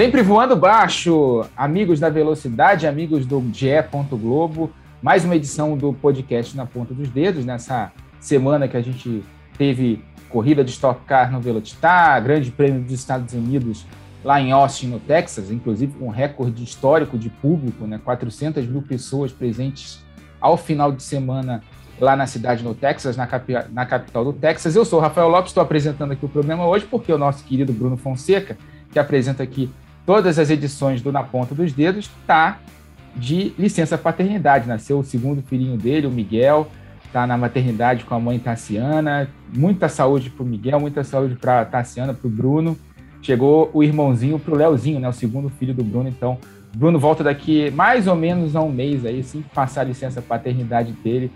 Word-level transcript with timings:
Sempre 0.00 0.22
voando 0.22 0.56
baixo, 0.56 1.44
amigos 1.54 2.00
da 2.00 2.08
velocidade, 2.08 2.86
amigos 2.86 3.26
do 3.26 3.38
GE. 3.52 3.68
Globo, 4.12 4.72
mais 5.02 5.26
uma 5.26 5.36
edição 5.36 5.76
do 5.76 5.92
podcast 5.92 6.56
na 6.56 6.64
ponta 6.64 6.94
dos 6.94 7.10
dedos, 7.10 7.44
nessa 7.44 7.92
semana 8.18 8.66
que 8.66 8.78
a 8.78 8.80
gente 8.80 9.22
teve 9.58 10.02
corrida 10.30 10.64
de 10.64 10.70
Stock 10.70 11.04
Car 11.04 11.30
no 11.30 11.38
Velocitar, 11.38 12.24
grande 12.24 12.50
prêmio 12.50 12.80
dos 12.80 12.94
Estados 12.94 13.34
Unidos 13.34 13.84
lá 14.24 14.40
em 14.40 14.52
Austin, 14.52 14.86
no 14.86 14.98
Texas, 14.98 15.50
inclusive 15.50 15.92
com 15.92 16.06
um 16.06 16.10
recorde 16.10 16.64
histórico 16.64 17.18
de 17.18 17.28
público, 17.28 17.86
né? 17.86 18.00
400 18.02 18.66
mil 18.66 18.80
pessoas 18.80 19.30
presentes 19.30 20.02
ao 20.40 20.56
final 20.56 20.92
de 20.92 21.02
semana 21.02 21.62
lá 22.00 22.16
na 22.16 22.26
cidade 22.26 22.64
no 22.64 22.74
Texas, 22.74 23.18
na, 23.18 23.26
capi 23.26 23.52
na 23.70 23.84
capital 23.84 24.24
do 24.24 24.32
Texas. 24.32 24.74
Eu 24.74 24.86
sou 24.86 24.98
o 24.98 25.02
Rafael 25.02 25.28
Lopes, 25.28 25.50
estou 25.50 25.62
apresentando 25.62 26.12
aqui 26.12 26.24
o 26.24 26.28
programa 26.30 26.66
hoje 26.66 26.86
porque 26.90 27.12
o 27.12 27.18
nosso 27.18 27.44
querido 27.44 27.70
Bruno 27.70 27.98
Fonseca, 27.98 28.56
que 28.90 28.98
apresenta 28.98 29.42
aqui 29.42 29.70
todas 30.10 30.40
as 30.40 30.50
edições 30.50 31.00
do 31.00 31.12
Na 31.12 31.22
Ponta 31.22 31.54
dos 31.54 31.72
Dedos, 31.72 32.10
está 32.20 32.58
de 33.14 33.54
licença 33.56 33.96
paternidade. 33.96 34.66
Nasceu 34.66 34.98
o 34.98 35.04
segundo 35.04 35.40
filhinho 35.40 35.78
dele, 35.78 36.08
o 36.08 36.10
Miguel, 36.10 36.66
está 37.06 37.28
na 37.28 37.38
maternidade 37.38 38.02
com 38.02 38.16
a 38.16 38.18
mãe 38.18 38.36
Tassiana. 38.36 39.30
Muita 39.54 39.88
saúde 39.88 40.28
para 40.28 40.42
o 40.42 40.46
Miguel, 40.46 40.80
muita 40.80 41.04
saúde 41.04 41.36
para 41.36 41.64
Tassiana, 41.64 42.12
para 42.12 42.26
o 42.26 42.28
Bruno. 42.28 42.76
Chegou 43.22 43.70
o 43.72 43.84
irmãozinho 43.84 44.36
para 44.36 44.52
o 44.52 44.56
Leozinho, 44.56 44.98
né, 44.98 45.08
o 45.08 45.12
segundo 45.12 45.48
filho 45.48 45.72
do 45.72 45.84
Bruno. 45.84 46.08
Então, 46.08 46.38
Bruno 46.74 46.98
volta 46.98 47.22
daqui 47.22 47.70
mais 47.70 48.08
ou 48.08 48.16
menos 48.16 48.56
a 48.56 48.60
um 48.60 48.72
mês 48.72 49.06
aí, 49.06 49.20
assim 49.20 49.44
passar 49.54 49.82
a 49.82 49.84
licença 49.84 50.20
paternidade 50.20 50.90
dele. 50.90 51.30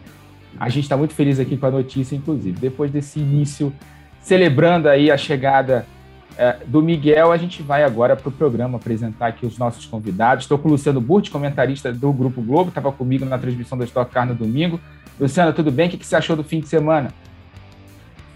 A 0.58 0.68
gente 0.68 0.82
está 0.82 0.96
muito 0.96 1.14
feliz 1.14 1.38
aqui 1.38 1.56
com 1.56 1.66
a 1.66 1.70
notícia, 1.70 2.16
inclusive. 2.16 2.58
Depois 2.58 2.90
desse 2.90 3.20
início, 3.20 3.72
celebrando 4.20 4.88
aí 4.88 5.12
a 5.12 5.16
chegada 5.16 5.86
é, 6.36 6.58
do 6.66 6.82
Miguel, 6.82 7.30
a 7.30 7.36
gente 7.36 7.62
vai 7.62 7.84
agora 7.84 8.16
para 8.16 8.28
o 8.28 8.32
programa 8.32 8.76
apresentar 8.76 9.28
aqui 9.28 9.46
os 9.46 9.56
nossos 9.56 9.86
convidados. 9.86 10.44
Estou 10.44 10.58
com 10.58 10.68
o 10.68 10.72
Luciano 10.72 11.00
Burti, 11.00 11.30
comentarista 11.30 11.92
do 11.92 12.12
Grupo 12.12 12.42
Globo, 12.42 12.68
estava 12.68 12.90
comigo 12.90 13.24
na 13.24 13.38
transmissão 13.38 13.78
da 13.78 13.84
Stock 13.84 14.12
Car 14.12 14.26
no 14.26 14.34
domingo. 14.34 14.80
Luciano, 15.18 15.52
tudo 15.52 15.70
bem? 15.70 15.86
O 15.86 15.90
que, 15.90 15.98
que 15.98 16.06
você 16.06 16.16
achou 16.16 16.34
do 16.34 16.42
fim 16.42 16.60
de 16.60 16.68
semana? 16.68 17.12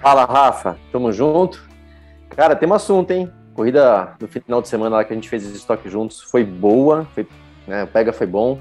Fala, 0.01 0.25
Rafa. 0.25 0.77
Tamo 0.93 1.13
junto. 1.13 1.67
Cara, 2.31 2.55
tem 2.55 2.69
um 2.69 2.75
assunto, 2.75 3.11
hein? 3.11 3.29
Corrida 3.53 4.15
do 4.19 4.29
final 4.29 4.63
de 4.63 4.69
semana 4.69 4.97
lá 4.97 5.05
que 5.05 5.13
a 5.13 5.17
gente 5.17 5.29
fez 5.29 5.45
esse 5.45 5.57
estoque 5.57 5.91
juntos 5.91 6.23
foi 6.23 6.45
boa, 6.45 7.05
foi, 7.13 7.27
né, 7.67 7.83
o 7.83 7.87
pega 7.89 8.13
foi 8.13 8.27
bom. 8.27 8.61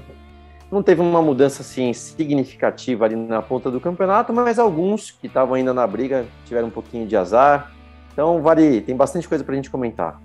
Não 0.70 0.82
teve 0.82 1.00
uma 1.00 1.22
mudança 1.22 1.62
assim 1.62 1.92
significativa 1.92 3.04
ali 3.04 3.14
na 3.14 3.40
ponta 3.40 3.70
do 3.70 3.80
campeonato, 3.80 4.32
mas 4.32 4.58
alguns 4.58 5.12
que 5.12 5.28
estavam 5.28 5.54
ainda 5.54 5.72
na 5.72 5.86
briga 5.86 6.26
tiveram 6.44 6.66
um 6.66 6.70
pouquinho 6.70 7.06
de 7.06 7.16
azar. 7.16 7.72
Então, 8.18 8.42
vale, 8.42 8.80
tem 8.80 8.96
bastante 8.96 9.28
coisa 9.28 9.44
para 9.44 9.52
a 9.52 9.56
gente 9.56 9.70
comentar. 9.70 10.20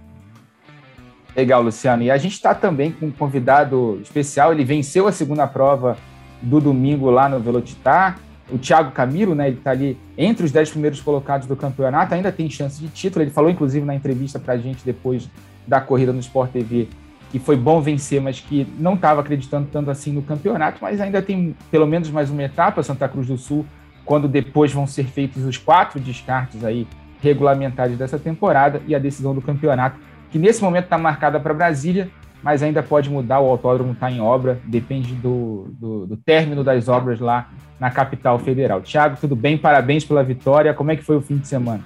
Legal, 1.36 1.62
Luciano. 1.62 2.02
E 2.02 2.10
a 2.10 2.18
gente 2.18 2.32
está 2.32 2.56
também 2.56 2.92
com 2.92 3.06
um 3.06 3.12
convidado 3.12 4.00
especial. 4.02 4.52
Ele 4.52 4.66
venceu 4.66 5.08
a 5.08 5.12
segunda 5.12 5.46
prova 5.46 5.96
do 6.42 6.60
domingo 6.60 7.12
lá 7.12 7.30
no 7.30 7.40
Velocitar. 7.40 8.18
O 8.52 8.58
Thiago 8.58 8.90
Camilo, 8.94 9.36
né? 9.36 9.48
Ele 9.48 9.58
está 9.58 9.70
ali 9.70 9.96
entre 10.18 10.44
os 10.44 10.52
dez 10.52 10.72
primeiros 10.72 11.00
colocados 11.02 11.48
do 11.48 11.56
campeonato, 11.56 12.16
ainda 12.16 12.32
tem 12.32 12.50
chance 12.50 12.82
de 12.82 12.88
título. 12.88 13.24
Ele 13.24 13.30
falou, 13.30 13.52
inclusive, 13.52 13.86
na 13.86 13.94
entrevista 13.94 14.40
para 14.40 14.56
a 14.56 14.58
gente 14.58 14.84
depois 14.84 15.30
da 15.68 15.80
corrida 15.80 16.12
no 16.12 16.20
Sport 16.20 16.52
TV 16.52 16.88
que 17.32 17.38
foi 17.38 17.56
bom 17.56 17.80
vencer, 17.80 18.20
mas 18.20 18.40
que 18.40 18.66
não 18.80 18.96
estava 18.96 19.22
acreditando 19.22 19.68
tanto 19.72 19.92
assim 19.92 20.12
no 20.12 20.24
campeonato, 20.24 20.80
mas 20.82 21.00
ainda 21.00 21.22
tem 21.22 21.56
pelo 21.70 21.86
menos 21.86 22.09
mais 22.09 22.32
uma 22.32 22.44
etapa, 22.44 22.82
Santa 22.82 23.08
Cruz 23.08 23.28
do 23.28 23.38
Sul, 23.38 23.66
quando 24.06 24.28
depois 24.28 24.72
vão 24.72 24.86
ser 24.86 25.06
feitos 25.06 25.44
os 25.44 25.58
quatro 25.58 26.00
descartes 26.00 26.64
aí 26.64 26.88
regulamentares 27.23 27.97
dessa 27.97 28.19
temporada 28.19 28.81
e 28.85 28.94
a 28.94 29.00
decisão 29.00 29.34
do 29.34 29.41
campeonato, 29.41 29.97
que 30.29 30.38
nesse 30.38 30.61
momento 30.61 30.84
está 30.84 30.97
marcada 30.97 31.39
para 31.39 31.53
Brasília, 31.53 32.09
mas 32.44 32.61
ainda 32.61 32.84
pode 32.84 33.09
mudar, 33.09 33.39
o 33.39 33.50
autódromo 33.50 33.94
está 33.94 34.11
em 34.11 34.19
obra, 34.19 34.59
depende 34.66 35.13
do, 35.16 35.73
do, 35.79 36.06
do, 36.06 36.17
término 36.17 36.61
das 36.61 36.89
obras 36.89 37.22
lá 37.22 37.50
na 37.79 37.89
capital 37.89 38.38
federal. 38.38 38.81
Tiago, 38.81 39.16
tudo 39.16 39.34
bem? 39.34 39.57
Parabéns 39.57 40.03
pela 40.03 40.22
vitória. 40.22 40.73
Como 40.73 40.91
é 40.91 40.97
que 40.97 41.03
foi 41.03 41.16
o 41.16 41.22
fim 41.22 41.38
de 41.38 41.47
semana? 41.47 41.81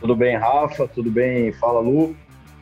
Tudo 0.00 0.14
bem, 0.14 0.36
Rafa? 0.36 0.86
Tudo 0.86 1.10
bem? 1.10 1.52
Fala, 1.52 1.80
Lu. 1.80 2.14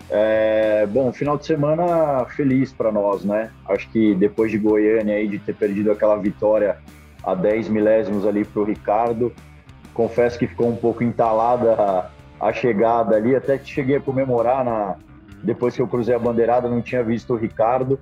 É, 0.08 0.86
bom, 0.86 1.12
final 1.12 1.36
de 1.36 1.44
semana 1.44 2.24
feliz 2.34 2.72
para 2.72 2.90
nós, 2.90 3.22
né? 3.22 3.50
Acho 3.68 3.88
que 3.90 4.14
depois 4.14 4.50
de 4.50 4.58
Goiânia 4.58 5.16
aí, 5.16 5.28
de 5.28 5.38
ter 5.38 5.54
perdido 5.54 5.92
aquela 5.92 6.16
vitória 6.16 6.78
a 7.22 7.34
10 7.34 7.68
milésimos 7.68 8.26
ali 8.26 8.44
para 8.44 8.62
o 8.62 8.64
Ricardo, 8.64 9.32
confesso 9.94 10.38
que 10.38 10.46
ficou 10.46 10.68
um 10.68 10.76
pouco 10.76 11.02
entalada 11.02 12.10
a, 12.40 12.52
chegada 12.52 13.16
ali, 13.16 13.34
até 13.34 13.58
que 13.58 13.68
cheguei 13.68 13.96
a 13.96 14.00
comemorar 14.00 14.64
na, 14.64 14.96
depois 15.42 15.74
que 15.74 15.82
eu 15.82 15.88
cruzei 15.88 16.14
a 16.14 16.18
bandeirada, 16.18 16.68
não 16.68 16.80
tinha 16.80 17.02
visto 17.02 17.34
o 17.34 17.36
Ricardo, 17.36 17.98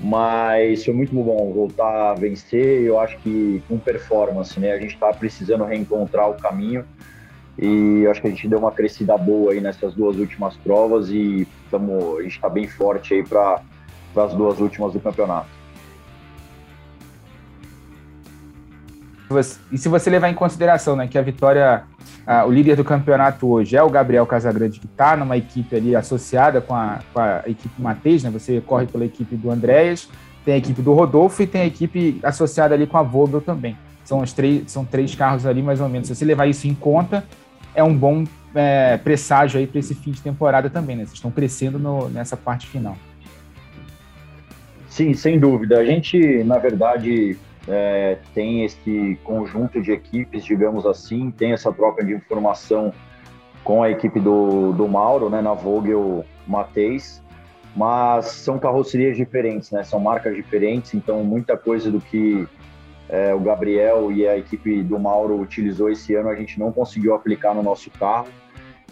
mas 0.00 0.84
foi 0.84 0.94
muito 0.94 1.14
bom 1.14 1.52
voltar 1.52 2.10
a 2.10 2.14
vencer. 2.14 2.82
Eu 2.82 3.00
acho 3.00 3.18
que 3.18 3.62
com 3.68 3.78
performance, 3.78 4.58
né? 4.60 4.72
A 4.72 4.78
gente 4.78 4.94
está 4.94 5.12
precisando 5.12 5.64
reencontrar 5.64 6.30
o 6.30 6.34
caminho 6.34 6.84
e 7.58 8.06
acho 8.06 8.20
que 8.20 8.28
a 8.28 8.30
gente 8.30 8.46
deu 8.46 8.60
uma 8.60 8.70
crescida 8.70 9.16
boa 9.18 9.52
aí 9.52 9.60
nessas 9.60 9.92
duas 9.94 10.16
últimas 10.16 10.56
provas 10.56 11.10
e 11.10 11.46
tamo, 11.70 12.18
a 12.18 12.22
gente 12.22 12.36
está 12.36 12.48
bem 12.48 12.68
forte 12.68 13.14
aí 13.14 13.24
para 13.24 13.60
as 14.16 14.32
duas 14.34 14.60
últimas 14.60 14.92
do 14.92 15.00
campeonato. 15.00 15.57
E 19.70 19.76
se 19.76 19.88
você 19.88 20.08
levar 20.08 20.30
em 20.30 20.34
consideração 20.34 20.96
né, 20.96 21.06
que 21.06 21.18
a 21.18 21.22
vitória, 21.22 21.82
o 22.46 22.50
líder 22.50 22.76
do 22.76 22.84
campeonato 22.84 23.46
hoje 23.46 23.76
é 23.76 23.82
o 23.82 23.90
Gabriel 23.90 24.26
Casagrande, 24.26 24.80
que 24.80 24.86
está 24.86 25.16
numa 25.16 25.36
equipe 25.36 25.76
ali 25.76 25.94
associada 25.94 26.60
com 26.60 26.74
a, 26.74 27.00
com 27.12 27.20
a 27.20 27.42
equipe 27.46 27.80
Matheus, 27.80 28.22
né, 28.22 28.30
você 28.30 28.60
corre 28.60 28.86
pela 28.86 29.04
equipe 29.04 29.36
do 29.36 29.50
Andréas, 29.50 30.08
tem 30.44 30.54
a 30.54 30.56
equipe 30.58 30.80
do 30.80 30.94
Rodolfo 30.94 31.42
e 31.42 31.46
tem 31.46 31.60
a 31.60 31.66
equipe 31.66 32.18
associada 32.22 32.74
ali 32.74 32.86
com 32.86 32.96
a 32.96 33.02
Vogel 33.02 33.40
também. 33.40 33.76
São, 34.02 34.20
os 34.20 34.32
três, 34.32 34.70
são 34.70 34.82
três 34.84 35.14
carros 35.14 35.44
ali, 35.44 35.62
mais 35.62 35.80
ou 35.80 35.88
menos. 35.90 36.08
Se 36.08 36.14
você 36.14 36.24
levar 36.24 36.46
isso 36.46 36.66
em 36.66 36.74
conta, 36.74 37.22
é 37.74 37.84
um 37.84 37.94
bom 37.94 38.24
é, 38.54 38.96
presságio 38.96 39.60
aí 39.60 39.66
para 39.66 39.78
esse 39.78 39.94
fim 39.94 40.10
de 40.10 40.22
temporada 40.22 40.70
também, 40.70 40.96
né? 40.96 41.04
Vocês 41.04 41.14
estão 41.14 41.30
crescendo 41.30 41.78
no, 41.78 42.08
nessa 42.08 42.34
parte 42.34 42.66
final. 42.66 42.96
Sim, 44.88 45.12
sem 45.12 45.38
dúvida. 45.38 45.78
A 45.78 45.84
gente, 45.84 46.42
na 46.44 46.58
verdade, 46.58 47.36
é, 47.68 48.18
tem 48.34 48.64
esse 48.64 49.18
conjunto 49.22 49.80
de 49.80 49.92
equipes, 49.92 50.44
digamos 50.44 50.86
assim, 50.86 51.30
tem 51.30 51.52
essa 51.52 51.70
troca 51.70 52.02
de 52.02 52.14
informação 52.14 52.92
com 53.62 53.82
a 53.82 53.90
equipe 53.90 54.18
do, 54.18 54.72
do 54.72 54.88
Mauro, 54.88 55.28
né, 55.28 55.42
na 55.42 55.52
Vogel 55.52 56.24
Mateis, 56.46 57.22
mas 57.76 58.26
são 58.26 58.58
carrocerias 58.58 59.16
diferentes, 59.16 59.70
né, 59.70 59.84
são 59.84 60.00
marcas 60.00 60.34
diferentes, 60.34 60.94
então 60.94 61.22
muita 61.22 61.56
coisa 61.56 61.90
do 61.90 62.00
que 62.00 62.48
é, 63.08 63.34
o 63.34 63.40
Gabriel 63.40 64.10
e 64.10 64.26
a 64.26 64.38
equipe 64.38 64.82
do 64.82 64.98
Mauro 64.98 65.38
utilizou 65.38 65.90
esse 65.90 66.14
ano 66.14 66.30
a 66.30 66.34
gente 66.34 66.58
não 66.58 66.72
conseguiu 66.72 67.14
aplicar 67.14 67.54
no 67.54 67.62
nosso 67.62 67.90
carro, 67.90 68.28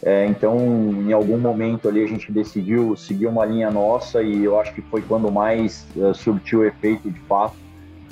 é, 0.02 0.26
então 0.26 0.58
em 0.58 1.12
algum 1.14 1.38
momento 1.38 1.88
ali 1.88 2.04
a 2.04 2.06
gente 2.06 2.30
decidiu 2.30 2.94
seguir 2.96 3.26
uma 3.26 3.46
linha 3.46 3.70
nossa 3.70 4.22
e 4.22 4.44
eu 4.44 4.60
acho 4.60 4.74
que 4.74 4.82
foi 4.82 5.00
quando 5.00 5.32
mais 5.32 5.86
é, 5.96 6.12
surtiu 6.12 6.66
efeito 6.66 7.10
de 7.10 7.20
fato, 7.20 7.65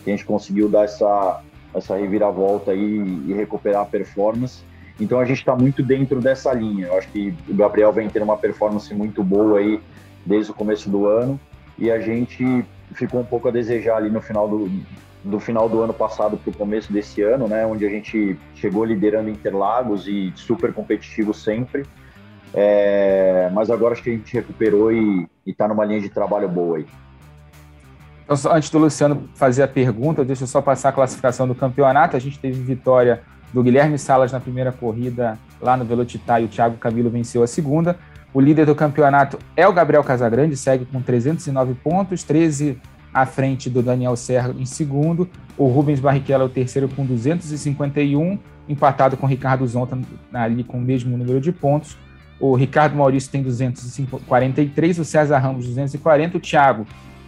que 0.04 0.10
a 0.10 0.16
gente 0.16 0.26
conseguiu 0.26 0.68
dar 0.68 0.84
essa, 0.84 1.40
essa 1.74 1.96
reviravolta 1.96 2.70
aí 2.72 3.22
e 3.26 3.32
recuperar 3.32 3.82
a 3.82 3.86
performance. 3.86 4.62
Então 5.00 5.18
a 5.18 5.24
gente 5.24 5.38
está 5.38 5.56
muito 5.56 5.82
dentro 5.82 6.20
dessa 6.20 6.52
linha. 6.52 6.86
Eu 6.86 6.98
acho 6.98 7.08
que 7.08 7.34
o 7.48 7.54
Gabriel 7.54 7.92
vem 7.92 8.08
tendo 8.08 8.22
uma 8.22 8.36
performance 8.36 8.92
muito 8.94 9.24
boa 9.24 9.58
aí 9.58 9.80
desde 10.24 10.52
o 10.52 10.54
começo 10.54 10.88
do 10.88 11.06
ano 11.06 11.40
e 11.78 11.90
a 11.90 11.98
gente 11.98 12.64
ficou 12.92 13.20
um 13.20 13.24
pouco 13.24 13.48
a 13.48 13.50
desejar 13.50 13.96
ali 13.96 14.10
no 14.10 14.20
final 14.20 14.48
do, 14.48 14.70
do 15.24 15.40
final 15.40 15.68
do 15.68 15.80
ano 15.80 15.92
passado 15.92 16.36
para 16.36 16.50
o 16.50 16.56
começo 16.56 16.92
desse 16.92 17.22
ano, 17.22 17.48
né, 17.48 17.66
onde 17.66 17.84
a 17.84 17.88
gente 17.88 18.38
chegou 18.54 18.84
liderando 18.84 19.30
Interlagos 19.30 20.06
e 20.06 20.32
super 20.36 20.72
competitivo 20.72 21.34
sempre. 21.34 21.84
É, 22.52 23.50
mas 23.52 23.68
agora 23.68 23.94
acho 23.94 24.02
que 24.02 24.10
a 24.10 24.12
gente 24.12 24.32
recuperou 24.32 24.92
e 24.92 25.28
está 25.44 25.66
numa 25.66 25.84
linha 25.84 26.00
de 26.00 26.08
trabalho 26.08 26.48
boa 26.48 26.76
aí. 26.76 26.86
Então, 28.24 28.52
antes 28.52 28.70
do 28.70 28.78
Luciano 28.78 29.28
fazer 29.34 29.62
a 29.62 29.68
pergunta, 29.68 30.24
deixa 30.24 30.44
eu 30.44 30.48
só 30.48 30.62
passar 30.62 30.88
a 30.88 30.92
classificação 30.92 31.46
do 31.46 31.54
campeonato. 31.54 32.16
A 32.16 32.20
gente 32.20 32.38
teve 32.38 32.60
vitória 32.62 33.22
do 33.52 33.62
Guilherme 33.62 33.98
Salas 33.98 34.32
na 34.32 34.40
primeira 34.40 34.72
corrida 34.72 35.38
lá 35.60 35.76
no 35.76 35.84
Velocitar 35.84 36.40
e 36.40 36.46
o 36.46 36.48
Thiago 36.48 36.76
Camilo 36.76 37.10
venceu 37.10 37.42
a 37.42 37.46
segunda. 37.46 37.96
O 38.32 38.40
líder 38.40 38.66
do 38.66 38.74
campeonato 38.74 39.38
é 39.56 39.68
o 39.68 39.72
Gabriel 39.72 40.02
Casagrande, 40.02 40.56
segue 40.56 40.84
com 40.84 41.00
309 41.00 41.74
pontos, 41.74 42.24
13 42.24 42.80
à 43.12 43.24
frente 43.24 43.70
do 43.70 43.80
Daniel 43.80 44.16
Serra 44.16 44.52
em 44.58 44.66
segundo. 44.66 45.28
O 45.56 45.68
Rubens 45.68 46.00
Barrichello 46.00 46.42
é 46.42 46.46
o 46.46 46.48
terceiro 46.48 46.88
com 46.88 47.06
251, 47.06 48.38
empatado 48.68 49.16
com 49.16 49.26
o 49.26 49.28
Ricardo 49.28 49.64
Zonta 49.66 49.96
ali 50.32 50.64
com 50.64 50.78
o 50.78 50.80
mesmo 50.80 51.16
número 51.16 51.40
de 51.40 51.52
pontos. 51.52 51.96
O 52.40 52.56
Ricardo 52.56 52.96
Maurício 52.96 53.30
tem 53.30 53.42
243, 53.42 54.98
o 54.98 55.04
César 55.04 55.38
Ramos 55.38 55.66
240, 55.66 56.38
o 56.38 56.40
Thiago 56.40 56.84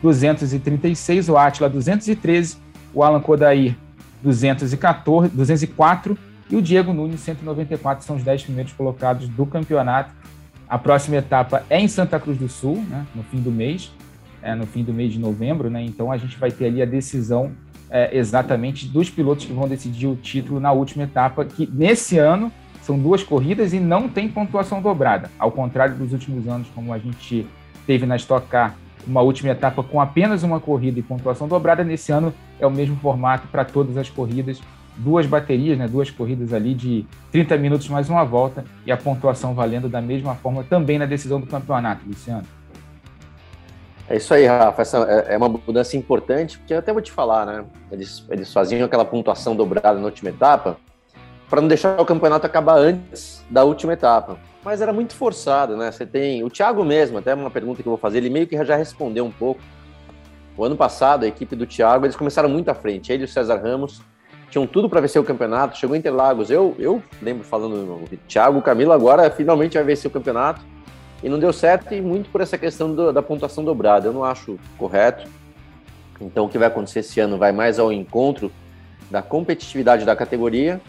236, 0.06 1.28
o 1.28 1.36
Atila 1.36 1.68
213, 1.68 2.58
o 2.94 3.02
Alan 3.02 3.20
Kodair 3.20 3.76
214, 4.22 5.30
204 5.34 6.16
e 6.48 6.54
o 6.54 6.62
Diego 6.62 6.92
Nunes 6.92 7.20
194 7.20 8.04
são 8.04 8.14
os 8.14 8.22
10 8.22 8.44
primeiros 8.44 8.72
colocados 8.72 9.28
do 9.28 9.44
campeonato. 9.44 10.14
A 10.68 10.78
próxima 10.78 11.16
etapa 11.16 11.64
é 11.68 11.80
em 11.80 11.88
Santa 11.88 12.20
Cruz 12.20 12.38
do 12.38 12.48
Sul, 12.48 12.84
né, 12.88 13.04
no 13.14 13.24
fim 13.24 13.38
do 13.38 13.50
mês, 13.50 13.92
é, 14.40 14.54
no 14.54 14.64
fim 14.64 14.84
do 14.84 14.92
mês 14.92 15.12
de 15.12 15.18
novembro, 15.18 15.68
né? 15.68 15.82
Então 15.82 16.12
a 16.12 16.16
gente 16.16 16.38
vai 16.38 16.52
ter 16.52 16.66
ali 16.66 16.80
a 16.80 16.86
decisão 16.86 17.52
é, 17.90 18.16
exatamente 18.16 18.86
dos 18.86 19.10
pilotos 19.10 19.44
que 19.44 19.52
vão 19.52 19.66
decidir 19.66 20.06
o 20.06 20.14
título 20.14 20.60
na 20.60 20.70
última 20.70 21.02
etapa, 21.02 21.44
que 21.44 21.68
nesse 21.72 22.16
ano 22.16 22.52
são 22.80 22.96
duas 22.96 23.24
corridas 23.24 23.72
e 23.72 23.80
não 23.80 24.08
tem 24.08 24.28
pontuação 24.28 24.80
dobrada, 24.80 25.28
ao 25.36 25.50
contrário 25.50 25.96
dos 25.96 26.12
últimos 26.12 26.46
anos, 26.46 26.68
como 26.72 26.92
a 26.92 26.98
gente 26.98 27.44
teve 27.84 28.06
na 28.06 28.14
Stock 28.14 28.46
Car, 28.46 28.76
uma 29.06 29.20
última 29.20 29.50
etapa 29.50 29.82
com 29.82 30.00
apenas 30.00 30.42
uma 30.42 30.60
corrida 30.60 30.98
e 30.98 31.02
pontuação 31.02 31.46
dobrada. 31.46 31.84
Nesse 31.84 32.12
ano 32.12 32.34
é 32.58 32.66
o 32.66 32.70
mesmo 32.70 32.96
formato 32.96 33.46
para 33.48 33.64
todas 33.64 33.96
as 33.96 34.10
corridas, 34.10 34.60
duas 34.96 35.26
baterias, 35.26 35.78
né, 35.78 35.86
duas 35.86 36.10
corridas 36.10 36.52
ali 36.52 36.74
de 36.74 37.06
30 37.30 37.56
minutos 37.58 37.88
mais 37.88 38.08
uma 38.08 38.24
volta 38.24 38.64
e 38.84 38.92
a 38.92 38.96
pontuação 38.96 39.54
valendo 39.54 39.88
da 39.88 40.00
mesma 40.00 40.34
forma 40.34 40.64
também 40.64 40.98
na 40.98 41.06
decisão 41.06 41.40
do 41.40 41.46
campeonato, 41.46 42.02
Luciano. 42.06 42.46
É 44.08 44.16
isso 44.16 44.32
aí, 44.32 44.46
Rafa. 44.46 44.82
Essa 44.82 44.98
é, 44.98 45.34
é 45.34 45.36
uma 45.36 45.48
mudança 45.48 45.96
importante, 45.96 46.58
porque 46.58 46.72
eu 46.72 46.78
até 46.78 46.92
vou 46.92 47.02
te 47.02 47.10
falar, 47.10 47.44
né? 47.44 47.64
Eles, 47.90 48.24
eles 48.30 48.52
faziam 48.52 48.84
aquela 48.84 49.04
pontuação 49.04 49.56
dobrada 49.56 49.98
na 49.98 50.04
última 50.04 50.30
etapa 50.30 50.76
para 51.50 51.60
não 51.60 51.68
deixar 51.68 52.00
o 52.00 52.04
campeonato 52.04 52.46
acabar 52.46 52.78
antes 52.78 53.44
da 53.50 53.64
última 53.64 53.92
etapa. 53.92 54.38
Mas 54.66 54.82
era 54.82 54.92
muito 54.92 55.14
forçado, 55.14 55.76
né? 55.76 55.92
Você 55.92 56.04
tem 56.04 56.42
o 56.42 56.50
Thiago 56.50 56.84
mesmo, 56.84 57.18
até 57.18 57.32
uma 57.32 57.52
pergunta 57.52 57.80
que 57.84 57.88
eu 57.88 57.92
vou 57.92 57.98
fazer, 57.98 58.18
ele 58.18 58.28
meio 58.28 58.48
que 58.48 58.64
já 58.64 58.74
respondeu 58.74 59.24
um 59.24 59.30
pouco. 59.30 59.60
O 60.56 60.64
ano 60.64 60.76
passado, 60.76 61.22
a 61.22 61.28
equipe 61.28 61.54
do 61.54 61.64
Thiago, 61.64 62.04
eles 62.04 62.16
começaram 62.16 62.48
muito 62.48 62.68
à 62.68 62.74
frente. 62.74 63.12
Ele 63.12 63.22
e 63.22 63.26
o 63.26 63.28
César 63.28 63.62
Ramos 63.62 64.02
tinham 64.50 64.66
tudo 64.66 64.90
para 64.90 65.00
vencer 65.00 65.22
o 65.22 65.24
campeonato. 65.24 65.78
Chegou 65.78 65.94
em 65.94 66.00
Interlagos. 66.00 66.50
Eu, 66.50 66.74
eu 66.80 67.00
lembro 67.22 67.44
falando, 67.44 68.08
Thiago, 68.26 68.60
Camilo 68.60 68.90
agora 68.90 69.30
finalmente 69.30 69.74
vai 69.74 69.84
vencer 69.84 70.10
o 70.10 70.12
campeonato 70.12 70.60
e 71.22 71.28
não 71.28 71.38
deu 71.38 71.52
certo, 71.52 71.94
e 71.94 72.00
muito 72.00 72.28
por 72.30 72.40
essa 72.40 72.58
questão 72.58 72.92
do, 72.92 73.12
da 73.12 73.22
pontuação 73.22 73.64
dobrada. 73.64 74.08
Eu 74.08 74.12
não 74.12 74.24
acho 74.24 74.58
correto. 74.76 75.28
Então, 76.20 76.46
o 76.46 76.48
que 76.48 76.58
vai 76.58 76.66
acontecer 76.66 76.98
esse 76.98 77.20
ano 77.20 77.38
vai 77.38 77.52
mais 77.52 77.78
ao 77.78 77.92
encontro 77.92 78.50
da 79.12 79.22
competitividade 79.22 80.04
da 80.04 80.16
categoria. 80.16 80.80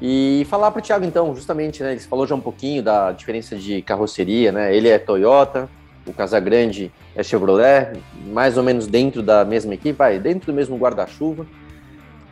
E 0.00 0.46
falar 0.48 0.70
para 0.70 0.78
o 0.78 0.82
Thiago, 0.82 1.04
então, 1.04 1.34
justamente, 1.34 1.82
né, 1.82 1.92
ele 1.92 2.00
falou 2.00 2.26
já 2.26 2.34
um 2.34 2.40
pouquinho 2.40 2.82
da 2.82 3.10
diferença 3.10 3.56
de 3.56 3.82
carroceria, 3.82 4.52
né? 4.52 4.74
Ele 4.74 4.88
é 4.88 4.98
Toyota, 4.98 5.68
o 6.06 6.12
Casagrande 6.12 6.92
é 7.16 7.22
Chevrolet, 7.22 7.98
mais 8.26 8.56
ou 8.56 8.62
menos 8.62 8.86
dentro 8.86 9.22
da 9.22 9.44
mesma 9.44 9.74
equipe, 9.74 9.92
vai, 9.92 10.18
dentro 10.18 10.52
do 10.52 10.54
mesmo 10.54 10.76
guarda-chuva. 10.76 11.46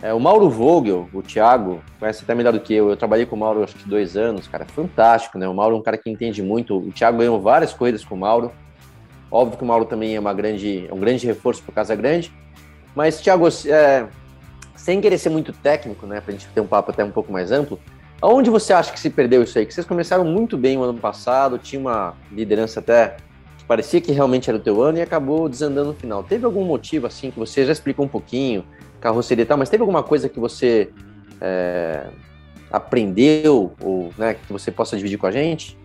É, 0.02 0.12
o 0.12 0.20
Mauro 0.20 0.48
Vogel, 0.50 1.08
o 1.12 1.22
Thiago, 1.22 1.80
conhece 1.98 2.22
até 2.22 2.34
melhor 2.34 2.52
do 2.52 2.60
que 2.60 2.74
eu. 2.74 2.90
Eu 2.90 2.96
trabalhei 2.96 3.24
com 3.24 3.34
o 3.34 3.38
Mauro 3.38 3.64
acho 3.64 3.74
que 3.74 3.88
dois 3.88 4.16
anos, 4.16 4.46
cara. 4.46 4.64
Fantástico, 4.66 5.38
né? 5.38 5.48
O 5.48 5.54
Mauro 5.54 5.74
é 5.74 5.78
um 5.78 5.82
cara 5.82 5.96
que 5.96 6.10
entende 6.10 6.42
muito. 6.42 6.76
O 6.76 6.92
Thiago 6.92 7.18
ganhou 7.18 7.40
várias 7.40 7.72
corridas 7.72 8.04
com 8.04 8.14
o 8.14 8.18
Mauro. 8.18 8.52
Óbvio 9.30 9.56
que 9.56 9.64
o 9.64 9.66
Mauro 9.66 9.86
também 9.86 10.14
é, 10.14 10.20
uma 10.20 10.34
grande, 10.34 10.86
é 10.88 10.94
um 10.94 10.98
grande 10.98 11.26
reforço 11.26 11.62
para 11.62 11.74
Casa 11.74 11.96
Grande. 11.96 12.30
Mas, 12.94 13.20
Thiago, 13.20 13.48
é, 13.66 14.06
sem 14.86 15.00
querer 15.00 15.18
ser 15.18 15.30
muito 15.30 15.52
técnico, 15.52 16.06
né? 16.06 16.20
Pra 16.20 16.30
gente 16.30 16.46
ter 16.46 16.60
um 16.60 16.66
papo 16.66 16.92
até 16.92 17.02
um 17.02 17.10
pouco 17.10 17.32
mais 17.32 17.50
amplo, 17.50 17.76
aonde 18.22 18.48
você 18.48 18.72
acha 18.72 18.92
que 18.92 19.00
se 19.00 19.10
perdeu 19.10 19.42
isso 19.42 19.58
aí? 19.58 19.66
Que 19.66 19.74
vocês 19.74 19.84
começaram 19.84 20.24
muito 20.24 20.56
bem 20.56 20.78
o 20.78 20.82
ano 20.84 20.96
passado, 20.96 21.58
tinha 21.58 21.80
uma 21.80 22.14
liderança 22.30 22.78
até 22.78 23.16
que 23.58 23.64
parecia 23.64 24.00
que 24.00 24.12
realmente 24.12 24.48
era 24.48 24.56
o 24.56 24.62
teu 24.62 24.80
ano 24.80 24.98
e 24.98 25.02
acabou 25.02 25.48
desandando 25.48 25.88
no 25.88 25.94
final. 25.94 26.22
Teve 26.22 26.44
algum 26.44 26.64
motivo, 26.64 27.04
assim, 27.04 27.32
que 27.32 27.38
você 27.38 27.66
já 27.66 27.72
explicou 27.72 28.04
um 28.04 28.08
pouquinho? 28.08 28.64
carroceria 29.00 29.42
e 29.42 29.46
tal, 29.46 29.58
mas 29.58 29.68
teve 29.68 29.82
alguma 29.82 30.04
coisa 30.04 30.28
que 30.28 30.38
você 30.38 30.88
é, 31.40 32.06
aprendeu 32.70 33.74
ou 33.80 34.12
né, 34.16 34.34
que 34.34 34.52
você 34.52 34.70
possa 34.70 34.96
dividir 34.96 35.18
com 35.18 35.26
a 35.26 35.32
gente? 35.32 35.76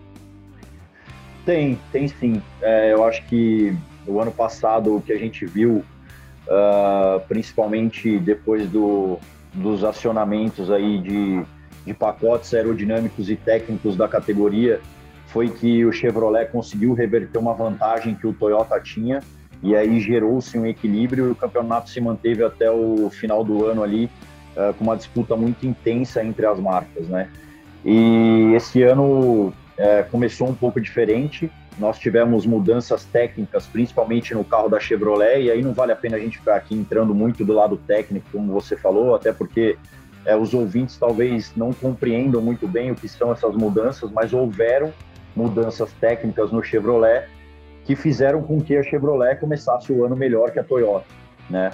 Tem, 1.44 1.76
tem 1.90 2.06
sim. 2.06 2.40
É, 2.60 2.92
eu 2.92 3.04
acho 3.04 3.24
que 3.24 3.76
o 4.06 4.20
ano 4.20 4.30
passado 4.30 4.96
o 4.96 5.00
que 5.00 5.12
a 5.12 5.18
gente 5.18 5.44
viu, 5.44 5.84
uh, 6.46 7.20
principalmente 7.28 8.18
depois 8.18 8.68
do, 8.68 9.18
dos 9.52 9.84
acionamentos 9.84 10.70
aí 10.70 10.98
de, 10.98 11.42
de 11.84 11.94
pacotes 11.94 12.52
aerodinâmicos 12.54 13.30
e 13.30 13.36
técnicos 13.36 13.96
da 13.96 14.08
categoria, 14.08 14.80
foi 15.26 15.48
que 15.48 15.84
o 15.84 15.92
Chevrolet 15.92 16.46
conseguiu 16.46 16.92
reverter 16.92 17.38
uma 17.38 17.54
vantagem 17.54 18.14
que 18.14 18.26
o 18.26 18.32
Toyota 18.32 18.78
tinha 18.80 19.20
e 19.62 19.76
aí 19.76 20.00
gerou-se 20.00 20.58
um 20.58 20.66
equilíbrio 20.66 21.28
e 21.28 21.30
o 21.30 21.34
campeonato 21.34 21.88
se 21.88 22.00
manteve 22.00 22.44
até 22.44 22.70
o 22.70 23.08
final 23.10 23.44
do 23.44 23.64
ano 23.64 23.82
ali 23.82 24.10
uh, 24.56 24.74
com 24.74 24.84
uma 24.84 24.96
disputa 24.96 25.36
muito 25.36 25.66
intensa 25.66 26.22
entre 26.22 26.44
as 26.44 26.58
marcas, 26.58 27.06
né? 27.08 27.30
E 27.84 28.52
esse 28.54 28.82
ano 28.82 29.48
uh, 29.48 30.10
começou 30.10 30.48
um 30.48 30.54
pouco 30.54 30.80
diferente. 30.80 31.50
Nós 31.78 31.98
tivemos 31.98 32.44
mudanças 32.44 33.04
técnicas, 33.04 33.66
principalmente 33.66 34.34
no 34.34 34.44
carro 34.44 34.68
da 34.68 34.78
Chevrolet, 34.78 35.42
e 35.42 35.50
aí 35.50 35.62
não 35.62 35.72
vale 35.72 35.92
a 35.92 35.96
pena 35.96 36.16
a 36.16 36.20
gente 36.20 36.38
ficar 36.38 36.56
aqui 36.56 36.74
entrando 36.74 37.14
muito 37.14 37.44
do 37.44 37.52
lado 37.52 37.76
técnico, 37.76 38.26
como 38.30 38.52
você 38.52 38.76
falou, 38.76 39.14
até 39.14 39.32
porque 39.32 39.76
uh, 40.26 40.36
os 40.36 40.52
ouvintes 40.52 40.98
talvez 40.98 41.52
não 41.56 41.72
compreendam 41.72 42.42
muito 42.42 42.68
bem 42.68 42.90
o 42.90 42.94
que 42.94 43.08
são 43.08 43.32
essas 43.32 43.54
mudanças, 43.56 44.10
mas 44.10 44.32
houveram 44.32 44.92
mudanças 45.34 45.90
técnicas 45.94 46.52
no 46.52 46.62
Chevrolet 46.62 47.26
que 47.84 47.96
fizeram 47.96 48.42
com 48.42 48.60
que 48.60 48.76
a 48.76 48.82
Chevrolet 48.82 49.36
começasse 49.36 49.92
o 49.92 50.04
ano 50.04 50.14
melhor 50.14 50.50
que 50.50 50.58
a 50.58 50.64
Toyota, 50.64 51.06
né? 51.48 51.72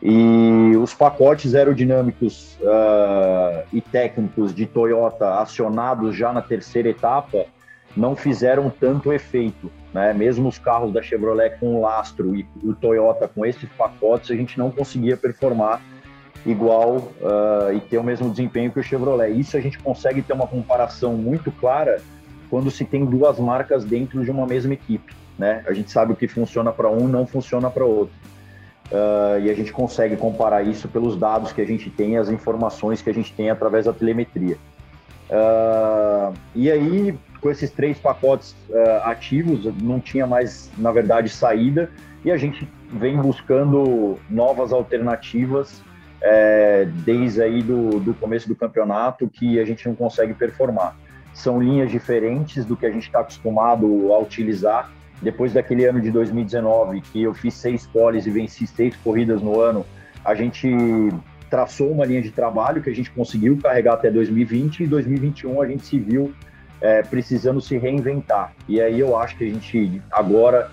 E 0.00 0.76
os 0.76 0.94
pacotes 0.94 1.56
aerodinâmicos 1.56 2.56
uh, 2.60 3.66
e 3.72 3.80
técnicos 3.80 4.54
de 4.54 4.64
Toyota 4.66 5.40
acionados 5.40 6.14
já 6.14 6.32
na 6.32 6.40
terceira 6.40 6.88
etapa 6.90 7.46
não 7.96 8.14
fizeram 8.14 8.70
tanto 8.70 9.12
efeito, 9.12 9.70
né? 9.92 10.12
Mesmo 10.12 10.48
os 10.48 10.58
carros 10.58 10.92
da 10.92 11.02
Chevrolet 11.02 11.58
com 11.58 11.80
lastro 11.80 12.36
e 12.36 12.46
o 12.62 12.74
Toyota 12.74 13.28
com 13.28 13.44
esses 13.44 13.68
pacotes, 13.70 14.30
a 14.30 14.36
gente 14.36 14.58
não 14.58 14.70
conseguia 14.70 15.16
performar 15.16 15.80
igual 16.46 16.96
uh, 16.96 17.72
e 17.74 17.80
ter 17.80 17.98
o 17.98 18.04
mesmo 18.04 18.30
desempenho 18.30 18.70
que 18.70 18.78
o 18.78 18.82
Chevrolet. 18.82 19.32
Isso 19.32 19.56
a 19.56 19.60
gente 19.60 19.78
consegue 19.78 20.22
ter 20.22 20.32
uma 20.32 20.46
comparação 20.46 21.14
muito 21.14 21.50
clara 21.50 22.00
quando 22.48 22.70
se 22.70 22.84
tem 22.84 23.04
duas 23.04 23.38
marcas 23.38 23.84
dentro 23.84 24.24
de 24.24 24.30
uma 24.30 24.46
mesma 24.46 24.74
equipe 24.74 25.18
né? 25.38 25.62
A 25.66 25.72
gente 25.72 25.90
sabe 25.90 26.12
o 26.12 26.16
que 26.16 26.26
funciona 26.26 26.72
para 26.72 26.90
um 26.90 27.06
não 27.06 27.26
funciona 27.26 27.70
para 27.70 27.84
outro. 27.84 28.14
Uh, 28.90 29.38
e 29.40 29.50
a 29.50 29.54
gente 29.54 29.70
consegue 29.70 30.16
comparar 30.16 30.62
isso 30.62 30.88
pelos 30.88 31.16
dados 31.16 31.52
que 31.52 31.60
a 31.60 31.64
gente 31.64 31.90
tem, 31.90 32.16
as 32.16 32.28
informações 32.28 33.00
que 33.00 33.08
a 33.10 33.14
gente 33.14 33.32
tem 33.34 33.50
através 33.50 33.84
da 33.84 33.92
telemetria. 33.92 34.56
Uh, 35.30 36.34
e 36.54 36.70
aí, 36.70 37.16
com 37.40 37.50
esses 37.50 37.70
três 37.70 37.98
pacotes 37.98 38.54
uh, 38.68 39.04
ativos, 39.04 39.64
não 39.80 40.00
tinha 40.00 40.26
mais, 40.26 40.70
na 40.76 40.90
verdade, 40.90 41.28
saída, 41.28 41.90
e 42.24 42.30
a 42.30 42.36
gente 42.36 42.68
vem 42.92 43.16
buscando 43.16 44.18
novas 44.28 44.72
alternativas 44.72 45.82
é, 46.20 46.86
desde 47.04 47.42
aí 47.42 47.62
do, 47.62 48.00
do 48.00 48.14
começo 48.14 48.48
do 48.48 48.56
campeonato 48.56 49.28
que 49.28 49.60
a 49.60 49.64
gente 49.64 49.86
não 49.86 49.94
consegue 49.94 50.34
performar. 50.34 50.96
São 51.32 51.60
linhas 51.60 51.90
diferentes 51.90 52.64
do 52.64 52.76
que 52.76 52.84
a 52.86 52.90
gente 52.90 53.04
está 53.04 53.20
acostumado 53.20 54.12
a 54.12 54.18
utilizar, 54.18 54.90
depois 55.22 55.52
daquele 55.52 55.84
ano 55.84 56.00
de 56.00 56.10
2019, 56.10 57.00
que 57.00 57.22
eu 57.22 57.34
fiz 57.34 57.54
seis 57.54 57.86
poles 57.86 58.26
e 58.26 58.30
venci 58.30 58.66
seis 58.66 58.96
corridas 58.96 59.40
no 59.40 59.60
ano, 59.60 59.84
a 60.24 60.34
gente 60.34 60.68
traçou 61.48 61.90
uma 61.90 62.04
linha 62.04 62.20
de 62.20 62.30
trabalho 62.30 62.82
que 62.82 62.90
a 62.90 62.94
gente 62.94 63.10
conseguiu 63.10 63.56
carregar 63.56 63.94
até 63.94 64.10
2020 64.10 64.80
e 64.80 64.86
2021 64.86 65.62
a 65.62 65.66
gente 65.66 65.86
se 65.86 65.98
viu 65.98 66.32
é, 66.80 67.02
precisando 67.02 67.60
se 67.60 67.76
reinventar. 67.76 68.52
E 68.68 68.80
aí 68.80 69.00
eu 69.00 69.16
acho 69.16 69.36
que 69.36 69.44
a 69.44 69.48
gente 69.48 70.02
agora 70.10 70.70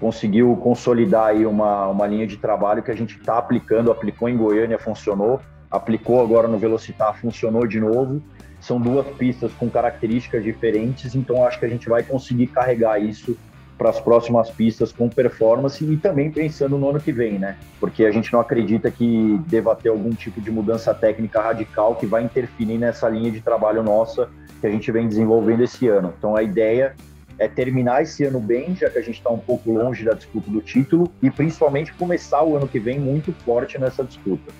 conseguiu 0.00 0.56
consolidar 0.56 1.28
aí 1.28 1.44
uma, 1.44 1.88
uma 1.88 2.06
linha 2.06 2.26
de 2.26 2.36
trabalho 2.36 2.82
que 2.82 2.90
a 2.90 2.96
gente 2.96 3.18
está 3.18 3.38
aplicando, 3.38 3.90
aplicou 3.90 4.28
em 4.28 4.36
Goiânia, 4.36 4.78
funcionou, 4.78 5.40
aplicou 5.70 6.20
agora 6.20 6.46
no 6.46 6.58
Velocitar, 6.58 7.18
funcionou 7.20 7.66
de 7.66 7.80
novo. 7.80 8.22
São 8.60 8.80
duas 8.80 9.06
pistas 9.16 9.52
com 9.52 9.70
características 9.70 10.42
diferentes, 10.42 11.14
então 11.14 11.46
acho 11.46 11.58
que 11.58 11.64
a 11.64 11.68
gente 11.68 11.88
vai 11.88 12.02
conseguir 12.02 12.48
carregar 12.48 12.98
isso 12.98 13.36
para 13.76 13.90
as 13.90 14.00
próximas 14.00 14.50
pistas 14.50 14.90
com 14.90 15.08
performance 15.08 15.84
e 15.84 15.96
também 15.96 16.32
pensando 16.32 16.76
no 16.76 16.90
ano 16.90 16.98
que 16.98 17.12
vem, 17.12 17.38
né? 17.38 17.56
Porque 17.78 18.04
a 18.04 18.10
gente 18.10 18.32
não 18.32 18.40
acredita 18.40 18.90
que 18.90 19.40
deva 19.46 19.76
ter 19.76 19.88
algum 19.88 20.10
tipo 20.10 20.40
de 20.40 20.50
mudança 20.50 20.92
técnica 20.92 21.40
radical 21.40 21.94
que 21.94 22.04
vai 22.04 22.24
interferir 22.24 22.76
nessa 22.76 23.08
linha 23.08 23.30
de 23.30 23.40
trabalho 23.40 23.80
nossa 23.84 24.28
que 24.60 24.66
a 24.66 24.70
gente 24.70 24.90
vem 24.90 25.08
desenvolvendo 25.08 25.62
esse 25.62 25.88
ano. 25.88 26.12
Então 26.16 26.36
a 26.36 26.42
ideia 26.42 26.94
é 27.38 27.46
terminar 27.46 28.02
esse 28.02 28.24
ano 28.24 28.40
bem, 28.40 28.74
já 28.74 28.90
que 28.90 28.98
a 28.98 29.02
gente 29.02 29.18
está 29.18 29.30
um 29.30 29.38
pouco 29.38 29.72
longe 29.72 30.04
da 30.04 30.12
disputa 30.12 30.50
do 30.50 30.60
título, 30.60 31.10
e 31.22 31.30
principalmente 31.30 31.92
começar 31.94 32.42
o 32.42 32.56
ano 32.56 32.66
que 32.66 32.80
vem 32.80 32.98
muito 32.98 33.32
forte 33.44 33.78
nessa 33.78 34.02
disputa. 34.02 34.52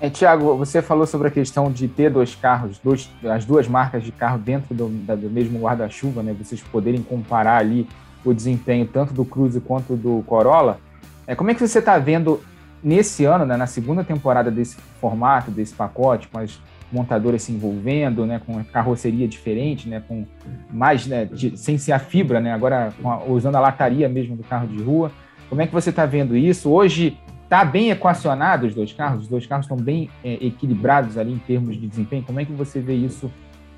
É, 0.00 0.10
Tiago, 0.10 0.56
você 0.56 0.82
falou 0.82 1.06
sobre 1.06 1.28
a 1.28 1.30
questão 1.30 1.70
de 1.70 1.86
ter 1.86 2.10
dois 2.10 2.34
carros, 2.34 2.78
dois, 2.78 3.08
as 3.24 3.44
duas 3.44 3.68
marcas 3.68 4.02
de 4.02 4.10
carro 4.10 4.38
dentro 4.38 4.74
do, 4.74 4.88
da, 4.88 5.14
do 5.14 5.30
mesmo 5.30 5.60
guarda-chuva, 5.60 6.22
né? 6.22 6.34
Vocês 6.36 6.60
poderem 6.60 7.02
comparar 7.02 7.58
ali 7.58 7.88
o 8.24 8.32
desempenho 8.34 8.86
tanto 8.86 9.14
do 9.14 9.24
Cruze 9.24 9.60
quanto 9.60 9.94
do 9.94 10.24
Corolla. 10.26 10.80
É, 11.24 11.36
como 11.36 11.50
é 11.50 11.54
que 11.54 11.64
você 11.64 11.78
está 11.78 11.98
vendo 11.98 12.40
nesse 12.82 13.24
ano, 13.24 13.46
né, 13.46 13.56
na 13.56 13.68
segunda 13.68 14.02
temporada 14.02 14.50
desse 14.50 14.76
formato, 15.00 15.52
desse 15.52 15.72
pacote, 15.72 16.26
com 16.26 16.38
as 16.38 16.60
montadoras 16.92 17.42
se 17.42 17.52
envolvendo, 17.52 18.26
né, 18.26 18.40
com 18.44 18.62
carroceria 18.64 19.26
diferente, 19.26 19.88
né, 19.88 20.02
com 20.06 20.26
mais, 20.70 21.06
né, 21.06 21.24
de, 21.24 21.56
sem 21.56 21.78
ser 21.78 21.92
a 21.92 21.98
fibra, 21.98 22.40
né, 22.40 22.52
agora 22.52 22.92
a, 23.02 23.24
usando 23.24 23.56
a 23.56 23.60
lataria 23.60 24.08
mesmo 24.08 24.36
do 24.36 24.44
carro 24.44 24.66
de 24.66 24.82
rua. 24.82 25.10
Como 25.48 25.60
é 25.60 25.66
que 25.66 25.72
você 25.72 25.90
está 25.90 26.06
vendo 26.06 26.36
isso? 26.36 26.70
Hoje 26.70 27.18
Está 27.52 27.66
bem 27.66 27.90
equacionado 27.90 28.66
os 28.66 28.74
dois 28.74 28.94
carros? 28.94 29.24
Os 29.24 29.28
dois 29.28 29.44
carros 29.44 29.66
estão 29.66 29.76
bem 29.76 30.08
é, 30.24 30.38
equilibrados 30.40 31.18
ali 31.18 31.34
em 31.34 31.38
termos 31.38 31.78
de 31.78 31.86
desempenho? 31.86 32.22
Como 32.22 32.40
é 32.40 32.46
que 32.46 32.52
você 32.52 32.80
vê 32.80 32.94
isso 32.94 33.30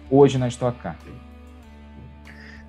hoje 0.08 0.38
na 0.38 0.46
Stock 0.46 0.78
Car? 0.78 0.96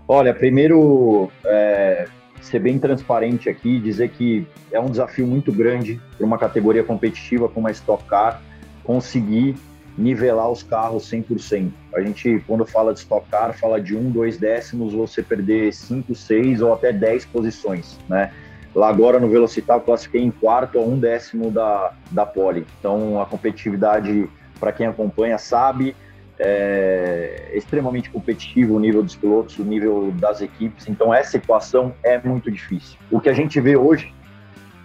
Olha, 0.08 0.34
primeiro, 0.34 1.30
é, 1.46 2.08
ser 2.42 2.58
bem 2.58 2.80
transparente 2.80 3.48
aqui, 3.48 3.80
dizer 3.80 4.10
que 4.10 4.48
é 4.72 4.80
um 4.80 4.90
desafio 4.90 5.28
muito 5.28 5.52
grande 5.52 6.02
para 6.18 6.25
uma 6.25 6.40
categoria 6.40 6.84
competitiva 6.84 7.48
como 7.48 7.68
a 7.68 7.72
Stock 7.72 8.04
Car 8.06 8.42
conseguir 8.84 9.56
nivelar 9.98 10.50
os 10.50 10.62
carros 10.62 11.10
100%. 11.10 11.72
A 11.94 12.02
gente, 12.02 12.44
quando 12.46 12.66
fala 12.66 12.94
de 12.94 13.00
Stock 13.00 13.28
Car, 13.30 13.58
fala 13.58 13.80
de 13.80 13.96
um, 13.96 14.12
dois 14.12 14.38
décimos, 14.38 14.94
você 14.94 15.24
perder 15.24 15.74
cinco, 15.74 16.14
seis 16.14 16.62
ou 16.62 16.74
até 16.74 16.92
dez 16.92 17.25
posições, 17.25 17.98
né? 18.10 18.32
Lá 18.74 18.90
agora 18.90 19.20
no 19.22 19.30
Velocitar 19.30 19.78
eu 19.78 19.82
classifiquei 19.82 20.22
em 20.22 20.32
quarto 20.32 20.78
ou 20.78 20.92
um 20.92 21.00
décimo 21.00 21.50
da, 21.50 21.94
da 22.12 22.25
pole. 22.25 22.66
Então 22.80 23.22
a 23.22 23.25
competitividade, 23.25 24.30
para 24.60 24.74
quem 24.74 24.86
acompanha, 24.86 25.38
sabe, 25.38 25.96
é 26.38 27.52
extremamente 27.54 28.10
competitivo 28.10 28.75
o 28.75 28.80
nível 28.80 29.02
dos 29.02 29.16
pilotos, 29.16 29.58
o 29.58 29.64
nível 29.64 30.12
das 30.20 30.42
equipes. 30.42 30.90
Então 30.90 31.14
essa 31.14 31.38
equação 31.38 31.94
é 32.04 32.20
muito 32.20 32.52
difícil. 32.52 32.98
O 33.10 33.22
que 33.22 33.30
a 33.30 33.34
gente 33.34 33.62
vê 33.62 33.78
hoje 33.78 34.14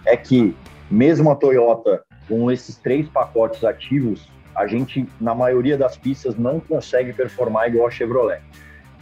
é 0.05 0.15
que 0.15 0.55
mesmo 0.89 1.29
a 1.29 1.35
Toyota 1.35 2.01
com 2.29 2.49
esses 2.49 2.77
três 2.77 3.09
pacotes 3.09 3.61
ativos, 3.65 4.30
a 4.55 4.67
gente 4.67 5.07
na 5.19 5.33
maioria 5.33 5.77
das 5.77 5.97
pistas 5.97 6.37
não 6.37 6.59
consegue 6.59 7.13
performar 7.13 7.67
igual 7.67 7.87
a 7.87 7.91
Chevrolet. 7.91 8.41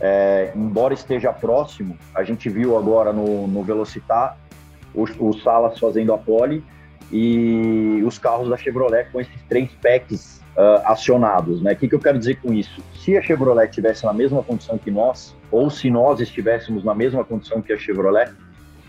É, 0.01 0.51
embora 0.56 0.94
esteja 0.94 1.34
próximo, 1.34 1.98
a 2.15 2.24
gente 2.24 2.50
viu 2.50 2.77
agora 2.77 3.12
no, 3.12 3.48
no 3.48 3.63
Velocitar 3.63 4.38
o, 4.94 5.03
o 5.20 5.34
Salas 5.39 5.77
fazendo 5.77 6.13
a 6.13 6.18
pole 6.18 6.63
e 7.12 8.01
os 8.06 8.18
carros 8.18 8.50
da 8.50 8.58
Chevrolet 8.58 9.10
com 9.12 9.20
esses 9.20 9.41
três 9.50 9.70
packs 9.82 10.41
uh, 10.56 10.86
acionados. 10.86 11.62
Né? 11.62 11.74
O 11.74 11.75
que, 11.75 11.88
que 11.88 11.96
eu 11.96 12.00
quero 12.00 12.18
dizer 12.18 12.36
com 12.36 12.53
isso? 12.53 12.82
Se 12.94 13.18
a 13.18 13.22
Chevrolet 13.22 13.70
estivesse 13.70 14.06
na 14.06 14.13
mesma 14.13 14.44
condição 14.44 14.77
que 14.77 14.91
nós, 14.91 15.36
ou 15.51 15.70
se 15.70 15.89
nós 15.89 16.20
estivéssemos 16.20 16.84
na 16.84 16.94
mesma 16.94 17.24
condição 17.24 17.62
que 17.62 17.74
a 17.74 17.77
Chevrolet, 17.77 18.32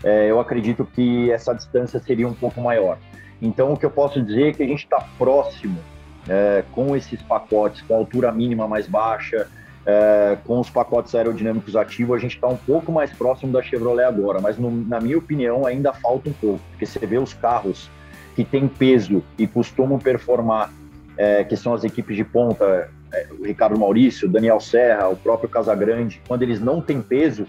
é, 0.03 0.29
eu 0.29 0.39
acredito 0.39 0.85
que 0.85 1.31
essa 1.31 1.53
distância 1.53 1.99
seria 1.99 2.27
um 2.27 2.33
pouco 2.33 2.61
maior. 2.61 2.97
Então, 3.41 3.73
o 3.73 3.77
que 3.77 3.85
eu 3.85 3.91
posso 3.91 4.21
dizer 4.21 4.49
é 4.49 4.53
que 4.53 4.63
a 4.63 4.67
gente 4.67 4.83
está 4.83 5.03
próximo 5.17 5.79
é, 6.27 6.63
com 6.71 6.95
esses 6.95 7.21
pacotes, 7.21 7.81
com 7.81 7.95
altura 7.95 8.31
mínima 8.31 8.67
mais 8.67 8.87
baixa, 8.87 9.47
é, 9.85 10.37
com 10.45 10.59
os 10.59 10.69
pacotes 10.69 11.13
aerodinâmicos 11.15 11.75
ativos, 11.75 12.15
a 12.15 12.19
gente 12.19 12.35
está 12.35 12.47
um 12.47 12.57
pouco 12.57 12.91
mais 12.91 13.11
próximo 13.11 13.51
da 13.51 13.61
Chevrolet 13.61 14.05
agora, 14.05 14.39
mas 14.39 14.57
no, 14.57 14.69
na 14.69 14.99
minha 14.99 15.17
opinião 15.17 15.65
ainda 15.65 15.91
falta 15.91 16.29
um 16.29 16.33
pouco, 16.33 16.61
porque 16.69 16.85
você 16.85 17.05
vê 17.05 17.17
os 17.17 17.33
carros 17.33 17.89
que 18.35 18.43
têm 18.43 18.67
peso 18.67 19.23
e 19.37 19.47
costumam 19.47 19.97
performar, 19.97 20.71
é, 21.17 21.43
que 21.43 21.55
são 21.57 21.73
as 21.73 21.83
equipes 21.83 22.15
de 22.15 22.23
ponta, 22.23 22.89
é, 23.11 23.27
o 23.37 23.45
Ricardo 23.45 23.77
Maurício, 23.77 24.27
o 24.27 24.31
Daniel 24.31 24.59
Serra, 24.59 25.09
o 25.09 25.15
próprio 25.15 25.49
Casagrande, 25.49 26.21
quando 26.27 26.43
eles 26.43 26.59
não 26.59 26.79
têm 26.79 27.01
peso, 27.01 27.45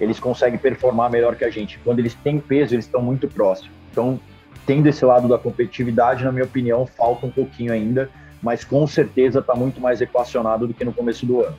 eles 0.00 0.20
conseguem 0.20 0.58
performar 0.58 1.10
melhor 1.10 1.36
que 1.36 1.44
a 1.44 1.50
gente. 1.50 1.78
Quando 1.82 2.00
eles 2.00 2.14
têm 2.16 2.38
peso, 2.38 2.74
eles 2.74 2.84
estão 2.84 3.00
muito 3.00 3.26
próximos. 3.28 3.72
Então, 3.90 4.20
tendo 4.66 4.88
esse 4.88 5.04
lado 5.04 5.28
da 5.28 5.38
competitividade, 5.38 6.24
na 6.24 6.32
minha 6.32 6.44
opinião, 6.44 6.86
falta 6.86 7.24
um 7.24 7.30
pouquinho 7.30 7.72
ainda, 7.72 8.10
mas 8.42 8.64
com 8.64 8.86
certeza 8.86 9.38
está 9.38 9.54
muito 9.54 9.80
mais 9.80 10.00
equacionado 10.00 10.66
do 10.66 10.74
que 10.74 10.84
no 10.84 10.92
começo 10.92 11.24
do 11.24 11.42
ano. 11.42 11.56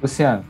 Luciano. 0.00 0.44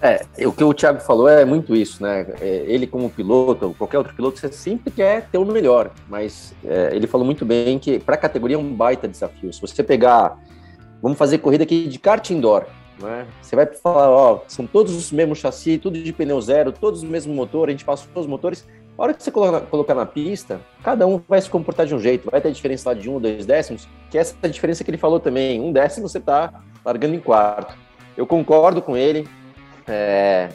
É, 0.00 0.24
o 0.46 0.52
que 0.52 0.62
o 0.62 0.72
Thiago 0.72 1.00
falou 1.00 1.28
é 1.28 1.44
muito 1.44 1.74
isso, 1.74 2.00
né? 2.02 2.24
É, 2.40 2.64
ele 2.68 2.86
como 2.86 3.10
piloto, 3.10 3.66
ou 3.66 3.74
qualquer 3.74 3.98
outro 3.98 4.14
piloto, 4.14 4.38
você 4.38 4.50
sempre 4.52 4.92
quer 4.92 5.28
ter 5.28 5.38
o 5.38 5.44
melhor, 5.44 5.90
mas 6.08 6.54
é, 6.64 6.90
ele 6.94 7.08
falou 7.08 7.26
muito 7.26 7.44
bem 7.44 7.80
que 7.80 7.98
para 7.98 8.14
a 8.14 8.18
categoria 8.18 8.54
é 8.54 8.58
um 8.58 8.72
baita 8.72 9.08
desafio. 9.08 9.52
Se 9.52 9.60
você 9.60 9.82
pegar, 9.82 10.38
vamos 11.02 11.18
fazer 11.18 11.38
corrida 11.38 11.64
aqui 11.64 11.88
de 11.88 11.98
kart 11.98 12.30
indoor, 12.30 12.66
né? 13.00 13.26
Você 13.42 13.56
vai 13.56 13.66
falar, 13.66 14.08
ó, 14.08 14.42
são 14.46 14.68
todos 14.68 14.94
os 14.94 15.10
mesmos 15.10 15.38
chassi, 15.38 15.78
tudo 15.78 16.00
de 16.00 16.12
pneu 16.12 16.40
zero, 16.40 16.70
todos 16.70 17.02
os 17.02 17.08
mesmos 17.08 17.34
motores, 17.34 17.74
a 17.74 17.76
gente 17.76 17.84
passou 17.84 18.08
os 18.14 18.26
motores. 18.26 18.64
A 18.98 19.02
hora 19.04 19.14
que 19.14 19.22
você 19.22 19.30
colocar, 19.30 19.94
na 19.94 20.04
pista, 20.04 20.60
cada 20.82 21.06
um 21.06 21.20
vai 21.28 21.40
se 21.40 21.48
comportar 21.48 21.86
de 21.86 21.94
um 21.94 22.00
jeito, 22.00 22.28
vai 22.28 22.40
ter 22.40 22.50
diferença 22.50 22.88
lá 22.88 22.94
de 22.96 23.08
um 23.08 23.20
dois 23.20 23.46
décimos, 23.46 23.86
que 24.10 24.18
essa 24.18 24.34
é 24.42 24.46
a 24.48 24.50
diferença 24.50 24.82
que 24.82 24.90
ele 24.90 24.98
falou 24.98 25.20
também. 25.20 25.60
Um 25.60 25.70
décimo 25.70 26.08
você 26.08 26.18
está 26.18 26.52
largando 26.84 27.14
em 27.14 27.20
quarto. 27.20 27.78
Eu 28.16 28.26
concordo 28.26 28.82
com 28.82 28.96
ele. 28.96 29.28
É, 29.86 30.48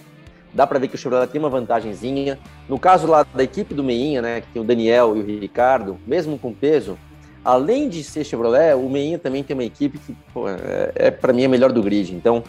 dá 0.54 0.68
para 0.68 0.78
ver 0.78 0.90
que 0.90 0.96
o 0.96 0.98
Chevrolet 0.98 1.32
tem 1.32 1.40
uma 1.40 1.50
vantagenzinha. 1.50 2.38
No 2.68 2.78
caso 2.78 3.08
lá 3.08 3.24
da 3.24 3.46
equipe 3.46 3.74
do 3.74 3.82
Meinha, 3.82 4.22
né, 4.22 4.42
que 4.42 4.48
tem 4.48 4.62
o 4.62 4.66
Daniel 4.66 5.16
e 5.16 5.22
o 5.22 5.26
Ricardo, 5.40 5.98
mesmo 6.06 6.38
com 6.38 6.54
peso, 6.54 6.98
além 7.46 7.88
de 7.88 8.04
ser 8.04 8.26
Chevrolet, 8.26 8.74
o 8.74 8.90
Meinha 8.90 9.18
também 9.18 9.42
tem 9.42 9.54
uma 9.56 9.64
equipe 9.64 9.98
que 9.98 10.14
pô, 10.34 10.50
é, 10.50 10.92
é 10.96 11.12
para 11.12 11.32
mim 11.32 11.46
a 11.46 11.50
melhor 11.50 11.72
do 11.72 11.82
grid. 11.82 12.14
Então, 12.14 12.44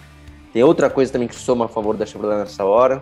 tem 0.52 0.64
outra 0.64 0.90
coisa 0.90 1.12
também 1.12 1.28
que 1.28 1.36
soma 1.36 1.66
a 1.66 1.68
favor 1.68 1.96
da 1.96 2.04
Chevrolet 2.04 2.38
nessa 2.38 2.64
hora. 2.64 3.00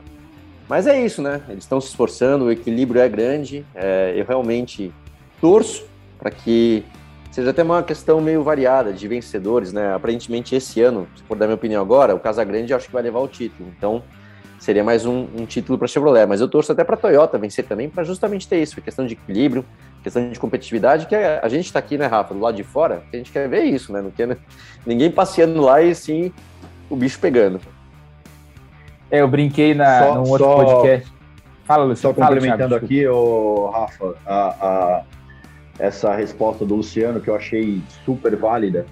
Mas 0.69 0.87
é 0.87 1.04
isso, 1.04 1.21
né? 1.21 1.42
Eles 1.49 1.64
estão 1.64 1.81
se 1.81 1.88
esforçando, 1.88 2.47
o 2.47 2.52
equilíbrio 2.52 3.00
é 3.00 3.09
grande. 3.09 3.64
É, 3.75 4.14
eu 4.16 4.25
realmente 4.25 4.92
torço 5.40 5.85
para 6.19 6.31
que 6.31 6.85
seja 7.31 7.50
até 7.50 7.62
uma 7.62 7.83
questão 7.83 8.21
meio 8.21 8.42
variada 8.42 8.92
de 8.92 9.09
vencedores, 9.09 9.73
né? 9.73 9.95
Aparentemente, 9.95 10.54
esse 10.54 10.81
ano, 10.81 11.09
se 11.16 11.23
for 11.25 11.37
dar 11.37 11.47
minha 11.47 11.57
opinião 11.57 11.83
agora, 11.83 12.14
o 12.14 12.21
Casagrande 12.21 12.73
acho 12.73 12.87
que 12.87 12.92
vai 12.92 13.02
levar 13.02 13.21
o 13.21 13.28
título. 13.28 13.73
Então, 13.76 14.02
seria 14.62 14.85
mais 14.85 15.04
um, 15.04 15.26
um 15.37 15.45
título 15.45 15.76
para 15.76 15.87
a 15.87 15.88
Chevrolet. 15.88 16.26
Mas 16.26 16.40
eu 16.40 16.49
torço 16.49 16.71
até 16.71 16.85
para 16.85 16.95
a 16.95 16.99
Toyota 16.99 17.37
vencer 17.37 17.64
também, 17.64 17.88
para 17.88 18.04
justamente 18.04 18.47
ter 18.47 18.62
isso, 18.62 18.81
questão 18.81 19.04
de 19.04 19.14
equilíbrio, 19.14 19.64
questão 20.02 20.31
de 20.31 20.38
competitividade, 20.38 21.07
que 21.07 21.14
a, 21.14 21.49
gente 21.49 21.66
está 21.66 21.81
aqui, 21.81 21.99
né, 21.99 22.07
Rafa, 22.07 22.33
do 22.33 22.40
lado 22.40 22.57
de 22.57 22.62
fora, 22.62 23.02
a 23.12 23.16
gente 23.16 23.33
quer 23.33 23.49
ver 23.49 23.64
isso, 23.64 23.92
né? 23.92 24.00
Não 24.00 24.11
quer 24.11 24.37
ninguém 24.87 25.11
passeando 25.11 25.61
lá 25.61 25.83
e 25.83 25.95
sim 25.95 26.33
o 26.88 26.95
bicho 26.95 27.19
pegando. 27.19 27.61
É, 29.12 29.21
eu 29.21 29.28
brinquei 29.28 29.75
na, 29.75 29.99
só, 29.99 30.14
num 30.14 30.31
outro 30.31 30.47
só, 30.47 30.64
podcast. 30.64 31.12
Fala, 31.64 31.85
Luciano. 31.85 32.14
Só 32.14 32.21
complementando 32.21 32.69
Thiago, 32.71 32.85
aqui, 32.87 33.07
ô, 33.07 33.69
Rafa, 33.69 34.14
a, 34.26 34.66
a 34.66 35.04
essa 35.78 36.14
resposta 36.14 36.64
do 36.64 36.76
Luciano, 36.76 37.21
que 37.21 37.28
eu 37.28 37.37
achei 37.37 37.83
super 38.07 38.35
válida. 38.35 38.87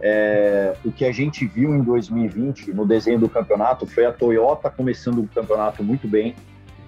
É, 0.00 0.74
o 0.84 0.92
que 0.92 1.04
a 1.04 1.10
gente 1.10 1.44
viu 1.44 1.74
em 1.74 1.82
2020 1.82 2.72
no 2.72 2.86
desenho 2.86 3.18
do 3.18 3.28
campeonato 3.28 3.84
foi 3.84 4.06
a 4.06 4.12
Toyota 4.12 4.70
começando 4.70 5.18
o 5.18 5.28
campeonato 5.28 5.82
muito 5.82 6.06
bem 6.06 6.34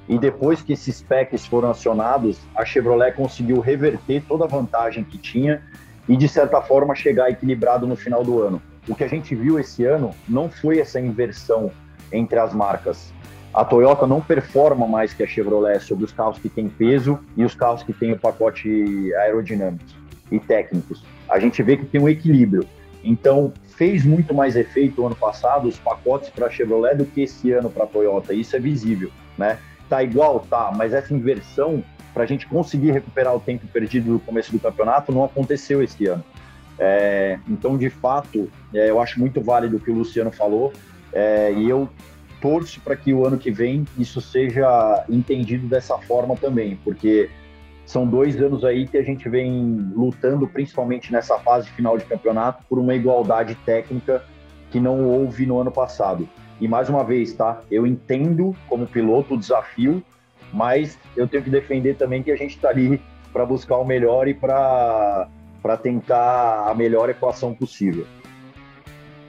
e 0.09 0.19
depois 0.19 0.63
que 0.63 0.75
esses 0.75 1.03
packs 1.03 1.47
foram 1.47 1.71
acionados, 1.71 2.39
a 2.55 2.65
Chevrolet 2.65 3.13
conseguiu 3.13 3.59
reverter 3.61 4.23
toda 4.29 4.45
a 4.45 4.49
vantagem 4.49 5.03
que 5.03 5.19
tinha 5.19 5.63
e 6.09 6.17
de 6.17 6.29
certa 6.29 6.61
forma 6.61 6.95
chegar 6.95 7.31
equilibrado 7.31 7.87
no 7.87 7.97
final 7.97 8.23
do 8.23 8.41
ano. 8.43 8.63
O 8.87 8.95
que 8.95 9.03
a 9.03 9.09
gente 9.09 9.35
viu 9.35 9.59
esse 9.59 9.85
ano 9.85 10.15
não 10.29 10.49
foi 10.49 10.79
essa 10.79 11.01
inversão 11.01 11.73
entre 12.13 12.39
as 12.39 12.55
marcas, 12.55 13.13
a 13.57 13.65
Toyota 13.65 14.07
não 14.07 14.21
performa 14.21 14.87
mais 14.87 15.15
que 15.15 15.23
a 15.23 15.27
Chevrolet 15.27 15.81
sobre 15.81 16.05
os 16.05 16.13
carros 16.13 16.39
que 16.39 16.49
têm 16.49 16.69
peso 16.69 17.19
e 17.37 17.43
os 17.43 17.55
carros 17.55 17.83
que 17.83 17.93
têm 17.93 18.13
o 18.13 18.19
pacote 18.19 19.11
aerodinâmico 19.15 19.83
e 20.31 20.39
técnicos. 20.39 21.03
A 21.27 21.39
gente 21.39 21.63
vê 21.63 21.77
que 21.77 21.87
tem 21.87 21.99
um 22.01 22.09
equilíbrio. 22.09 22.67
Então, 23.03 23.55
fez 23.77 24.05
muito 24.05 24.35
mais 24.35 24.57
efeito 24.57 25.07
ano 25.07 25.17
passado 25.17 25.69
os 25.69 25.79
pacotes 25.79 26.29
para 26.29 26.47
a 26.47 26.51
Chevrolet 26.51 26.97
do 26.97 27.07
que 27.07 27.23
esse 27.23 27.51
ano 27.53 27.71
para 27.71 27.85
a 27.85 27.87
Toyota. 27.87 28.35
Isso 28.35 28.55
é 28.55 28.61
visível, 28.61 29.11
né? 29.39 29.59
Tá 29.89 30.03
igual, 30.03 30.41
tá, 30.41 30.71
mas 30.77 30.93
essa 30.93 31.15
inversão 31.15 31.83
para 32.13 32.25
a 32.25 32.27
gente 32.27 32.47
conseguir 32.47 32.91
recuperar 32.91 33.35
o 33.35 33.41
tempo 33.41 33.67
perdido 33.69 34.11
no 34.11 34.21
começo 34.21 34.53
do 34.53 34.59
campeonato 34.59 35.13
não 35.13 35.25
aconteceu 35.25 35.83
esse 35.83 36.07
ano. 36.07 36.25
É, 36.79 37.39
então, 37.49 37.79
de 37.79 37.89
fato, 37.89 38.51
é, 38.75 38.91
eu 38.91 39.01
acho 39.01 39.19
muito 39.19 39.41
válido 39.41 39.77
o 39.77 39.81
que 39.81 39.91
o 39.91 39.95
Luciano 39.95 40.31
falou 40.31 40.73
é, 41.17 41.51
e 41.51 41.67
eu 41.67 41.89
torço 42.43 42.79
para 42.83 42.95
que 42.95 43.11
o 43.15 43.27
ano 43.27 43.39
que 43.39 43.51
vem 43.51 43.87
isso 43.97 44.21
seja 44.21 45.03
entendido 45.09 45.67
dessa 45.67 45.97
forma 45.97 46.37
também, 46.37 46.79
porque 46.85 47.31
são 47.87 48.07
dois 48.07 48.39
anos 48.39 48.63
aí 48.67 48.87
que 48.87 48.99
a 48.99 49.03
gente 49.03 49.27
vem 49.27 49.91
lutando, 49.97 50.47
principalmente 50.47 51.11
nessa 51.11 51.39
fase 51.39 51.71
final 51.71 51.97
de 51.97 52.05
campeonato, 52.05 52.63
por 52.69 52.79
uma 52.79 52.95
igualdade 52.95 53.55
técnica 53.65 54.23
que 54.71 54.79
não 54.79 55.07
houve 55.07 55.47
no 55.47 55.59
ano 55.59 55.71
passado. 55.71 56.29
E 56.61 56.69
mais 56.69 56.91
uma 56.91 57.03
vez, 57.03 57.33
tá? 57.33 57.63
Eu 57.71 57.87
entendo 57.87 58.55
como 58.69 58.87
piloto 58.87 59.35
o 59.35 59.39
desafio, 59.39 60.03
mas 60.53 60.99
eu 61.17 61.27
tenho 61.27 61.43
que 61.43 61.51
defender 61.51 61.97
também 61.97 62.23
que 62.23 62.31
a 62.31 62.37
gente 62.37 62.57
está 62.57 62.69
ali 62.69 63.01
para 63.33 63.47
buscar 63.47 63.79
o 63.79 63.87
melhor 63.87 64.29
e 64.29 64.35
para 64.35 65.29
tentar 65.83 66.69
a 66.69 66.75
melhor 66.75 67.09
equação 67.09 67.55
possível. 67.55 68.07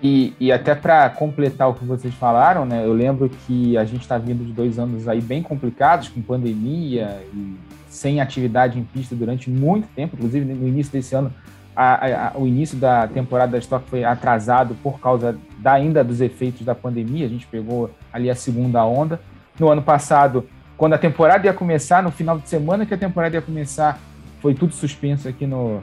E, 0.02 0.34
e 0.40 0.52
até 0.52 0.76
para 0.76 1.10
completar 1.10 1.70
o 1.70 1.74
que 1.74 1.84
vocês 1.84 2.14
falaram, 2.14 2.66
né, 2.66 2.86
eu 2.86 2.94
lembro 2.94 3.30
que 3.30 3.76
a 3.78 3.84
gente 3.84 4.02
está 4.02 4.18
vindo 4.18 4.46
de 4.46 4.52
dois 4.52 4.78
anos 4.78 5.08
aí 5.08 5.20
bem 5.20 5.42
complicados, 5.42 6.08
com 6.08 6.22
pandemia 6.22 7.20
e 7.34 7.56
sem 7.90 8.22
atividade 8.22 8.78
em 8.78 8.84
pista 8.84 9.16
durante 9.16 9.50
muito 9.50 9.88
tempo, 9.96 10.16
inclusive 10.16 10.46
no 10.46 10.68
início 10.68 10.92
desse 10.92 11.16
ano, 11.16 11.34
a, 11.76 12.28
a, 12.28 12.38
o 12.38 12.46
início 12.46 12.78
da 12.78 13.08
temporada 13.08 13.54
da 13.54 13.58
Stock 13.58 13.90
foi 13.90 14.04
atrasado 14.04 14.76
por 14.84 15.00
causa 15.00 15.38
da, 15.60 15.74
ainda 15.74 16.04
dos 16.04 16.22
efeitos 16.22 16.64
da 16.64 16.76
pandemia, 16.76 17.26
a 17.26 17.30
gente 17.30 17.48
pegou 17.48 17.90
ali 18.12 18.30
a 18.30 18.36
segunda 18.36 18.86
onda. 18.86 19.20
No 19.60 19.70
ano 19.70 19.82
passado, 19.82 20.48
quando 20.76 20.94
a 20.94 20.98
temporada 20.98 21.48
ia 21.48 21.54
começar, 21.54 22.04
no 22.04 22.12
final 22.12 22.38
de 22.38 22.48
semana 22.48 22.86
que 22.86 22.94
a 22.94 22.98
temporada 22.98 23.36
ia 23.36 23.42
começar, 23.42 24.00
foi 24.42 24.54
tudo 24.54 24.74
suspenso 24.74 25.28
aqui 25.28 25.48
no, 25.48 25.82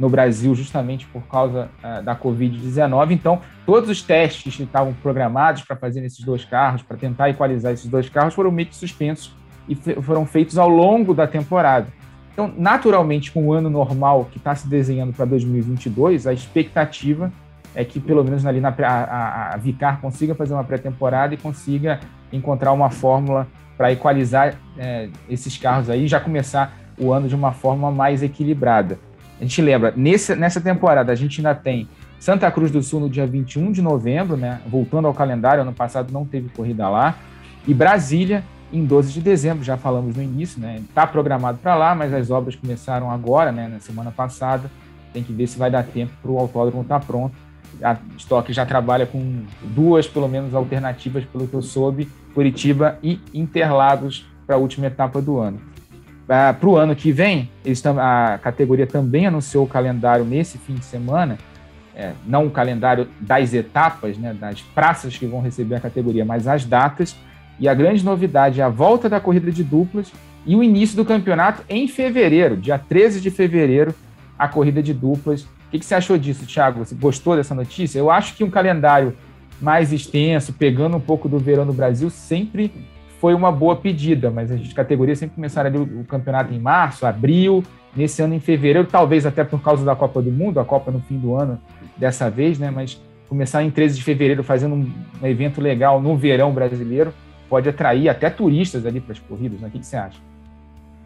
no 0.00 0.08
Brasil, 0.08 0.54
justamente 0.54 1.06
por 1.06 1.22
causa 1.24 1.68
uh, 1.84 2.02
da 2.02 2.16
Covid-19. 2.16 3.10
Então, 3.10 3.40
todos 3.66 3.90
os 3.90 4.02
testes 4.02 4.56
que 4.56 4.62
estavam 4.62 4.94
programados 4.94 5.62
para 5.62 5.76
fazer 5.76 6.00
nesses 6.00 6.24
dois 6.24 6.42
carros, 6.42 6.82
para 6.82 6.96
tentar 6.96 7.28
equalizar 7.28 7.72
esses 7.72 7.86
dois 7.86 8.08
carros, 8.08 8.32
foram 8.32 8.50
meio 8.50 8.68
que 8.68 8.74
suspensos 8.74 9.32
e 9.68 9.74
foram 10.00 10.24
feitos 10.24 10.56
ao 10.56 10.70
longo 10.70 11.12
da 11.12 11.26
temporada. 11.26 11.88
Então, 12.32 12.50
naturalmente, 12.56 13.30
com 13.30 13.46
o 13.46 13.52
ano 13.52 13.68
normal 13.68 14.26
que 14.32 14.38
está 14.38 14.54
se 14.54 14.66
desenhando 14.66 15.12
para 15.12 15.26
2022, 15.26 16.26
a 16.26 16.32
expectativa 16.32 17.30
é 17.74 17.84
que, 17.84 18.00
pelo 18.00 18.24
menos 18.24 18.46
ali 18.46 18.60
na, 18.60 18.74
a, 18.82 19.54
a 19.54 19.56
Vicar 19.58 20.00
consiga 20.00 20.34
fazer 20.34 20.54
uma 20.54 20.64
pré-temporada 20.64 21.34
e 21.34 21.36
consiga 21.36 22.00
encontrar 22.32 22.72
uma 22.72 22.88
fórmula 22.88 23.46
para 23.76 23.92
equalizar 23.92 24.54
é, 24.78 25.10
esses 25.28 25.58
carros 25.58 25.90
aí 25.90 26.04
e 26.04 26.08
já 26.08 26.18
começar 26.18 26.74
o 26.98 27.12
ano 27.12 27.28
de 27.28 27.34
uma 27.34 27.52
forma 27.52 27.90
mais 27.90 28.22
equilibrada. 28.22 28.98
A 29.40 29.42
gente 29.42 29.62
lembra, 29.62 29.92
nesse, 29.96 30.36
nessa 30.36 30.60
temporada 30.60 31.10
a 31.10 31.14
gente 31.14 31.40
ainda 31.40 31.54
tem 31.54 31.88
Santa 32.18 32.50
Cruz 32.50 32.70
do 32.70 32.82
Sul 32.82 33.00
no 33.00 33.08
dia 33.08 33.26
21 33.26 33.72
de 33.72 33.80
novembro, 33.80 34.36
né? 34.36 34.60
Voltando 34.66 35.08
ao 35.08 35.14
calendário, 35.14 35.62
ano 35.62 35.72
passado 35.72 36.12
não 36.12 36.26
teve 36.26 36.50
corrida 36.50 36.86
lá. 36.90 37.16
E 37.66 37.72
Brasília 37.72 38.44
em 38.70 38.84
12 38.84 39.12
de 39.14 39.20
dezembro, 39.20 39.64
já 39.64 39.76
falamos 39.76 40.14
no 40.14 40.22
início, 40.22 40.60
né? 40.60 40.76
Está 40.88 41.06
programado 41.06 41.58
para 41.58 41.74
lá, 41.74 41.94
mas 41.94 42.12
as 42.12 42.30
obras 42.30 42.54
começaram 42.54 43.10
agora, 43.10 43.50
né? 43.50 43.66
Na 43.66 43.80
semana 43.80 44.10
passada. 44.10 44.70
Tem 45.12 45.22
que 45.22 45.32
ver 45.32 45.46
se 45.46 45.58
vai 45.58 45.70
dar 45.70 45.82
tempo 45.82 46.12
para 46.22 46.30
o 46.30 46.38
autódromo 46.38 46.82
estar 46.82 47.00
tá 47.00 47.06
pronto. 47.06 47.34
A 47.82 47.96
Stock 48.18 48.52
já 48.52 48.66
trabalha 48.66 49.06
com 49.06 49.42
duas, 49.62 50.06
pelo 50.06 50.28
menos, 50.28 50.54
alternativas, 50.54 51.24
pelo 51.24 51.48
que 51.48 51.54
eu 51.54 51.62
soube, 51.62 52.08
Curitiba 52.34 52.98
e 53.02 53.18
Interlagos 53.32 54.26
para 54.46 54.56
a 54.56 54.58
última 54.58 54.86
etapa 54.86 55.20
do 55.22 55.38
ano. 55.38 55.69
Ah, 56.32 56.54
para 56.54 56.68
o 56.68 56.76
ano 56.76 56.94
que 56.94 57.10
vem, 57.10 57.50
eles 57.64 57.84
a 57.84 58.38
categoria 58.40 58.86
também 58.86 59.26
anunciou 59.26 59.64
o 59.64 59.68
calendário 59.68 60.24
nesse 60.24 60.58
fim 60.58 60.74
de 60.74 60.84
semana, 60.84 61.36
é, 61.92 62.12
não 62.24 62.46
o 62.46 62.50
calendário 62.50 63.08
das 63.18 63.52
etapas, 63.52 64.16
né, 64.16 64.32
das 64.32 64.60
praças 64.60 65.18
que 65.18 65.26
vão 65.26 65.40
receber 65.40 65.74
a 65.74 65.80
categoria, 65.80 66.24
mas 66.24 66.46
as 66.46 66.64
datas. 66.64 67.16
E 67.58 67.68
a 67.68 67.74
grande 67.74 68.04
novidade 68.04 68.60
é 68.60 68.62
a 68.64 68.68
volta 68.68 69.08
da 69.08 69.18
corrida 69.18 69.50
de 69.50 69.64
duplas 69.64 70.12
e 70.46 70.54
o 70.54 70.62
início 70.62 70.96
do 70.96 71.04
campeonato 71.04 71.64
em 71.68 71.88
fevereiro, 71.88 72.56
dia 72.56 72.78
13 72.78 73.20
de 73.20 73.28
fevereiro, 73.28 73.92
a 74.38 74.46
corrida 74.46 74.80
de 74.80 74.94
duplas. 74.94 75.42
O 75.42 75.70
que, 75.72 75.80
que 75.80 75.84
você 75.84 75.96
achou 75.96 76.16
disso, 76.16 76.46
Thiago? 76.46 76.84
Você 76.84 76.94
gostou 76.94 77.34
dessa 77.34 77.56
notícia? 77.56 77.98
Eu 77.98 78.08
acho 78.08 78.36
que 78.36 78.44
um 78.44 78.50
calendário 78.50 79.16
mais 79.60 79.92
extenso, 79.92 80.52
pegando 80.52 80.96
um 80.96 81.00
pouco 81.00 81.28
do 81.28 81.40
verão 81.40 81.64
no 81.64 81.72
Brasil, 81.72 82.08
sempre 82.08 82.72
foi 83.20 83.34
uma 83.34 83.52
boa 83.52 83.76
pedida, 83.76 84.30
mas 84.30 84.50
as 84.50 84.72
categorias 84.72 85.18
sempre 85.18 85.34
começaram 85.34 85.68
ali 85.68 85.78
o, 85.78 86.04
campeonato 86.04 86.54
em 86.54 86.58
março, 86.58 87.04
abril, 87.04 87.62
nesse 87.94 88.22
ano 88.22 88.34
em 88.34 88.40
fevereiro, 88.40 88.88
talvez 88.90 89.26
até 89.26 89.44
por 89.44 89.60
causa 89.62 89.84
da 89.84 89.94
Copa 89.94 90.22
do 90.22 90.32
Mundo, 90.32 90.58
a 90.58 90.64
Copa 90.64 90.90
no 90.90 91.00
fim 91.00 91.18
do 91.18 91.36
ano 91.36 91.60
dessa 91.98 92.30
vez, 92.30 92.58
né? 92.58 92.70
Mas 92.70 92.98
começar 93.28 93.62
em 93.62 93.70
13 93.70 93.96
de 93.96 94.02
fevereiro 94.02 94.42
fazendo 94.42 94.74
um, 94.74 94.90
um 95.22 95.26
evento 95.26 95.60
legal 95.60 96.00
no 96.00 96.16
verão 96.16 96.50
brasileiro 96.50 97.12
pode 97.48 97.68
atrair 97.68 98.08
até 98.08 98.30
turistas 98.30 98.86
ali 98.86 99.00
para 99.00 99.12
as 99.12 99.18
corridas, 99.18 99.60
né? 99.60 99.68
O 99.68 99.70
que, 99.70 99.80
que 99.80 99.86
você 99.86 99.96
acha? 99.96 100.18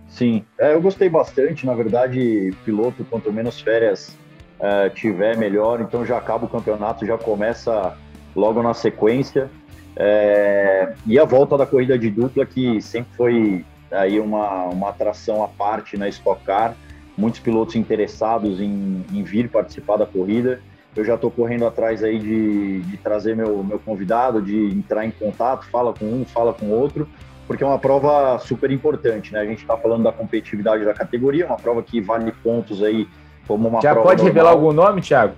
Sim, 0.06 0.44
é, 0.56 0.72
eu 0.72 0.80
gostei 0.80 1.08
bastante. 1.08 1.66
Na 1.66 1.74
verdade, 1.74 2.54
piloto, 2.64 3.04
quanto 3.10 3.32
menos 3.32 3.60
férias 3.60 4.16
é, 4.60 4.88
tiver, 4.88 5.36
melhor. 5.36 5.80
Então 5.80 6.06
já 6.06 6.16
acaba 6.16 6.44
o 6.44 6.48
campeonato, 6.48 7.04
já 7.04 7.18
começa 7.18 7.96
logo 8.36 8.62
na 8.62 8.72
sequência. 8.72 9.50
É, 9.96 10.92
e 11.06 11.18
a 11.18 11.24
volta 11.24 11.56
da 11.56 11.66
corrida 11.66 11.98
de 11.98 12.10
dupla, 12.10 12.44
que 12.44 12.80
sempre 12.80 13.12
foi 13.16 13.64
aí 13.90 14.18
uma, 14.18 14.64
uma 14.64 14.88
atração 14.88 15.42
à 15.42 15.48
parte 15.48 15.96
na 15.96 16.08
Stock 16.08 16.42
Car, 16.44 16.74
muitos 17.16 17.40
pilotos 17.40 17.76
interessados 17.76 18.60
em, 18.60 19.04
em 19.12 19.22
vir 19.22 19.48
participar 19.48 19.96
da 19.96 20.06
corrida. 20.06 20.60
Eu 20.96 21.04
já 21.04 21.14
estou 21.14 21.30
correndo 21.30 21.66
atrás 21.66 22.04
aí 22.04 22.18
de, 22.18 22.82
de 22.82 22.96
trazer 22.98 23.34
meu, 23.34 23.62
meu 23.64 23.78
convidado, 23.78 24.40
de 24.40 24.68
entrar 24.68 25.04
em 25.04 25.10
contato, 25.10 25.66
fala 25.66 25.92
com 25.92 26.04
um, 26.04 26.24
fala 26.24 26.52
com 26.52 26.70
outro, 26.70 27.08
porque 27.46 27.64
é 27.64 27.66
uma 27.66 27.78
prova 27.78 28.38
super 28.38 28.70
importante, 28.70 29.32
né? 29.32 29.40
A 29.40 29.44
gente 29.44 29.60
está 29.60 29.76
falando 29.76 30.04
da 30.04 30.12
competitividade 30.12 30.84
da 30.84 30.94
categoria, 30.94 31.46
uma 31.46 31.56
prova 31.56 31.82
que 31.82 32.00
vale 32.00 32.30
pontos 32.30 32.82
aí 32.82 33.08
como 33.46 33.68
uma 33.68 33.80
já 33.80 33.94
pode 33.94 34.22
normal. 34.22 34.26
revelar 34.26 34.50
algum 34.50 34.72
nome, 34.72 35.00
Thiago? 35.00 35.34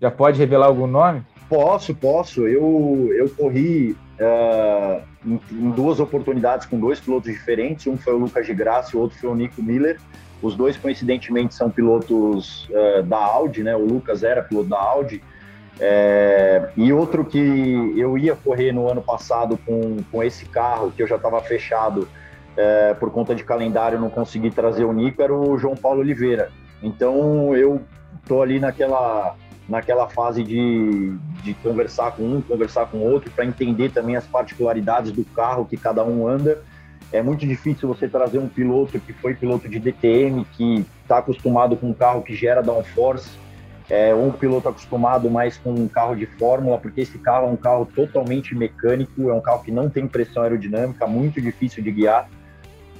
Já 0.00 0.10
pode 0.10 0.38
revelar 0.38 0.66
algum 0.66 0.86
nome? 0.86 1.22
Posso, 1.48 1.94
posso. 1.94 2.46
Eu, 2.46 3.10
eu 3.14 3.28
corri 3.30 3.96
uh, 4.20 5.02
em, 5.24 5.40
em, 5.52 5.70
duas 5.70 6.00
oportunidades 6.00 6.66
com 6.66 6.78
dois 6.78 6.98
pilotos 6.98 7.32
diferentes. 7.32 7.86
Um 7.86 7.96
foi 7.96 8.14
o 8.14 8.18
Lucas 8.18 8.46
de 8.46 8.54
Graça 8.54 8.90
e 8.94 8.98
o 8.98 9.02
outro 9.02 9.18
foi 9.18 9.30
o 9.30 9.34
Nico 9.34 9.62
Miller. 9.62 10.00
Os 10.42 10.54
dois, 10.54 10.76
coincidentemente, 10.76 11.54
são 11.54 11.70
pilotos 11.70 12.68
uh, 12.70 13.02
da 13.04 13.18
Audi, 13.18 13.62
né? 13.62 13.76
O 13.76 13.84
Lucas 13.84 14.22
era 14.22 14.42
piloto 14.42 14.68
da 14.68 14.78
Audi. 14.78 15.22
É, 15.78 16.70
e 16.76 16.90
outro 16.90 17.24
que 17.24 17.38
eu 17.96 18.16
ia 18.16 18.34
correr 18.34 18.72
no 18.72 18.90
ano 18.90 19.02
passado 19.02 19.58
com, 19.66 19.98
com 20.10 20.22
esse 20.22 20.46
carro, 20.46 20.90
que 20.90 21.02
eu 21.02 21.06
já 21.06 21.16
estava 21.16 21.40
fechado 21.42 22.08
é, 22.56 22.94
por 22.94 23.10
conta 23.10 23.34
de 23.34 23.44
calendário, 23.44 24.00
não 24.00 24.08
consegui 24.08 24.50
trazer 24.50 24.84
o 24.84 24.92
Nico, 24.92 25.20
era 25.20 25.34
o 25.34 25.58
João 25.58 25.76
Paulo 25.76 26.00
Oliveira. 26.00 26.50
Então 26.82 27.54
eu 27.54 27.82
tô 28.26 28.40
ali 28.40 28.58
naquela 28.58 29.36
naquela 29.68 30.08
fase 30.08 30.42
de, 30.42 31.16
de 31.42 31.54
conversar 31.54 32.12
com 32.12 32.22
um, 32.22 32.40
conversar 32.40 32.86
com 32.86 32.98
outro, 32.98 33.30
para 33.30 33.44
entender 33.44 33.90
também 33.90 34.16
as 34.16 34.26
particularidades 34.26 35.12
do 35.12 35.24
carro 35.24 35.64
que 35.64 35.76
cada 35.76 36.04
um 36.04 36.26
anda. 36.26 36.62
É 37.12 37.22
muito 37.22 37.46
difícil 37.46 37.88
você 37.88 38.08
trazer 38.08 38.38
um 38.38 38.48
piloto 38.48 38.98
que 38.98 39.12
foi 39.12 39.34
piloto 39.34 39.68
de 39.68 39.78
DTM, 39.78 40.44
que 40.56 40.84
está 41.02 41.18
acostumado 41.18 41.76
com 41.76 41.90
um 41.90 41.94
carro 41.94 42.22
que 42.22 42.34
gera 42.34 42.62
downforce, 42.62 43.30
é, 43.88 44.12
ou 44.12 44.26
um 44.26 44.32
piloto 44.32 44.68
acostumado 44.68 45.30
mais 45.30 45.56
com 45.56 45.72
um 45.72 45.86
carro 45.86 46.16
de 46.16 46.26
fórmula, 46.26 46.78
porque 46.78 47.00
esse 47.00 47.18
carro 47.18 47.46
é 47.46 47.50
um 47.50 47.56
carro 47.56 47.86
totalmente 47.86 48.54
mecânico, 48.54 49.30
é 49.30 49.34
um 49.34 49.40
carro 49.40 49.62
que 49.62 49.70
não 49.70 49.88
tem 49.88 50.08
pressão 50.08 50.42
aerodinâmica, 50.42 51.06
muito 51.06 51.40
difícil 51.40 51.82
de 51.82 51.92
guiar, 51.92 52.28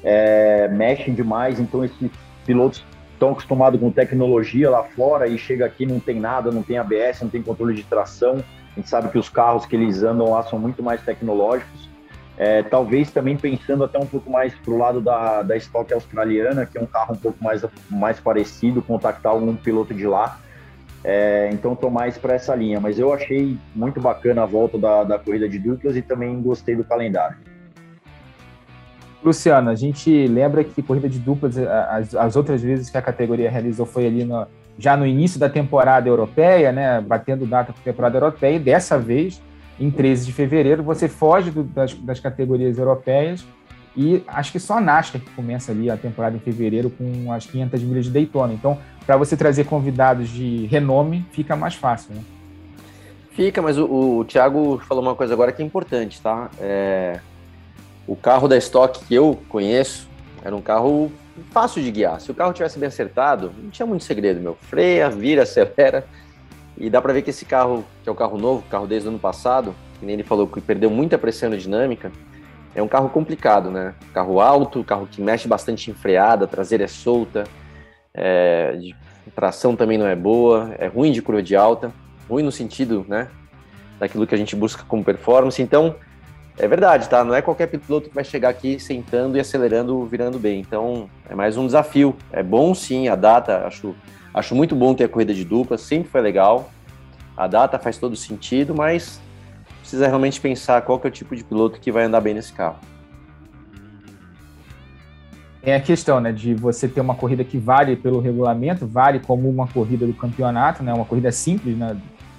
é, 0.05 0.68
demais, 1.14 1.59
então 1.59 1.85
esses 1.85 2.11
pilotos 2.44 2.85
estão 3.16 3.31
acostumados 3.31 3.81
com 3.81 3.90
tecnologia 3.90 4.70
lá 4.70 4.85
fora 4.85 5.26
e 5.26 5.37
chega 5.38 5.66
aqui 5.66 5.85
não 5.85 5.98
tem 5.98 6.20
nada, 6.20 6.50
não 6.50 6.62
tem 6.62 6.79
ABS, 6.79 7.22
não 7.22 7.29
tem 7.29 7.42
controle 7.42 7.74
de 7.74 7.83
tração. 7.83 8.44
A 8.72 8.81
gente 8.81 8.88
sabe 8.88 9.09
que 9.09 9.18
os 9.18 9.29
carros 9.29 9.64
que 9.66 9.74
eles 9.74 10.02
andam 10.02 10.31
lá 10.31 10.42
são 10.42 10.59
muito 10.59 10.83
mais 10.83 11.02
tecnológicos. 11.02 11.88
É, 12.38 12.62
talvez 12.62 13.11
também 13.11 13.35
pensando 13.35 13.83
até 13.83 13.98
um 13.98 14.05
pouco 14.05 14.31
mais 14.31 14.55
para 14.55 14.70
o 14.70 14.76
lado 14.76 15.00
da, 15.00 15.42
da 15.42 15.57
Stock 15.57 15.92
australiana, 15.94 16.66
que 16.66 16.76
é 16.76 16.81
um 16.81 16.87
carro 16.87 17.14
um 17.14 17.18
pouco 17.18 17.42
mais, 17.42 17.64
mais 17.90 18.20
parecido, 18.20 18.83
contactar 18.83 19.33
algum 19.33 19.57
piloto 19.57 19.94
de 19.94 20.07
lá. 20.07 20.38
É, 21.02 21.48
então 21.52 21.72
estou 21.72 21.90
mais 21.90 22.18
para 22.18 22.35
essa 22.35 22.55
linha, 22.55 22.79
mas 22.79 22.98
eu 22.98 23.12
achei 23.12 23.57
muito 23.74 24.00
bacana 24.00 24.42
a 24.42 24.46
volta 24.46 24.76
da, 24.76 25.05
da 25.05 25.18
corrida 25.18 25.48
de 25.48 25.59
duplas 25.59 25.96
e 25.96 26.02
também 26.02 26.38
gostei 26.42 26.76
do 26.76 26.85
calendário. 26.85 27.38
Luciano, 29.26 29.70
a 29.70 29.74
gente 29.74 30.26
lembra 30.28 30.62
que 30.62 30.80
corrida 30.82 31.08
de 31.08 31.18
duplas, 31.18 31.58
as, 31.58 32.14
as 32.14 32.36
outras 32.36 32.62
vezes 32.62 32.88
que 32.88 32.96
a 32.96 33.02
categoria 33.02 33.50
realizou 33.50 33.84
foi 33.84 34.06
ali 34.06 34.24
no, 34.24 34.46
já 34.78 34.96
no 34.96 35.06
início 35.06 35.40
da 35.40 35.48
temporada 35.48 36.08
europeia, 36.08 36.70
né, 36.70 37.00
batendo 37.00 37.46
data 37.46 37.72
para 37.72 37.80
a 37.80 37.84
temporada 37.84 38.16
europeia, 38.16 38.56
e 38.56 38.58
dessa 38.58 38.98
vez, 38.98 39.42
em 39.80 39.90
13 39.90 40.26
de 40.26 40.32
fevereiro, 40.32 40.82
você 40.82 41.08
foge 41.08 41.50
do, 41.50 41.64
das, 41.64 41.92
das, 41.94 42.20
categorias 42.20 42.78
europeias 42.78 43.44
e 43.96 44.22
acho 44.28 44.52
que 44.52 44.60
só 44.60 44.78
a 44.78 44.80
NASCAR 44.80 45.20
que 45.20 45.30
começa 45.30 45.72
ali 45.72 45.90
a 45.90 45.96
temporada 45.96 46.36
em 46.36 46.40
fevereiro 46.40 46.90
com 46.90 47.32
as 47.32 47.46
500 47.46 47.82
milhas 47.82 48.04
de 48.04 48.10
Daytona. 48.10 48.52
Então, 48.52 48.78
para 49.06 49.16
você 49.16 49.36
trazer 49.36 49.64
convidados 49.64 50.28
de 50.28 50.66
renome, 50.66 51.24
fica 51.32 51.56
mais 51.56 51.74
fácil, 51.74 52.14
né? 52.14 52.20
Fica, 53.30 53.60
mas 53.60 53.76
o, 53.78 54.18
o 54.18 54.24
Thiago 54.24 54.78
falou 54.86 55.02
uma 55.02 55.14
coisa 55.14 55.34
agora 55.34 55.52
que 55.52 55.62
é 55.62 55.64
importante, 55.64 56.20
tá? 56.22 56.50
É, 56.58 57.20
o 58.06 58.16
carro 58.16 58.48
da 58.48 58.56
Stock 58.56 59.04
que 59.04 59.14
eu 59.14 59.38
conheço 59.48 60.08
era 60.44 60.54
um 60.54 60.60
carro 60.60 61.10
fácil 61.50 61.82
de 61.82 61.90
guiar. 61.90 62.20
Se 62.20 62.30
o 62.30 62.34
carro 62.34 62.52
tivesse 62.52 62.78
bem 62.78 62.88
acertado, 62.88 63.52
não 63.62 63.70
tinha 63.70 63.86
muito 63.86 64.04
segredo, 64.04 64.40
meu. 64.40 64.56
Freia, 64.60 65.10
vira, 65.10 65.42
acelera. 65.42 66.04
E 66.78 66.88
dá 66.90 67.00
para 67.00 67.12
ver 67.12 67.22
que 67.22 67.30
esse 67.30 67.44
carro, 67.44 67.84
que 68.02 68.08
é 68.08 68.12
o 68.12 68.14
carro 68.14 68.38
novo, 68.38 68.62
carro 68.70 68.86
desde 68.86 69.08
o 69.08 69.10
ano 69.10 69.18
passado, 69.18 69.74
que 69.98 70.06
nem 70.06 70.14
ele 70.14 70.22
falou, 70.22 70.46
que 70.46 70.60
perdeu 70.60 70.90
muita 70.90 71.16
pressão 71.16 71.48
aerodinâmica, 71.48 72.12
é 72.74 72.82
um 72.82 72.88
carro 72.88 73.08
complicado, 73.08 73.70
né? 73.70 73.94
Carro 74.12 74.40
alto, 74.40 74.84
carro 74.84 75.08
que 75.10 75.22
mexe 75.22 75.48
bastante 75.48 75.90
em 75.90 75.94
freada, 75.94 76.46
traseira 76.46 76.84
é 76.84 76.88
solta, 76.88 77.44
é, 78.12 78.78
tração 79.34 79.74
também 79.74 79.98
não 79.98 80.06
é 80.06 80.14
boa, 80.14 80.74
é 80.78 80.86
ruim 80.86 81.12
de 81.12 81.20
curva 81.20 81.42
de 81.42 81.56
alta, 81.56 81.92
ruim 82.28 82.42
no 82.42 82.52
sentido, 82.52 83.04
né, 83.08 83.28
daquilo 83.98 84.26
que 84.26 84.34
a 84.34 84.38
gente 84.38 84.56
busca 84.56 84.82
como 84.86 85.04
performance. 85.04 85.60
Então, 85.60 85.96
é 86.58 86.66
verdade, 86.66 87.08
tá? 87.08 87.22
Não 87.22 87.34
é 87.34 87.42
qualquer 87.42 87.66
piloto 87.66 88.08
que 88.08 88.14
vai 88.14 88.24
chegar 88.24 88.48
aqui 88.48 88.80
sentando 88.80 89.36
e 89.36 89.40
acelerando, 89.40 90.06
virando 90.06 90.38
bem. 90.38 90.60
Então, 90.60 91.10
é 91.28 91.34
mais 91.34 91.56
um 91.56 91.66
desafio. 91.66 92.16
É 92.32 92.42
bom 92.42 92.74
sim 92.74 93.08
a 93.08 93.14
data, 93.14 93.66
acho, 93.66 93.94
acho 94.32 94.54
muito 94.54 94.74
bom 94.74 94.94
ter 94.94 95.04
a 95.04 95.08
corrida 95.08 95.34
de 95.34 95.44
dupla, 95.44 95.76
sempre 95.76 96.08
foi 96.08 96.20
legal. 96.22 96.70
A 97.36 97.46
data 97.46 97.78
faz 97.78 97.98
todo 97.98 98.16
sentido, 98.16 98.74
mas 98.74 99.20
precisa 99.80 100.06
realmente 100.08 100.40
pensar 100.40 100.80
qual 100.82 100.98
que 100.98 101.06
é 101.06 101.10
o 101.10 101.12
tipo 101.12 101.36
de 101.36 101.44
piloto 101.44 101.78
que 101.78 101.92
vai 101.92 102.04
andar 102.04 102.20
bem 102.20 102.32
nesse 102.32 102.52
carro. 102.52 102.78
É 105.62 105.74
a 105.74 105.80
questão, 105.80 106.20
né, 106.20 106.32
de 106.32 106.54
você 106.54 106.88
ter 106.88 107.00
uma 107.00 107.16
corrida 107.16 107.44
que 107.44 107.58
vale 107.58 107.96
pelo 107.96 108.20
regulamento, 108.20 108.86
vale 108.86 109.18
como 109.18 109.48
uma 109.50 109.66
corrida 109.66 110.06
do 110.06 110.14
campeonato, 110.14 110.82
né, 110.82 110.94
uma 110.94 111.04
corrida 111.04 111.30
simples, 111.32 111.76
né, 111.76 111.96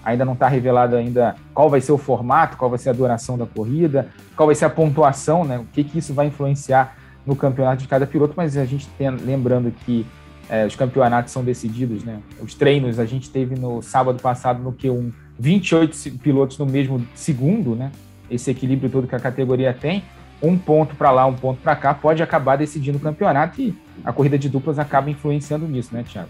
ainda 0.08 0.24
não 0.24 0.34
está 0.34 0.48
revelado 0.48 0.96
ainda 0.96 1.36
qual 1.54 1.70
vai 1.70 1.82
ser 1.82 1.92
o 1.92 1.98
formato, 1.98 2.56
qual 2.56 2.70
vai 2.70 2.80
ser 2.80 2.92
a 2.92 2.94
duração 2.94 3.38
da 3.38 3.46
corrida, 3.46 4.08
qual 4.38 4.48
vai 4.48 4.56
ser 4.56 4.64
a 4.64 4.70
pontuação, 4.70 5.44
né, 5.44 5.60
o 5.60 5.66
que, 5.66 5.84
que 5.84 6.00
isso 6.00 6.14
vai 6.14 6.28
influenciar 6.28 6.96
no 7.26 7.36
campeonato 7.36 7.82
de 7.82 7.90
cada 7.90 8.08
piloto, 8.08 8.34
mas 8.38 8.56
a 8.56 8.64
gente 8.64 8.88
tem, 8.98 9.10
lembrando 9.10 9.70
que 9.70 10.06
é, 10.50 10.66
os 10.66 10.78
campeonatos 10.78 11.34
são 11.34 11.44
decididos, 11.44 12.06
né, 12.06 12.22
os 12.42 12.54
treinos 12.54 13.00
a 13.00 13.06
gente 13.06 13.30
teve 13.30 13.60
no 13.60 13.82
sábado 13.82 14.22
passado 14.22 14.64
no 14.64 14.72
que 14.72 14.90
um 14.90 15.12
28 15.38 16.12
pilotos 16.20 16.58
no 16.58 16.66
mesmo 16.66 17.06
segundo, 17.14 17.76
né, 17.76 17.92
esse 18.32 18.50
equilíbrio 18.50 18.90
todo 18.90 19.08
que 19.08 19.16
a 19.16 19.20
categoria 19.20 19.74
tem, 19.74 20.04
um 20.42 20.58
ponto 20.58 20.96
para 20.96 21.12
lá, 21.12 21.26
um 21.26 21.34
ponto 21.34 21.60
para 21.60 21.76
cá, 21.76 21.94
pode 21.94 22.24
acabar 22.24 22.56
decidindo 22.56 22.98
o 22.98 23.02
campeonato 23.02 23.62
e 23.62 23.76
a 24.06 24.14
corrida 24.14 24.38
de 24.38 24.48
duplas 24.48 24.80
acaba 24.80 25.10
influenciando 25.10 25.68
nisso, 25.68 25.94
né, 25.94 26.06
Thiago? 26.08 26.30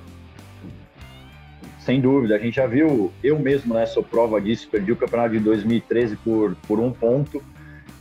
Sem 1.87 2.01
dúvida, 2.01 2.35
a 2.35 2.37
gente 2.37 2.57
já 2.57 2.67
viu, 2.67 3.13
eu 3.23 3.39
mesmo, 3.39 3.73
né, 3.73 3.85
sou 3.85 4.03
prova 4.03 4.41
disso, 4.41 4.67
perdi 4.69 4.91
o 4.91 4.95
campeonato 4.97 5.31
de 5.31 5.39
2013 5.39 6.17
por, 6.17 6.53
por 6.67 6.81
um 6.81 6.91
ponto, 6.91 7.41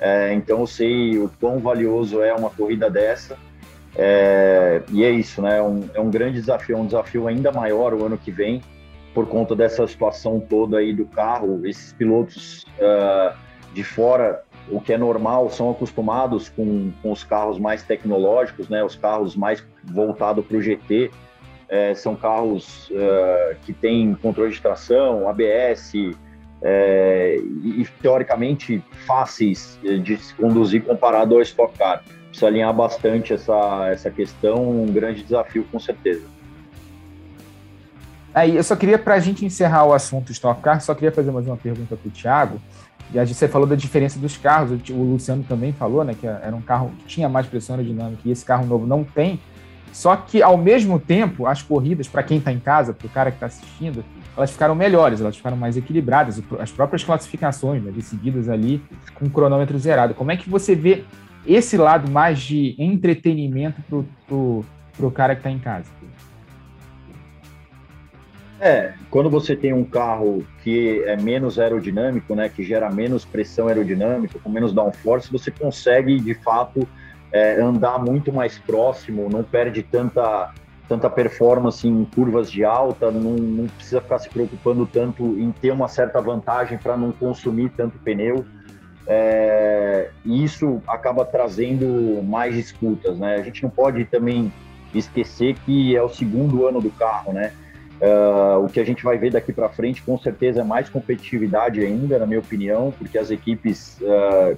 é, 0.01 0.35
então 0.35 0.59
eu 0.59 0.67
sei 0.67 1.17
o 1.17 1.31
quão 1.39 1.61
valioso 1.61 2.21
é 2.21 2.35
uma 2.35 2.51
corrida 2.51 2.91
dessa, 2.91 3.39
é, 3.95 4.83
e 4.91 5.05
é 5.05 5.11
isso, 5.13 5.41
né, 5.41 5.59
é 5.59 5.63
um, 5.63 5.89
é 5.95 6.01
um 6.01 6.11
grande 6.11 6.41
desafio, 6.41 6.75
é 6.75 6.81
um 6.81 6.87
desafio 6.87 7.29
ainda 7.29 7.53
maior 7.53 7.95
o 7.95 8.05
ano 8.05 8.19
que 8.19 8.33
vem, 8.33 8.61
por 9.15 9.29
conta 9.29 9.55
dessa 9.55 9.87
situação 9.87 10.41
toda 10.41 10.79
aí 10.79 10.93
do 10.93 11.07
carro, 11.07 11.65
esses 11.65 11.93
pilotos 11.93 12.67
uh, 12.81 13.37
de 13.73 13.85
fora 13.85 14.43
o 14.69 14.81
que 14.81 14.93
é 14.93 14.99
normal, 14.99 15.49
são 15.49 15.71
acostumados 15.71 16.49
com, 16.49 16.91
com 17.01 17.13
os 17.13 17.23
carros 17.23 17.57
mais 17.57 17.85
tecnológicos, 17.85 18.69
né? 18.69 18.83
Os 18.83 18.97
carros 18.97 19.37
mais 19.37 19.65
voltados 19.85 20.45
para 20.45 20.57
o 20.57 20.61
GT. 20.61 21.13
É, 21.69 21.95
são 21.95 22.15
carros 22.15 22.89
uh, 22.91 23.57
que 23.65 23.73
têm 23.73 24.15
controle 24.15 24.53
de 24.53 24.61
tração, 24.61 25.29
ABS, 25.29 25.93
é, 26.63 27.37
e, 27.37 27.87
teoricamente 28.01 28.83
fáceis 29.07 29.79
de 29.83 30.17
se 30.17 30.35
conduzir 30.35 30.85
comparado 30.85 31.35
ao 31.35 31.43
Stock 31.43 31.77
Car. 31.77 32.03
Precisa 32.29 32.47
alinhar 32.47 32.73
bastante 32.73 33.33
essa, 33.33 33.89
essa 33.91 34.11
questão, 34.11 34.83
um 34.83 34.87
grande 34.87 35.23
desafio 35.23 35.65
com 35.71 35.79
certeza. 35.79 36.23
Aí, 38.35 38.57
eu 38.57 38.63
só 38.63 38.77
queria, 38.77 38.99
para 38.99 39.15
a 39.15 39.19
gente 39.19 39.45
encerrar 39.45 39.87
o 39.87 39.95
assunto 39.95 40.31
Stock 40.31 40.61
Car, 40.61 40.81
só 40.81 40.95
queria 40.95 41.11
fazer 41.11 41.31
mais 41.31 41.47
uma 41.47 41.57
pergunta 41.57 41.97
para 41.97 42.09
o 42.09 42.11
Thiago. 42.11 42.61
E 43.13 43.19
a 43.19 43.25
gente, 43.25 43.37
você 43.37 43.49
falou 43.49 43.67
da 43.67 43.77
diferença 43.77 44.19
dos 44.19 44.37
carros, 44.37 44.79
o 44.91 45.03
Luciano 45.03 45.45
também 45.45 45.73
falou, 45.73 46.05
né, 46.05 46.15
que 46.19 46.27
era 46.27 46.55
um 46.55 46.61
carro 46.61 46.91
que 46.99 47.07
tinha 47.07 47.29
mais 47.29 47.47
pressão 47.47 47.77
aerodinâmica 47.77 48.21
e 48.25 48.31
esse 48.31 48.45
carro 48.45 48.67
novo 48.67 48.87
não 48.87 49.05
tem. 49.05 49.41
Só 49.97 50.15
que, 50.15 50.43
ao 50.43 50.59
mesmo 50.59 51.01
tempo, 51.01 51.47
as 51.47 51.63
corridas, 51.63 52.07
para 52.07 52.23
quem 52.23 52.37
está 52.37 52.53
em 52.53 52.59
casa, 52.61 52.93
para 52.93 53.07
o 53.07 53.09
cara 53.09 53.31
que 53.31 53.39
está 53.39 53.47
assistindo, 53.47 54.05
elas 54.37 54.51
ficaram 54.51 54.75
melhores, 54.75 55.23
elas 55.23 55.39
ficaram 55.39 55.57
mais 55.57 55.75
equilibradas. 55.75 56.39
As 56.61 56.71
próprias 56.71 57.03
classificações, 57.03 57.83
né, 57.83 57.91
decididas 57.91 58.51
ali 58.51 58.83
com 59.15 59.25
o 59.25 59.31
cronômetro 59.31 59.79
zerado. 59.79 60.13
Como 60.13 60.31
é 60.31 60.37
que 60.37 60.51
você 60.51 60.75
vê 60.75 61.03
esse 61.47 61.79
lado 61.79 62.11
mais 62.11 62.41
de 62.41 62.77
entretenimento 62.79 63.83
para 63.89 65.07
o 65.07 65.11
cara 65.11 65.35
que 65.35 65.41
está 65.41 65.51
em 65.51 65.59
casa? 65.59 65.87
É, 68.61 68.93
quando 69.09 69.31
você 69.31 69.57
tem 69.57 69.73
um 69.73 69.85
carro 69.85 70.47
que 70.63 71.03
é 71.07 71.17
menos 71.17 71.59
aerodinâmico, 71.59 72.35
né, 72.35 72.51
que 72.51 72.63
gera 72.63 72.91
menos 72.91 73.25
pressão 73.25 73.67
aerodinâmica, 73.69 74.39
com 74.39 74.51
menos 74.51 74.75
downforce, 74.75 75.33
você 75.33 75.51
consegue 75.51 76.21
de 76.21 76.35
fato 76.35 76.87
é, 77.33 77.61
andar 77.61 77.99
muito 77.99 78.33
mais 78.33 78.59
próximo, 78.59 79.29
não 79.29 79.43
perde 79.43 79.83
tanta 79.83 80.53
tanta 80.89 81.11
performance 81.11 81.87
em 81.87 82.05
curvas 82.05 82.49
de 82.49 82.65
alta, 82.65 83.11
não, 83.11 83.33
não 83.33 83.67
precisa 83.67 84.01
ficar 84.01 84.19
se 84.19 84.29
preocupando 84.29 84.87
tanto 84.87 85.37
em 85.37 85.51
ter 85.51 85.73
uma 85.73 85.89
certa 85.89 86.21
vantagem 86.21 86.79
para 86.79 86.97
não 86.97 87.11
consumir 87.11 87.71
tanto 87.71 87.99
pneu. 87.99 88.45
É, 89.09 90.11
e 90.25 90.45
isso 90.45 90.81
acaba 90.87 91.25
trazendo 91.25 92.23
mais 92.23 92.55
disputas, 92.55 93.19
né? 93.19 93.37
A 93.37 93.43
gente 93.43 93.63
não 93.63 93.71
pode 93.71 94.05
também 94.05 94.53
esquecer 94.95 95.57
que 95.65 95.95
é 95.97 96.03
o 96.03 96.09
segundo 96.09 96.67
ano 96.67 96.81
do 96.81 96.91
carro, 96.91 97.33
né? 97.33 97.53
Uh, 98.01 98.63
o 98.65 98.69
que 98.69 98.79
a 98.79 98.85
gente 98.85 99.03
vai 99.03 99.17
ver 99.17 99.31
daqui 99.31 99.53
para 99.53 99.69
frente, 99.71 100.03
com 100.03 100.19
certeza, 100.19 100.61
é 100.61 100.65
mais 100.65 100.89
competitividade 100.89 101.81
ainda, 101.81 102.19
na 102.19 102.27
minha 102.27 102.41
opinião, 102.41 102.93
porque 102.99 103.17
as 103.17 103.31
equipes 103.31 103.99
uh, 104.03 104.57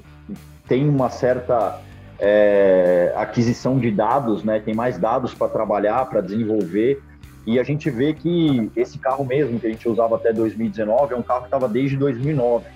têm 0.66 0.88
uma 0.88 1.08
certa 1.08 1.80
é, 2.18 3.12
aquisição 3.16 3.78
de 3.78 3.90
dados, 3.90 4.42
né? 4.42 4.60
Tem 4.60 4.74
mais 4.74 4.98
dados 4.98 5.34
para 5.34 5.48
trabalhar, 5.48 6.04
para 6.06 6.20
desenvolver. 6.20 7.00
E 7.46 7.58
a 7.58 7.62
gente 7.62 7.88
vê 7.88 8.12
que 8.12 8.70
esse 8.76 8.98
carro 8.98 9.24
mesmo 9.24 9.58
que 9.58 9.66
a 9.66 9.70
gente 9.70 9.88
usava 9.88 10.16
até 10.16 10.32
2019 10.32 11.14
é 11.14 11.16
um 11.16 11.22
carro 11.22 11.40
que 11.40 11.46
estava 11.46 11.68
desde 11.68 11.96
2009. 11.96 12.66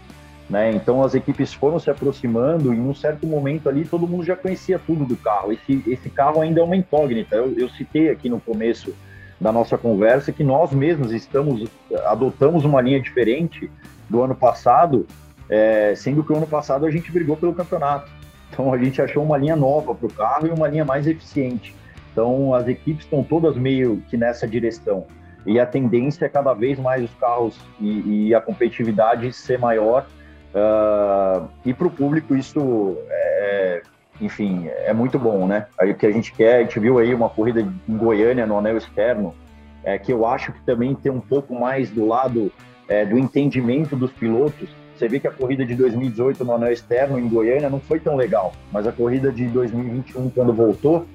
Né? 0.48 0.70
Então 0.72 1.02
as 1.02 1.14
equipes 1.14 1.52
foram 1.52 1.78
se 1.78 1.90
aproximando 1.90 2.72
e 2.72 2.76
em 2.76 2.80
um 2.80 2.94
certo 2.94 3.26
momento 3.26 3.68
ali 3.68 3.84
todo 3.84 4.06
mundo 4.06 4.24
já 4.24 4.36
conhecia 4.36 4.78
tudo 4.78 5.04
do 5.04 5.16
carro. 5.16 5.52
Esse, 5.52 5.82
esse 5.86 6.10
carro 6.10 6.40
ainda 6.40 6.60
é 6.60 6.62
uma 6.62 6.76
incógnita. 6.76 7.36
Eu, 7.36 7.54
eu 7.58 7.68
citei 7.70 8.10
aqui 8.10 8.28
no 8.28 8.40
começo 8.40 8.94
da 9.40 9.50
nossa 9.50 9.76
conversa 9.76 10.30
que 10.32 10.44
nós 10.44 10.72
mesmos 10.72 11.12
estamos 11.12 11.68
adotamos 12.06 12.64
uma 12.64 12.80
linha 12.80 13.00
diferente 13.00 13.70
do 14.08 14.22
ano 14.22 14.34
passado, 14.34 15.06
é, 15.48 15.94
sendo 15.96 16.22
que 16.22 16.32
o 16.32 16.36
ano 16.36 16.46
passado 16.46 16.86
a 16.86 16.90
gente 16.90 17.10
brigou 17.10 17.36
pelo 17.36 17.52
campeonato. 17.54 18.10
Então 18.52 18.72
a 18.72 18.78
gente 18.78 19.00
achou 19.00 19.24
uma 19.24 19.38
linha 19.38 19.56
nova 19.56 19.94
para 19.94 20.06
o 20.06 20.12
carro 20.12 20.46
e 20.46 20.50
uma 20.50 20.68
linha 20.68 20.84
mais 20.84 21.06
eficiente. 21.06 21.74
Então 22.12 22.54
as 22.54 22.68
equipes 22.68 23.04
estão 23.04 23.24
todas 23.24 23.56
meio 23.56 24.02
que 24.08 24.16
nessa 24.16 24.46
direção. 24.46 25.06
E 25.46 25.58
a 25.58 25.66
tendência 25.66 26.26
é 26.26 26.28
cada 26.28 26.52
vez 26.52 26.78
mais 26.78 27.02
os 27.02 27.14
carros 27.14 27.58
e, 27.80 28.28
e 28.28 28.34
a 28.34 28.40
competitividade 28.40 29.32
ser 29.32 29.58
maior. 29.58 30.06
Uh, 30.54 31.48
e 31.64 31.72
para 31.72 31.86
o 31.86 31.90
público 31.90 32.36
isso 32.36 32.96
é, 33.08 33.82
enfim, 34.20 34.68
é 34.68 34.92
muito 34.92 35.18
bom, 35.18 35.46
né? 35.46 35.66
Aí 35.80 35.90
o 35.90 35.94
que 35.94 36.06
a 36.06 36.12
gente 36.12 36.32
quer, 36.32 36.56
a 36.56 36.60
gente 36.60 36.78
viu 36.78 36.98
aí 36.98 37.14
uma 37.14 37.30
corrida 37.30 37.60
em 37.60 37.96
Goiânia 37.96 38.46
no 38.46 38.58
anel 38.58 38.76
externo, 38.76 39.34
é, 39.82 39.98
que 39.98 40.12
eu 40.12 40.26
acho 40.26 40.52
que 40.52 40.60
também 40.60 40.94
tem 40.94 41.10
um 41.10 41.20
pouco 41.20 41.58
mais 41.58 41.90
do 41.90 42.06
lado 42.06 42.52
é, 42.86 43.04
do 43.04 43.18
entendimento 43.18 43.96
dos 43.96 44.12
pilotos. 44.12 44.68
Você 45.02 45.08
vê 45.08 45.18
que 45.18 45.26
a 45.26 45.32
corrida 45.32 45.66
de 45.66 45.74
2018 45.74 46.44
no 46.44 46.54
anel 46.54 46.72
externo 46.72 47.18
em 47.18 47.28
Goiânia 47.28 47.68
não 47.68 47.80
foi 47.80 47.98
tão 47.98 48.14
legal, 48.14 48.52
mas 48.70 48.86
a 48.86 48.92
corrida 48.92 49.32
de 49.32 49.48
2021, 49.48 50.30
quando 50.30 50.52
voltou, 50.52 51.08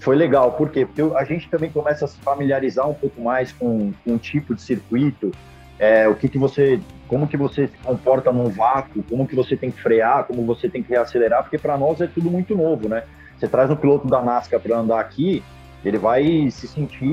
foi 0.00 0.16
legal. 0.16 0.50
Por 0.54 0.70
quê? 0.70 0.84
Porque 0.84 1.14
a 1.16 1.22
gente 1.22 1.48
também 1.48 1.70
começa 1.70 2.04
a 2.04 2.08
se 2.08 2.18
familiarizar 2.18 2.90
um 2.90 2.94
pouco 2.94 3.22
mais 3.22 3.52
com, 3.52 3.92
com 4.04 4.14
um 4.14 4.18
tipo 4.18 4.56
de 4.56 4.60
circuito, 4.60 5.30
é, 5.78 6.08
o 6.08 6.16
que, 6.16 6.28
que 6.28 6.36
você 6.36 6.80
como 7.06 7.28
que 7.28 7.36
você 7.36 7.68
se 7.68 7.78
comporta 7.84 8.32
num 8.32 8.48
vácuo, 8.48 9.04
como 9.08 9.24
que 9.24 9.36
você 9.36 9.56
tem 9.56 9.70
que 9.70 9.80
frear, 9.80 10.24
como 10.24 10.44
você 10.44 10.68
tem 10.68 10.82
que 10.82 10.88
reacelerar, 10.88 11.44
porque 11.44 11.58
para 11.58 11.78
nós 11.78 12.00
é 12.00 12.08
tudo 12.08 12.28
muito 12.28 12.56
novo, 12.56 12.88
né? 12.88 13.04
Você 13.38 13.46
traz 13.46 13.70
um 13.70 13.76
piloto 13.76 14.08
da 14.08 14.20
NASCAR 14.20 14.58
para 14.58 14.78
andar 14.78 14.98
aqui, 14.98 15.44
ele 15.84 15.96
vai 15.96 16.50
se 16.50 16.66
sentir 16.66 17.06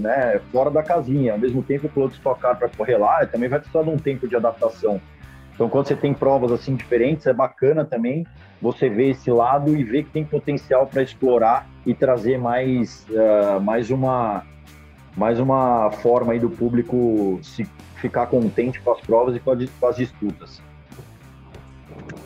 né, 0.00 0.40
fora 0.50 0.72
da 0.72 0.82
casinha. 0.82 1.34
Ao 1.34 1.38
mesmo 1.38 1.62
tempo, 1.62 1.86
o 1.86 1.88
piloto 1.88 2.14
estocar 2.14 2.58
para 2.58 2.68
correr 2.68 2.96
lá 2.96 3.24
também 3.26 3.48
vai 3.48 3.60
precisar 3.60 3.84
de 3.84 3.90
um 3.90 3.96
tempo 3.96 4.26
de 4.26 4.34
adaptação. 4.34 5.00
Então, 5.58 5.68
quando 5.68 5.88
você 5.88 5.96
tem 5.96 6.14
provas 6.14 6.52
assim 6.52 6.76
diferentes, 6.76 7.26
é 7.26 7.32
bacana 7.32 7.84
também 7.84 8.24
você 8.62 8.88
ver 8.88 9.10
esse 9.10 9.28
lado 9.28 9.76
e 9.76 9.82
ver 9.82 10.04
que 10.04 10.10
tem 10.10 10.24
potencial 10.24 10.86
para 10.86 11.02
explorar 11.02 11.66
e 11.84 11.92
trazer 11.92 12.38
mais, 12.38 13.04
uh, 13.10 13.60
mais 13.60 13.90
uma 13.90 14.44
mais 15.16 15.40
uma 15.40 15.90
forma 15.90 16.32
aí 16.32 16.38
do 16.38 16.48
público 16.48 17.40
se 17.42 17.64
ficar 17.96 18.26
contente 18.26 18.80
com 18.80 18.92
as 18.92 19.00
provas 19.00 19.34
e 19.34 19.40
com 19.40 19.50
as 19.88 19.96
disputas. 19.96 20.62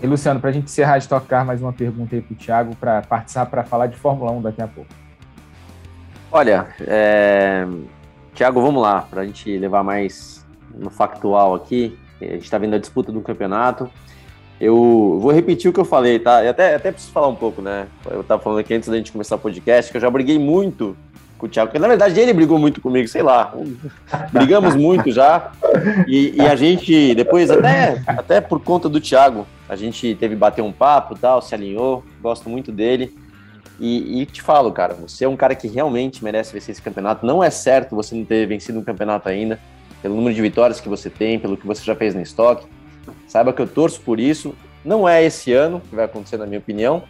E 0.02 0.06
Luciano, 0.06 0.38
para 0.38 0.50
a 0.50 0.52
gente 0.52 0.64
encerrar 0.64 0.98
de 0.98 1.08
tocar 1.08 1.42
mais 1.42 1.62
uma 1.62 1.72
pergunta 1.72 2.14
aí 2.14 2.20
para 2.20 2.34
o 2.34 2.36
Thiago 2.36 2.76
para 2.76 3.00
participar 3.00 3.46
para 3.46 3.64
falar 3.64 3.86
de 3.86 3.96
Fórmula 3.96 4.30
1 4.32 4.42
daqui 4.42 4.60
a 4.60 4.68
pouco. 4.68 4.90
Olha, 6.30 6.66
é... 6.82 7.66
Thiago, 8.34 8.60
vamos 8.60 8.82
lá, 8.82 9.00
para 9.00 9.22
a 9.22 9.24
gente 9.24 9.56
levar 9.56 9.82
mais 9.82 10.46
no 10.74 10.90
factual 10.90 11.54
aqui. 11.54 11.98
A 12.24 12.32
gente 12.34 12.44
está 12.44 12.58
vendo 12.58 12.74
a 12.74 12.78
disputa 12.78 13.10
do 13.10 13.20
campeonato. 13.20 13.90
Eu 14.60 15.18
vou 15.20 15.32
repetir 15.32 15.70
o 15.70 15.72
que 15.74 15.80
eu 15.80 15.84
falei, 15.84 16.18
tá? 16.18 16.44
Eu 16.44 16.50
até, 16.50 16.74
até 16.74 16.92
preciso 16.92 17.12
falar 17.12 17.28
um 17.28 17.34
pouco, 17.34 17.60
né? 17.60 17.86
Eu 18.08 18.22
tava 18.22 18.40
falando 18.42 18.60
aqui 18.60 18.74
antes 18.74 18.88
da 18.88 18.96
gente 18.96 19.10
começar 19.10 19.36
o 19.36 19.38
podcast 19.38 19.90
que 19.90 19.96
eu 19.96 20.00
já 20.00 20.08
briguei 20.08 20.38
muito 20.38 20.96
com 21.36 21.46
o 21.46 21.48
Thiago, 21.48 21.68
porque 21.70 21.80
na 21.80 21.88
verdade 21.88 22.20
ele 22.20 22.32
brigou 22.32 22.56
muito 22.56 22.80
comigo, 22.80 23.08
sei 23.08 23.22
lá. 23.22 23.52
Brigamos 24.32 24.76
muito 24.76 25.10
já. 25.10 25.50
E, 26.06 26.36
e, 26.36 26.40
a 26.40 26.54
gente, 26.54 27.12
depois, 27.16 27.50
até, 27.50 28.00
até 28.06 28.40
por 28.40 28.60
conta 28.60 28.88
do 28.88 29.00
Thiago, 29.00 29.44
a 29.68 29.74
gente 29.74 30.14
teve 30.14 30.36
bater 30.36 30.62
um 30.62 30.70
papo 30.70 31.18
tal, 31.18 31.42
se 31.42 31.52
alinhou, 31.52 32.04
gosto 32.22 32.48
muito 32.48 32.70
dele. 32.70 33.12
E, 33.80 34.22
e, 34.22 34.26
te 34.26 34.40
falo, 34.40 34.70
cara, 34.70 34.94
você 34.94 35.24
é 35.24 35.28
um 35.28 35.36
cara 35.36 35.56
que 35.56 35.66
realmente 35.66 36.22
merece 36.22 36.52
vencer 36.52 36.70
esse 36.70 36.80
campeonato. 36.80 37.26
Não 37.26 37.42
é 37.42 37.50
certo 37.50 37.96
você 37.96 38.14
não 38.14 38.24
ter 38.24 38.46
vencido 38.46 38.78
um 38.78 38.84
campeonato 38.84 39.28
ainda, 39.28 39.58
pelo 40.02 40.16
número 40.16 40.34
de 40.34 40.42
vitórias 40.42 40.80
que 40.80 40.88
você 40.88 41.08
tem, 41.08 41.38
pelo 41.38 41.56
que 41.56 41.66
você 41.66 41.82
já 41.82 41.94
fez 41.94 42.14
no 42.14 42.20
estoque. 42.20 42.66
Saiba 43.26 43.52
que 43.52 43.62
eu 43.62 43.66
torço 43.66 44.00
por 44.00 44.20
isso. 44.20 44.54
Não 44.84 45.08
é 45.08 45.24
esse 45.24 45.52
ano 45.52 45.80
que 45.88 45.94
vai 45.94 46.04
acontecer, 46.04 46.36
na 46.36 46.44
minha 46.44 46.58
opinião, 46.58 47.04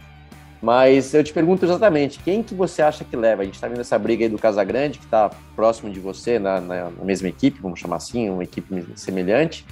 mas 0.63 1.13
eu 1.13 1.21
te 1.21 1.33
pergunto 1.33 1.65
exatamente, 1.65 2.19
quem 2.19 2.41
que 2.41 2.55
você 2.55 2.81
acha 2.81 3.03
que 3.03 3.17
leva? 3.17 3.41
A 3.41 3.45
gente 3.45 3.55
está 3.55 3.67
vendo 3.67 3.81
essa 3.81 3.99
briga 3.99 4.23
aí 4.23 4.29
do 4.29 4.37
Casagrande, 4.37 4.97
que 4.97 5.03
está 5.03 5.29
próximo 5.57 5.91
de 5.91 5.99
você, 5.99 6.39
na, 6.39 6.61
na, 6.61 6.89
mesma 7.03 7.27
equipe, 7.27 7.59
vamos 7.61 7.81
chamar 7.81 7.97
assim, 7.97 8.29
uma 8.29 8.45
equipe 8.45 8.85
semelhante. 8.95 9.65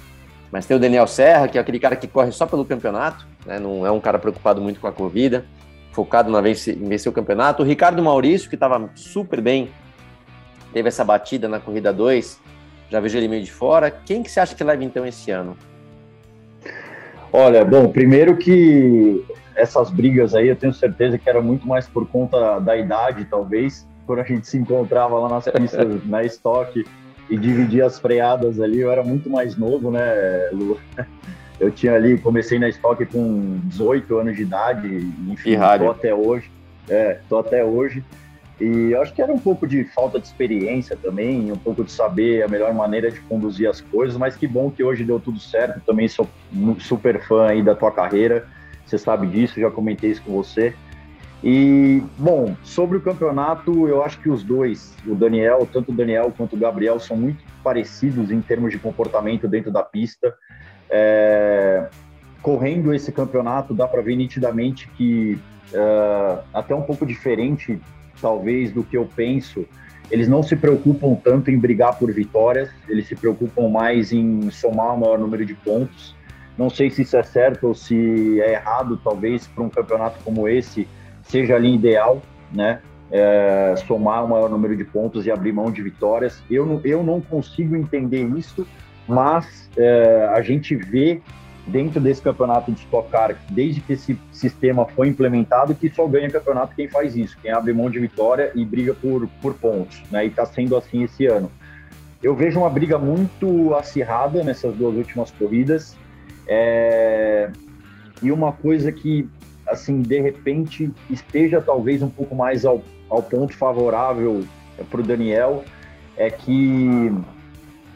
Mas 0.50 0.66
tem 0.66 0.76
o 0.76 0.80
Daniel 0.80 1.06
Serra, 1.06 1.48
que 1.48 1.56
é 1.56 1.60
aquele 1.62 1.80
cara 1.80 1.96
que 1.96 2.06
corre 2.06 2.30
só 2.30 2.44
pelo 2.44 2.62
campeonato, 2.66 3.26
né? 3.46 3.58
não 3.58 3.86
é 3.86 3.90
um 3.90 4.00
cara 4.00 4.18
preocupado 4.18 4.60
muito 4.60 4.80
com 4.80 4.86
a 4.86 4.92
corrida, 4.92 5.46
focado 5.92 6.30
na 6.30 6.42
vencer, 6.42 6.76
em 6.76 6.86
vencer 6.86 7.10
o 7.10 7.14
campeonato. 7.14 7.62
O 7.62 7.66
Ricardo 7.66 8.02
Maurício, 8.02 8.50
que 8.50 8.56
estava 8.56 8.90
super 8.94 9.40
bem, 9.40 9.70
teve 10.74 10.88
essa 10.88 11.02
batida 11.02 11.48
na 11.48 11.58
corrida 11.58 11.90
2, 11.90 12.38
já 12.92 13.00
vejo 13.00 13.16
ele 13.16 13.26
meio 13.26 13.42
de 13.42 13.50
fora. 13.50 13.90
Quem 13.90 14.22
que 14.22 14.30
você 14.30 14.38
acha 14.38 14.54
que 14.54 14.62
leva 14.62 14.84
então 14.84 15.06
esse 15.06 15.30
ano? 15.30 15.56
Olha, 17.32 17.64
bom, 17.64 17.88
primeiro 17.88 18.36
que 18.36 19.24
essas 19.56 19.88
brigas 19.90 20.34
aí 20.34 20.48
eu 20.48 20.56
tenho 20.56 20.74
certeza 20.74 21.16
que 21.16 21.26
era 21.26 21.40
muito 21.40 21.66
mais 21.66 21.88
por 21.88 22.06
conta 22.06 22.58
da 22.60 22.76
idade, 22.76 23.24
talvez, 23.24 23.88
quando 24.06 24.18
a 24.18 24.24
gente 24.24 24.46
se 24.46 24.58
encontrava 24.58 25.18
lá 25.18 25.30
nas 25.30 25.48
pistas, 25.48 26.04
na 26.04 26.22
estoque 26.22 26.84
e 27.30 27.38
dividia 27.38 27.86
as 27.86 27.98
freadas 27.98 28.60
ali, 28.60 28.80
eu 28.80 28.92
era 28.92 29.02
muito 29.02 29.30
mais 29.30 29.56
novo, 29.56 29.90
né, 29.90 30.50
Lu? 30.52 30.78
Eu 31.58 31.70
tinha 31.70 31.94
ali, 31.94 32.18
comecei 32.18 32.58
na 32.58 32.68
estoque 32.68 33.06
com 33.06 33.58
18 33.64 34.18
anos 34.18 34.36
de 34.36 34.42
idade, 34.42 34.88
enfim, 35.28 35.56
tô 35.78 35.90
até 35.90 36.14
hoje. 36.14 36.50
É, 36.90 37.20
tô 37.26 37.38
até 37.38 37.64
hoje. 37.64 38.04
E 38.62 38.94
acho 38.94 39.12
que 39.12 39.20
era 39.20 39.32
um 39.32 39.38
pouco 39.40 39.66
de 39.66 39.82
falta 39.82 40.20
de 40.20 40.26
experiência 40.28 40.96
também, 40.96 41.50
um 41.50 41.56
pouco 41.56 41.82
de 41.82 41.90
saber 41.90 42.44
a 42.44 42.48
melhor 42.48 42.72
maneira 42.72 43.10
de 43.10 43.18
conduzir 43.22 43.68
as 43.68 43.80
coisas, 43.80 44.16
mas 44.16 44.36
que 44.36 44.46
bom 44.46 44.70
que 44.70 44.84
hoje 44.84 45.02
deu 45.02 45.18
tudo 45.18 45.40
certo. 45.40 45.80
Também 45.84 46.06
sou 46.06 46.28
super 46.78 47.20
fã 47.26 47.48
aí 47.48 47.60
da 47.60 47.74
tua 47.74 47.90
carreira, 47.90 48.46
você 48.86 48.96
sabe 48.96 49.26
disso, 49.26 49.60
já 49.60 49.68
comentei 49.68 50.12
isso 50.12 50.22
com 50.22 50.30
você. 50.30 50.72
E, 51.42 52.04
bom, 52.16 52.54
sobre 52.62 52.98
o 52.98 53.00
campeonato, 53.00 53.88
eu 53.88 54.00
acho 54.00 54.20
que 54.20 54.30
os 54.30 54.44
dois, 54.44 54.94
o 55.04 55.16
Daniel, 55.16 55.68
tanto 55.72 55.90
o 55.90 55.94
Daniel 55.94 56.32
quanto 56.36 56.54
o 56.54 56.58
Gabriel, 56.58 57.00
são 57.00 57.16
muito 57.16 57.42
parecidos 57.64 58.30
em 58.30 58.40
termos 58.40 58.70
de 58.70 58.78
comportamento 58.78 59.48
dentro 59.48 59.72
da 59.72 59.82
pista. 59.82 60.32
É, 60.88 61.88
correndo 62.40 62.94
esse 62.94 63.10
campeonato, 63.10 63.74
dá 63.74 63.88
para 63.88 64.02
ver 64.02 64.14
nitidamente 64.14 64.88
que, 64.90 65.36
é, 65.74 66.38
até 66.54 66.76
um 66.76 66.82
pouco 66.82 67.04
diferente 67.04 67.80
talvez, 68.22 68.72
do 68.72 68.82
que 68.82 68.96
eu 68.96 69.06
penso. 69.14 69.66
Eles 70.10 70.28
não 70.28 70.42
se 70.42 70.56
preocupam 70.56 71.14
tanto 71.14 71.50
em 71.50 71.58
brigar 71.58 71.98
por 71.98 72.12
vitórias, 72.12 72.70
eles 72.88 73.06
se 73.06 73.14
preocupam 73.14 73.68
mais 73.68 74.12
em 74.12 74.50
somar 74.50 74.94
o 74.94 75.00
maior 75.00 75.18
número 75.18 75.44
de 75.44 75.54
pontos. 75.54 76.14
Não 76.56 76.70
sei 76.70 76.90
se 76.90 77.02
isso 77.02 77.16
é 77.16 77.22
certo 77.22 77.68
ou 77.68 77.74
se 77.74 78.40
é 78.40 78.52
errado, 78.52 79.00
talvez 79.02 79.46
para 79.46 79.64
um 79.64 79.70
campeonato 79.70 80.18
como 80.24 80.48
esse 80.48 80.86
seja 81.22 81.56
ali 81.56 81.74
ideal, 81.74 82.22
né? 82.52 82.80
É, 83.10 83.74
somar 83.86 84.24
o 84.24 84.28
maior 84.28 84.48
número 84.48 84.74
de 84.76 84.84
pontos 84.84 85.26
e 85.26 85.30
abrir 85.30 85.52
mão 85.52 85.70
de 85.70 85.82
vitórias. 85.82 86.42
Eu, 86.50 86.80
eu 86.84 87.02
não 87.02 87.20
consigo 87.20 87.76
entender 87.76 88.24
isso, 88.36 88.66
mas 89.06 89.68
é, 89.76 90.28
a 90.32 90.40
gente 90.40 90.74
vê 90.74 91.20
dentro 91.66 92.00
desse 92.00 92.20
campeonato 92.20 92.72
de 92.72 92.80
Stock 92.80 93.10
Car, 93.10 93.36
desde 93.50 93.80
que 93.80 93.92
esse 93.92 94.18
sistema 94.32 94.84
foi 94.84 95.08
implementado, 95.08 95.74
que 95.74 95.88
só 95.90 96.06
ganha 96.06 96.30
campeonato 96.30 96.74
quem 96.74 96.88
faz 96.88 97.16
isso, 97.16 97.36
quem 97.40 97.52
abre 97.52 97.72
mão 97.72 97.88
de 97.88 97.98
vitória 97.98 98.50
e 98.54 98.64
briga 98.64 98.94
por, 98.94 99.28
por 99.40 99.54
pontos, 99.54 100.02
né? 100.10 100.24
E 100.24 100.28
está 100.28 100.44
sendo 100.44 100.76
assim 100.76 101.04
esse 101.04 101.26
ano. 101.26 101.50
Eu 102.22 102.34
vejo 102.34 102.60
uma 102.60 102.70
briga 102.70 102.98
muito 102.98 103.74
acirrada 103.74 104.42
nessas 104.44 104.74
duas 104.74 104.94
últimas 104.96 105.30
corridas. 105.30 105.96
É... 106.46 107.50
E 108.22 108.30
uma 108.30 108.52
coisa 108.52 108.92
que, 108.92 109.28
assim, 109.66 110.02
de 110.02 110.20
repente 110.20 110.92
esteja 111.10 111.60
talvez 111.60 112.02
um 112.02 112.10
pouco 112.10 112.34
mais 112.34 112.64
ao, 112.64 112.82
ao 113.10 113.22
ponto 113.22 113.54
favorável 113.54 114.44
para 114.88 115.00
o 115.00 115.02
Daniel, 115.02 115.64
é 116.16 116.30
que 116.30 117.12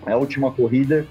a 0.04 0.16
última 0.16 0.50
corrida 0.50 1.06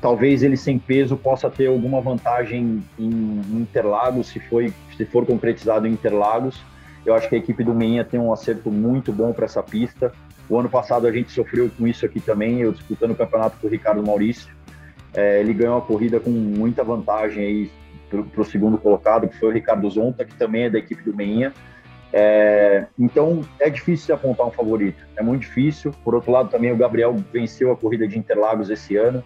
talvez 0.00 0.42
ele 0.42 0.56
sem 0.56 0.78
peso 0.78 1.16
possa 1.16 1.50
ter 1.50 1.66
alguma 1.66 2.00
vantagem 2.00 2.82
em 2.98 3.40
Interlagos, 3.52 4.28
se, 4.28 4.40
foi, 4.40 4.72
se 4.96 5.04
for 5.04 5.26
concretizado 5.26 5.86
em 5.86 5.92
Interlagos. 5.92 6.60
Eu 7.04 7.14
acho 7.14 7.28
que 7.28 7.34
a 7.34 7.38
equipe 7.38 7.64
do 7.64 7.74
Meinha 7.74 8.04
tem 8.04 8.20
um 8.20 8.32
acerto 8.32 8.70
muito 8.70 9.12
bom 9.12 9.32
para 9.32 9.46
essa 9.46 9.62
pista. 9.62 10.12
O 10.48 10.58
ano 10.58 10.68
passado 10.68 11.06
a 11.06 11.12
gente 11.12 11.30
sofreu 11.30 11.70
com 11.76 11.86
isso 11.86 12.04
aqui 12.06 12.20
também, 12.20 12.60
eu 12.60 12.72
disputando 12.72 13.12
o 13.12 13.14
campeonato 13.14 13.56
com 13.60 13.66
o 13.66 13.70
Ricardo 13.70 14.02
Maurício. 14.02 14.48
É, 15.14 15.40
ele 15.40 15.54
ganhou 15.54 15.78
a 15.78 15.82
corrida 15.82 16.20
com 16.20 16.30
muita 16.30 16.84
vantagem 16.84 17.44
aí 17.44 17.70
para 18.08 18.40
o 18.40 18.44
segundo 18.44 18.78
colocado, 18.78 19.28
que 19.28 19.38
foi 19.38 19.48
o 19.48 19.52
Ricardo 19.52 19.88
Zonta, 19.90 20.24
que 20.24 20.34
também 20.34 20.64
é 20.64 20.70
da 20.70 20.78
equipe 20.78 21.02
do 21.02 21.14
Meinha. 21.14 21.52
É, 22.10 22.86
então 22.98 23.42
é 23.60 23.68
difícil 23.68 24.06
de 24.06 24.12
apontar 24.12 24.46
um 24.46 24.50
favorito, 24.50 25.04
é 25.16 25.22
muito 25.22 25.42
difícil. 25.42 25.92
Por 26.04 26.14
outro 26.14 26.30
lado, 26.30 26.48
também 26.48 26.72
o 26.72 26.76
Gabriel 26.76 27.14
venceu 27.32 27.70
a 27.70 27.76
corrida 27.76 28.08
de 28.08 28.18
Interlagos 28.18 28.70
esse 28.70 28.96
ano. 28.96 29.22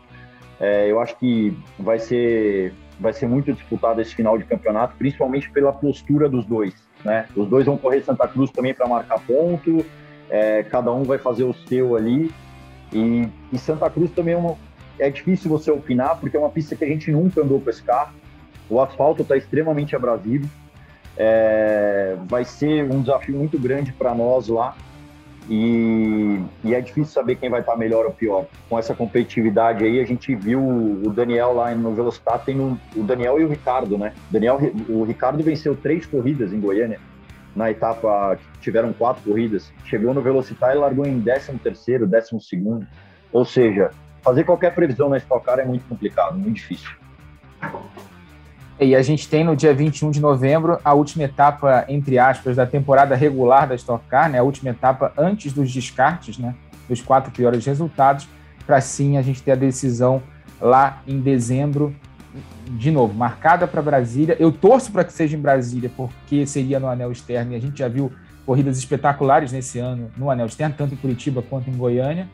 É, 0.62 0.88
eu 0.88 1.00
acho 1.00 1.16
que 1.18 1.58
vai 1.76 1.98
ser, 1.98 2.72
vai 3.00 3.12
ser 3.12 3.26
muito 3.26 3.52
disputado 3.52 4.00
esse 4.00 4.14
final 4.14 4.38
de 4.38 4.44
campeonato, 4.44 4.94
principalmente 4.96 5.50
pela 5.50 5.72
postura 5.72 6.28
dos 6.28 6.46
dois. 6.46 6.72
Né? 7.04 7.26
Os 7.34 7.48
dois 7.48 7.66
vão 7.66 7.76
correr 7.76 8.00
Santa 8.02 8.28
Cruz 8.28 8.48
também 8.52 8.72
para 8.72 8.86
marcar 8.86 9.18
ponto, 9.26 9.84
é, 10.30 10.62
cada 10.62 10.92
um 10.92 11.02
vai 11.02 11.18
fazer 11.18 11.42
o 11.42 11.52
seu 11.52 11.96
ali. 11.96 12.30
E, 12.92 13.28
e 13.52 13.58
Santa 13.58 13.90
Cruz 13.90 14.12
também 14.12 14.34
é, 14.34 14.36
uma, 14.36 14.56
é 15.00 15.10
difícil 15.10 15.50
você 15.50 15.68
opinar, 15.68 16.20
porque 16.20 16.36
é 16.36 16.40
uma 16.40 16.50
pista 16.50 16.76
que 16.76 16.84
a 16.84 16.88
gente 16.88 17.10
nunca 17.10 17.40
andou 17.40 17.60
com 17.60 17.68
esse 17.68 17.82
carro. 17.82 18.14
O 18.70 18.80
asfalto 18.80 19.22
está 19.22 19.36
extremamente 19.36 19.96
abrasivo. 19.96 20.48
É, 21.16 22.16
vai 22.28 22.44
ser 22.44 22.84
um 22.84 23.00
desafio 23.00 23.36
muito 23.36 23.58
grande 23.58 23.92
para 23.92 24.14
nós 24.14 24.46
lá. 24.46 24.76
E, 25.48 26.40
e, 26.64 26.74
é 26.74 26.80
difícil 26.80 27.12
saber 27.12 27.36
quem 27.36 27.50
vai 27.50 27.60
estar 27.60 27.76
melhor 27.76 28.06
ou 28.06 28.12
pior. 28.12 28.46
Com 28.68 28.78
essa 28.78 28.94
competitividade 28.94 29.84
aí, 29.84 30.00
a 30.00 30.04
gente 30.04 30.34
viu 30.34 30.60
o 30.60 31.10
Daniel 31.10 31.52
lá 31.52 31.74
no 31.74 31.94
Velocitar, 31.94 32.44
tem 32.44 32.60
o, 32.60 32.78
o 32.94 33.02
Daniel 33.02 33.40
e 33.40 33.44
o 33.44 33.48
Ricardo, 33.48 33.98
né? 33.98 34.12
Daniel, 34.30 34.58
o 34.88 35.04
Ricardo 35.04 35.42
venceu 35.42 35.74
três 35.74 36.06
corridas 36.06 36.52
em 36.52 36.60
Goiânia, 36.60 37.00
na 37.56 37.70
etapa 37.70 38.36
que 38.36 38.60
tiveram 38.60 38.92
quatro 38.92 39.22
corridas. 39.22 39.72
Chegou 39.84 40.14
no 40.14 40.22
Velocitar 40.22 40.74
e 40.74 40.78
largou 40.78 41.04
em 41.06 41.20
13 41.20 41.58
terceiro, 41.58 42.06
12 42.06 42.40
segundo. 42.40 42.86
Ou 43.32 43.44
seja, 43.44 43.90
fazer 44.22 44.44
qualquer 44.44 44.74
previsão 44.74 45.08
na 45.08 45.16
Stock 45.18 45.44
Car 45.44 45.58
é 45.58 45.64
muito 45.64 45.84
complicado, 45.88 46.38
muito 46.38 46.54
difícil. 46.54 46.90
E 48.84 48.96
a 48.96 49.02
gente 49.02 49.28
tem 49.28 49.44
no 49.44 49.54
dia 49.54 49.72
21 49.72 50.10
de 50.10 50.20
novembro 50.20 50.78
a 50.84 50.92
última 50.92 51.24
etapa, 51.24 51.84
entre 51.88 52.18
aspas, 52.18 52.56
da 52.56 52.66
temporada 52.66 53.14
regular 53.14 53.68
da 53.68 53.74
Stock 53.74 54.04
Car, 54.08 54.28
né? 54.28 54.38
a 54.38 54.42
última 54.42 54.70
etapa 54.70 55.12
antes 55.16 55.52
dos 55.52 55.72
descartes, 55.72 56.36
né? 56.36 56.54
dos 56.88 57.00
quatro 57.00 57.30
piores 57.30 57.64
resultados, 57.64 58.26
para 58.66 58.80
sim 58.80 59.16
a 59.16 59.22
gente 59.22 59.42
ter 59.42 59.52
a 59.52 59.56
decisão 59.56 60.22
lá 60.60 61.00
em 61.06 61.20
dezembro, 61.20 61.94
de 62.66 62.90
novo, 62.90 63.14
marcada 63.14 63.66
para 63.66 63.80
Brasília. 63.80 64.36
Eu 64.40 64.50
torço 64.50 64.90
para 64.90 65.04
que 65.04 65.12
seja 65.12 65.36
em 65.36 65.40
Brasília, 65.40 65.90
porque 65.96 66.46
seria 66.46 66.80
no 66.80 66.88
anel 66.88 67.12
externo, 67.12 67.52
e 67.52 67.56
a 67.56 67.60
gente 67.60 67.78
já 67.78 67.88
viu 67.88 68.10
corridas 68.44 68.78
espetaculares 68.78 69.52
nesse 69.52 69.78
ano 69.78 70.10
no 70.16 70.30
anel 70.30 70.46
externo, 70.46 70.74
tanto 70.76 70.94
em 70.94 70.96
Curitiba 70.96 71.42
quanto 71.42 71.70
em 71.70 71.76
Goiânia 71.76 72.28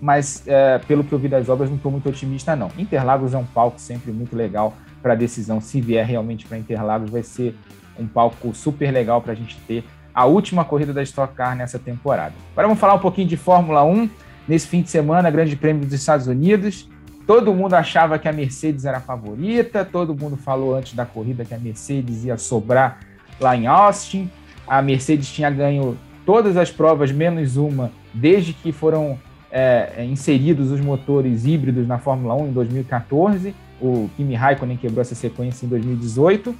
mas 0.00 0.46
é, 0.46 0.78
pelo 0.80 1.02
que 1.02 1.12
eu 1.12 1.18
vi 1.18 1.28
das 1.28 1.48
obras, 1.48 1.70
não 1.70 1.76
estou 1.76 1.90
muito 1.90 2.06
otimista, 2.06 2.54
não. 2.54 2.70
Interlagos 2.76 3.32
é 3.32 3.38
um 3.38 3.44
palco 3.44 3.80
sempre 3.80 4.12
muito 4.12 4.36
legal 4.36 4.74
para 5.04 5.12
a 5.12 5.16
decisão, 5.16 5.60
se 5.60 5.82
vier 5.82 6.06
realmente 6.06 6.46
para 6.46 6.56
Interlagos, 6.56 7.10
vai 7.10 7.22
ser 7.22 7.54
um 8.00 8.06
palco 8.06 8.54
super 8.54 8.90
legal 8.90 9.20
para 9.20 9.32
a 9.32 9.36
gente 9.36 9.54
ter 9.68 9.84
a 10.14 10.24
última 10.24 10.64
corrida 10.64 10.94
da 10.94 11.02
Stock 11.02 11.34
Car 11.34 11.54
nessa 11.54 11.78
temporada. 11.78 12.32
Agora 12.52 12.68
vamos 12.68 12.80
falar 12.80 12.94
um 12.94 12.98
pouquinho 12.98 13.28
de 13.28 13.36
Fórmula 13.36 13.84
1. 13.84 14.08
Nesse 14.48 14.66
fim 14.66 14.80
de 14.80 14.88
semana, 14.88 15.30
Grande 15.30 15.56
Prêmio 15.56 15.84
dos 15.84 15.92
Estados 15.92 16.26
Unidos. 16.26 16.88
Todo 17.26 17.52
mundo 17.52 17.74
achava 17.74 18.18
que 18.18 18.26
a 18.26 18.32
Mercedes 18.32 18.86
era 18.86 18.96
a 18.96 19.00
favorita, 19.00 19.84
todo 19.84 20.16
mundo 20.16 20.38
falou 20.38 20.74
antes 20.74 20.94
da 20.94 21.04
corrida 21.04 21.44
que 21.44 21.52
a 21.52 21.58
Mercedes 21.58 22.24
ia 22.24 22.38
sobrar 22.38 23.00
lá 23.38 23.54
em 23.54 23.66
Austin. 23.66 24.30
A 24.66 24.80
Mercedes 24.80 25.30
tinha 25.30 25.50
ganho 25.50 25.98
todas 26.24 26.56
as 26.56 26.70
provas, 26.70 27.12
menos 27.12 27.58
uma, 27.58 27.92
desde 28.14 28.54
que 28.54 28.72
foram 28.72 29.18
é, 29.50 30.02
inseridos 30.06 30.70
os 30.70 30.80
motores 30.80 31.44
híbridos 31.44 31.86
na 31.86 31.98
Fórmula 31.98 32.34
1 32.34 32.48
em 32.48 32.52
2014 32.52 33.54
o 33.84 34.10
Kimi 34.16 34.34
Raikkonen 34.34 34.76
quebrou 34.76 35.02
essa 35.02 35.14
sequência 35.14 35.66
em 35.66 35.68
2018. 35.68 36.54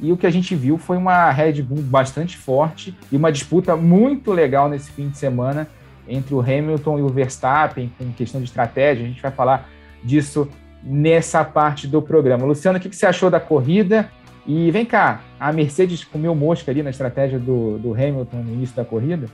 E 0.00 0.12
o 0.12 0.16
que 0.16 0.26
a 0.26 0.30
gente 0.30 0.54
viu 0.54 0.76
foi 0.76 0.96
uma 0.96 1.30
Red 1.30 1.62
Bull 1.62 1.82
bastante 1.82 2.36
forte 2.36 2.94
e 3.10 3.16
uma 3.16 3.32
disputa 3.32 3.76
muito 3.76 4.32
legal 4.32 4.68
nesse 4.68 4.90
fim 4.90 5.08
de 5.08 5.16
semana 5.16 5.68
entre 6.06 6.34
o 6.34 6.40
Hamilton 6.40 6.98
e 6.98 7.02
o 7.02 7.08
Verstappen, 7.08 7.90
com 7.96 8.12
questão 8.12 8.40
de 8.40 8.46
estratégia. 8.46 9.04
A 9.04 9.08
gente 9.08 9.22
vai 9.22 9.30
falar 9.30 9.68
disso 10.04 10.48
nessa 10.82 11.44
parte 11.44 11.86
do 11.86 12.02
programa. 12.02 12.44
Luciano, 12.44 12.78
o 12.78 12.80
que 12.80 12.94
você 12.94 13.06
achou 13.06 13.30
da 13.30 13.40
corrida? 13.40 14.10
E 14.46 14.70
vem 14.70 14.84
cá, 14.84 15.20
a 15.40 15.52
Mercedes 15.52 16.04
comeu 16.04 16.34
mosca 16.34 16.70
ali 16.70 16.82
na 16.82 16.90
estratégia 16.90 17.38
do, 17.38 17.78
do 17.78 17.94
Hamilton 17.94 18.36
no 18.36 18.52
início 18.52 18.76
da 18.76 18.84
corrida? 18.84 19.26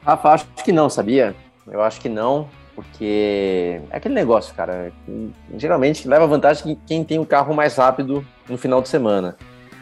Rafa, 0.00 0.28
acho 0.30 0.46
que 0.64 0.70
não, 0.70 0.88
sabia? 0.88 1.34
Eu 1.66 1.82
acho 1.82 2.00
que 2.00 2.08
não, 2.08 2.48
porque 2.76 3.80
é 3.90 3.96
aquele 3.96 4.14
negócio, 4.14 4.54
cara. 4.54 4.92
Geralmente 5.56 6.06
leva 6.06 6.26
vantagem 6.26 6.78
quem 6.86 7.02
tem 7.02 7.18
o 7.18 7.24
carro 7.24 7.54
mais 7.54 7.74
rápido 7.74 8.24
no 8.46 8.58
final 8.58 8.82
de 8.82 8.90
semana. 8.90 9.34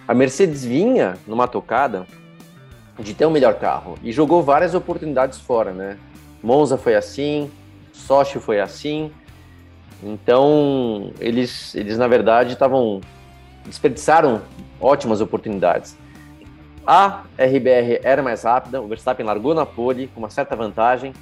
A 0.07 0.15
Mercedes 0.15 0.65
vinha 0.65 1.17
numa 1.27 1.49
tocada 1.49 2.07
de 2.99 3.13
ter 3.13 3.27
um 3.27 3.31
melhor 3.31 3.55
carro 3.55 3.99
e 4.01 4.13
jogou 4.13 4.43
várias 4.43 4.75
oportunidades 4.75 5.41
fora, 5.41 5.73
né? 5.73 5.99
Monza 6.41 6.79
foi 6.79 6.95
assim, 6.95 7.51
Sochi 7.93 8.39
foi 8.39 8.61
assim. 8.61 9.11
Então, 10.01 11.11
eles, 11.19 11.75
eles 11.75 11.99
na 11.99 12.07
verdade 12.07 12.53
estavam 12.53 13.01
desperdiçaram 13.65 14.43
ótimas 14.81 15.21
oportunidades. 15.21 15.97
A 16.87 17.23
RBR 17.39 18.01
era 18.05 18.23
mais 18.23 18.45
rápida, 18.45 18.81
o 18.81 18.87
Verstappen 18.87 19.25
largou 19.25 19.55
na 19.55 19.67
pole 19.67 20.07
com 20.09 20.21
uma 20.21 20.31
certa 20.31 20.55
vantagem 20.55 21.13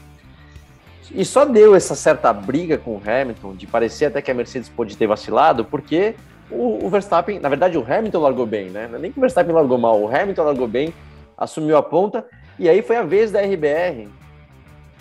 e 1.11 1.25
só 1.25 1.45
deu 1.45 1.75
essa 1.75 1.95
certa 1.95 2.33
briga 2.33 2.79
com 2.79 2.93
o 2.93 3.03
Hamilton, 3.05 3.55
de 3.55 3.67
parecer 3.67 4.07
até 4.07 4.23
que 4.23 4.31
a 4.31 4.35
Mercedes 4.35 4.69
pode 4.69 4.97
ter 4.97 5.07
vacilado, 5.07 5.65
porque 5.65 6.15
o, 6.51 6.85
o 6.85 6.89
Verstappen, 6.89 7.41
na 7.41 7.49
verdade 7.49 7.77
o 7.77 7.85
Hamilton 7.87 8.21
largou 8.21 8.47
bem, 8.47 8.71
né? 8.71 8.89
É 8.93 8.99
nem 8.99 9.11
que 9.11 9.19
o 9.19 9.21
Verstappen 9.21 9.55
largou 9.55 9.79
mal, 9.79 10.01
o 10.01 10.15
Hamilton 10.15 10.45
largou 10.45 10.69
bem, 10.69 10.95
assumiu 11.37 11.77
a 11.77 11.83
ponta, 11.83 12.25
e 12.59 12.69
aí 12.69 12.83
foi 12.83 12.97
a 12.97 13.03
vez 13.03 13.33
da 13.33 13.41
RBR 13.41 14.09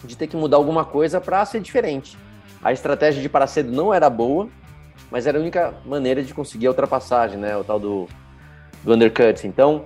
de 0.04 0.18
ter 0.18 0.28
que 0.28 0.36
mudar 0.36 0.58
alguma 0.58 0.84
coisa 0.84 1.22
para 1.22 1.46
ser 1.46 1.60
diferente. 1.60 2.18
A 2.64 2.72
estratégia 2.72 3.22
de 3.22 3.30
parar 3.30 3.48
cedo 3.48 3.72
não 3.72 3.94
era 3.94 4.10
boa, 4.10 4.48
mas 5.10 5.28
era 5.28 5.38
a 5.38 5.42
única 5.42 5.74
maneira 5.86 6.24
de 6.24 6.34
conseguir 6.34 6.68
a 6.68 6.70
ultrapassagem, 6.70 7.38
né? 7.38 7.56
O 7.58 7.64
tal 7.64 7.80
do, 7.80 8.08
do 8.84 8.94
undercut. 8.94 9.46
Então, 9.46 9.86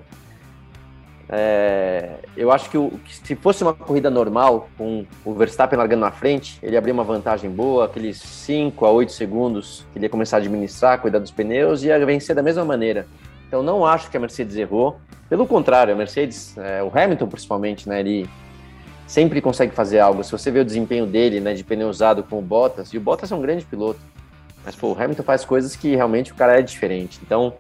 é, 1.28 2.18
eu 2.38 2.52
acho 2.52 2.70
que, 2.70 2.78
o, 2.78 2.92
que, 3.04 3.16
se 3.16 3.36
fosse 3.36 3.64
uma 3.64 3.74
corrida 3.74 4.10
normal, 4.10 4.70
com 4.78 5.06
o 5.24 5.34
Verstappen 5.34 5.78
largando 5.78 6.02
na 6.02 6.12
frente, 6.12 6.60
ele 6.62 6.78
abria 6.78 6.94
uma 6.94 7.04
vantagem 7.04 7.50
boa, 7.50 7.86
aqueles 7.86 8.18
5 8.18 8.86
a 8.86 8.92
8 8.92 9.12
segundos 9.12 9.86
que 9.92 9.98
ele 9.98 10.06
ia 10.06 10.10
começar 10.10 10.38
a 10.38 10.40
administrar, 10.40 11.00
cuidar 11.00 11.20
dos 11.20 11.32
pneus 11.32 11.84
e 11.84 11.88
ia 11.88 12.06
vencer 12.06 12.36
da 12.36 12.44
mesma 12.44 12.64
maneira. 12.64 13.08
Então, 13.48 13.64
não 13.64 13.86
acho 13.86 14.10
que 14.10 14.18
a 14.18 14.20
Mercedes 14.20 14.56
errou. 14.56 14.98
Pelo 15.30 15.48
contrário, 15.48 15.94
a 15.94 15.98
Mercedes, 15.98 16.56
é, 16.58 16.84
o 16.84 16.92
Hamilton 16.94 17.28
principalmente, 17.28 17.90
né? 17.90 18.00
Ele 18.00 18.30
sempre 19.08 19.42
consegue 19.42 19.74
fazer 19.74 20.00
algo. 20.00 20.24
Se 20.24 20.32
você 20.32 20.52
vê 20.52 20.60
o 20.60 20.66
desempenho 20.66 21.06
dele, 21.06 21.40
né, 21.40 21.54
de 21.54 21.64
pneu 21.64 21.90
usado 21.90 22.24
com 22.24 22.40
o 22.40 22.42
Bottas, 22.42 22.90
e 22.90 22.98
o 22.98 23.02
Bottas 23.02 23.32
é 23.32 23.36
um 23.36 23.42
grande 23.42 23.66
piloto, 23.66 24.00
mas, 24.64 24.76
pô, 24.76 24.94
o 24.94 25.00
Hamilton 25.00 25.24
faz 25.24 25.46
coisas 25.46 25.76
que 25.76 25.96
realmente 25.96 26.32
o 26.32 26.36
cara 26.36 26.60
é 26.60 26.62
diferente. 26.62 27.20
Então, 27.24 27.54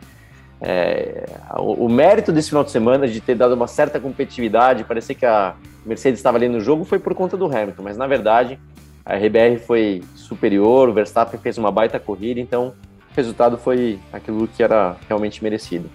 é, 0.61 1.25
o, 1.57 1.85
o, 1.85 1.89
mérito 1.89 2.31
desse 2.31 2.49
final 2.49 2.63
de 2.63 2.71
semana 2.71 3.07
de 3.07 3.19
ter 3.19 3.35
dado 3.35 3.53
uma 3.53 3.67
certa 3.67 3.99
competitividade, 3.99 4.83
parecer 4.83 5.15
que 5.15 5.25
a 5.25 5.55
Mercedes 5.85 6.19
estava 6.19 6.37
ali 6.37 6.47
no 6.47 6.59
jogo, 6.59 6.85
foi 6.85 6.97
por 6.99 7.13
conta 7.13 7.35
do 7.35 7.45
Hamilton. 7.45 7.83
Mas, 7.83 7.97
na 7.97 8.07
verdade, 8.07 8.59
a 9.05 9.15
RBR 9.15 9.59
foi 9.59 10.03
superior, 10.15 10.89
o 10.89 10.93
Verstappen 10.93 11.39
fez 11.39 11.57
uma 11.57 11.71
baita 11.71 11.99
corrida, 11.99 12.39
então 12.39 12.73
o 13.11 13.15
resultado 13.15 13.57
foi 13.57 13.99
aquilo 14.11 14.47
que 14.47 14.63
era 14.63 14.95
realmente 15.07 15.43
merecido. 15.43 15.89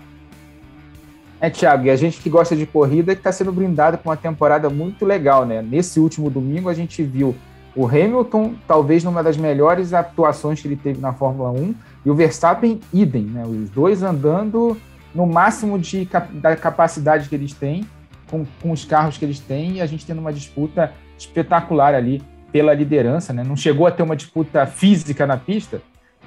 É, 1.40 1.49
Thiago, 1.49 1.87
e 1.87 1.90
a 1.90 1.96
gente 1.96 2.20
que 2.20 2.29
gosta 2.29 2.55
de 2.55 2.66
corrida 2.66 3.14
que 3.14 3.20
está 3.20 3.33
sendo 3.33 3.51
brindado 3.51 3.96
com 3.96 4.11
uma 4.11 4.16
temporada 4.16 4.68
muito 4.68 5.07
legal, 5.07 5.46
né? 5.46 5.62
Nesse 5.62 5.99
último 5.99 6.29
domingo 6.29 6.68
a 6.68 6.75
gente 6.75 7.03
viu 7.03 7.35
o 7.75 7.87
Hamilton, 7.87 8.55
talvez 8.68 9.03
numa 9.03 9.23
das 9.23 9.38
melhores 9.38 9.94
atuações 9.94 10.61
que 10.61 10.68
ele 10.68 10.77
teve 10.77 11.01
na 11.01 11.14
Fórmula 11.14 11.51
1, 11.51 11.75
e 12.04 12.10
o 12.10 12.14
Verstappen, 12.14 12.80
idem, 12.92 13.24
né? 13.24 13.44
Os 13.44 13.70
dois 13.70 14.02
andando 14.02 14.76
no 15.14 15.26
máximo 15.26 15.78
de, 15.78 16.08
da 16.34 16.56
capacidade 16.56 17.28
que 17.28 17.34
eles 17.34 17.52
têm, 17.52 17.86
com, 18.30 18.46
com 18.62 18.70
os 18.70 18.84
carros 18.84 19.18
que 19.18 19.24
eles 19.24 19.40
têm, 19.40 19.76
e 19.76 19.80
a 19.80 19.86
gente 19.86 20.06
tendo 20.06 20.20
uma 20.20 20.32
disputa 20.32 20.92
espetacular 21.18 21.94
ali 21.94 22.22
pela 22.52 22.72
liderança, 22.72 23.32
né? 23.32 23.44
Não 23.44 23.56
chegou 23.56 23.86
a 23.86 23.90
ter 23.90 24.02
uma 24.02 24.16
disputa 24.16 24.66
física 24.66 25.26
na 25.26 25.36
pista, 25.36 25.82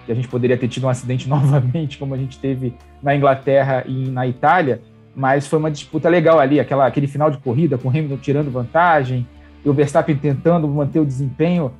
que 0.05 0.11
a 0.11 0.15
gente 0.15 0.27
poderia 0.27 0.57
ter 0.57 0.67
tido 0.67 0.85
um 0.85 0.89
acidente 0.89 1.27
novamente, 1.29 1.97
como 1.97 2.13
a 2.13 2.17
gente 2.17 2.37
teve 2.37 2.75
na 3.01 3.15
Inglaterra 3.15 3.83
e 3.87 4.09
na 4.09 4.27
Itália, 4.27 4.81
mas 5.15 5.47
foi 5.47 5.59
uma 5.59 5.71
disputa 5.71 6.09
legal 6.09 6.39
ali, 6.39 6.59
aquela, 6.59 6.85
aquele 6.85 7.07
final 7.07 7.31
de 7.31 7.37
corrida 7.37 7.77
com 7.77 7.87
o 7.87 7.91
Hamilton 7.91 8.17
tirando 8.17 8.51
vantagem, 8.51 9.27
e 9.63 9.69
o 9.69 9.73
Verstappen 9.73 10.15
tentando 10.15 10.67
manter 10.67 10.99
o 10.99 11.05
desempenho, 11.05 11.71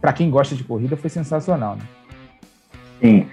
para 0.00 0.12
quem 0.12 0.30
gosta 0.30 0.54
de 0.54 0.64
corrida, 0.64 0.96
foi 0.96 1.10
sensacional. 1.10 1.76
Né? 1.76 1.82
Sim. 3.00 3.26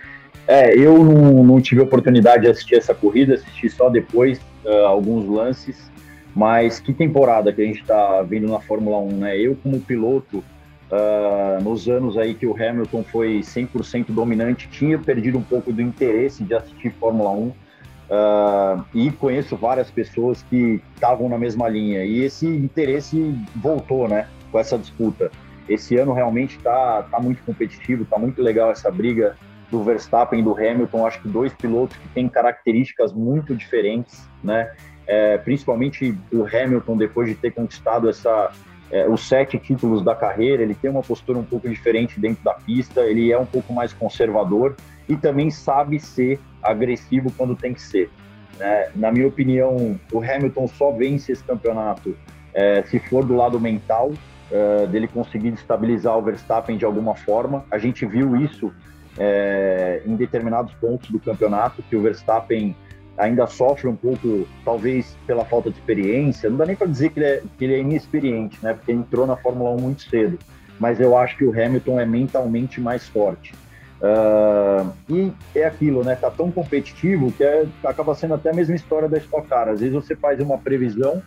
É, 0.47 0.77
eu 0.77 1.03
não, 1.03 1.43
não, 1.43 1.59
tive 1.59 1.81
oportunidade 1.81 2.43
de 2.43 2.49
assistir 2.49 2.75
essa 2.75 2.93
corrida, 2.93 3.33
assisti 3.33 3.69
só 3.69 3.89
depois 3.89 4.39
uh, 4.63 4.85
alguns 4.85 5.27
lances, 5.27 5.89
mas 6.35 6.79
que 6.79 6.93
temporada 6.93 7.51
que 7.51 7.61
a 7.61 7.65
gente 7.65 7.81
está 7.81 8.21
vendo 8.21 8.47
na 8.47 8.59
Fórmula 8.59 8.97
1, 8.99 9.07
né? 9.17 9.39
Eu, 9.39 9.55
como 9.55 9.79
piloto, 9.79 10.43
uh, 10.91 11.63
nos 11.63 11.87
anos 11.89 12.15
aí 12.15 12.35
que 12.35 12.45
o 12.45 12.53
Hamilton 12.53 13.03
foi 13.03 13.39
100% 13.39 14.05
dominante, 14.09 14.69
tinha 14.69 14.99
perdido 14.99 15.39
um 15.39 15.43
pouco 15.43 15.73
do 15.73 15.81
interesse 15.81 16.43
de 16.43 16.53
assistir 16.53 16.91
Fórmula 16.99 17.31
1 17.31 17.65
Uh, 18.05 18.85
e 18.93 19.11
conheço 19.11 19.57
várias 19.57 19.89
pessoas 19.89 20.43
que 20.43 20.79
estavam 20.93 21.27
na 21.27 21.37
mesma 21.37 21.67
linha. 21.67 22.05
E 22.05 22.23
esse 22.23 22.45
interesse 22.45 23.35
voltou, 23.55 24.07
né? 24.07 24.27
Com 24.51 24.59
essa 24.59 24.77
disputa. 24.77 25.31
Esse 25.67 25.97
ano 25.97 26.13
realmente 26.13 26.57
está 26.57 27.01
tá 27.09 27.19
muito 27.19 27.43
competitivo, 27.43 28.03
está 28.03 28.19
muito 28.19 28.41
legal 28.41 28.71
essa 28.71 28.91
briga 28.91 29.35
do 29.75 29.83
Verstappen 29.83 30.39
e 30.39 30.43
do 30.43 30.53
Hamilton. 30.53 31.05
Acho 31.05 31.21
que 31.21 31.27
dois 31.27 31.53
pilotos 31.53 31.97
que 31.97 32.07
têm 32.09 32.29
características 32.29 33.11
muito 33.11 33.53
diferentes, 33.53 34.27
né? 34.41 34.71
É, 35.05 35.37
principalmente 35.37 36.17
o 36.31 36.45
Hamilton, 36.45 36.97
depois 36.97 37.27
de 37.27 37.35
ter 37.35 37.51
conquistado 37.51 38.09
essa, 38.09 38.51
é, 38.89 39.07
os 39.07 39.27
sete 39.27 39.59
títulos 39.59 40.03
da 40.03 40.15
carreira, 40.15 40.63
ele 40.63 40.73
tem 40.73 40.89
uma 40.89 41.01
postura 41.01 41.37
um 41.37 41.43
pouco 41.43 41.69
diferente 41.69 42.19
dentro 42.19 42.43
da 42.43 42.53
pista, 42.53 43.01
ele 43.01 43.31
é 43.31 43.37
um 43.37 43.45
pouco 43.45 43.73
mais 43.73 43.93
conservador 43.93 44.75
e 45.07 45.15
também 45.15 45.51
sabe 45.51 45.99
ser 45.99 46.39
agressivo 46.63 47.31
quando 47.37 47.55
tem 47.55 47.73
que 47.73 47.81
ser. 47.81 48.09
Né? 48.57 48.89
Na 48.95 49.11
minha 49.11 49.27
opinião, 49.27 49.99
o 50.11 50.19
Hamilton 50.19 50.67
só 50.69 50.91
vence 50.91 51.33
esse 51.33 51.43
campeonato 51.43 52.17
é, 52.53 52.81
se 52.83 52.97
for 52.97 53.23
do 53.23 53.35
lado 53.35 53.59
mental, 53.59 54.13
é, 54.49 54.87
dele 54.87 55.07
conseguir 55.07 55.49
estabilizar 55.49 56.17
o 56.17 56.21
Verstappen 56.21 56.77
de 56.77 56.85
alguma 56.85 57.15
forma. 57.15 57.65
A 57.69 57.77
gente 57.77 58.05
viu 58.05 58.35
isso 58.37 58.73
é, 59.17 60.01
em 60.05 60.15
determinados 60.15 60.73
pontos 60.75 61.09
do 61.09 61.19
campeonato, 61.19 61.83
que 61.83 61.95
o 61.95 62.01
Verstappen 62.01 62.75
ainda 63.17 63.47
sofre 63.47 63.87
um 63.87 63.95
pouco, 63.95 64.47
talvez 64.63 65.17
pela 65.25 65.45
falta 65.45 65.69
de 65.69 65.77
experiência. 65.77 66.49
Não 66.49 66.57
dá 66.57 66.65
nem 66.65 66.75
para 66.75 66.87
dizer 66.87 67.11
que 67.11 67.19
ele, 67.19 67.25
é, 67.25 67.43
que 67.57 67.63
ele 67.63 67.73
é 67.75 67.79
inexperiente, 67.79 68.59
né? 68.61 68.73
porque 68.73 68.91
entrou 68.91 69.25
na 69.25 69.37
Fórmula 69.37 69.71
1 69.71 69.77
muito 69.77 70.01
cedo. 70.03 70.37
Mas 70.79 70.99
eu 70.99 71.17
acho 71.17 71.37
que 71.37 71.45
o 71.45 71.51
Hamilton 71.51 71.99
é 71.99 72.05
mentalmente 72.05 72.81
mais 72.81 73.07
forte. 73.07 73.53
Uh, 74.01 74.91
e 75.09 75.31
é 75.55 75.63
aquilo, 75.63 76.03
né? 76.03 76.15
Tá 76.15 76.29
tão 76.29 76.51
competitivo 76.51 77.31
que 77.31 77.43
é, 77.43 77.65
acaba 77.83 78.13
sendo 78.13 78.33
até 78.33 78.49
a 78.49 78.53
mesma 78.53 78.75
história 78.75 79.07
da 79.07 79.17
Stock 79.17 79.47
Car. 79.47 79.69
Às 79.69 79.79
vezes 79.79 79.95
você 79.95 80.15
faz 80.15 80.39
uma 80.41 80.57
previsão 80.57 81.23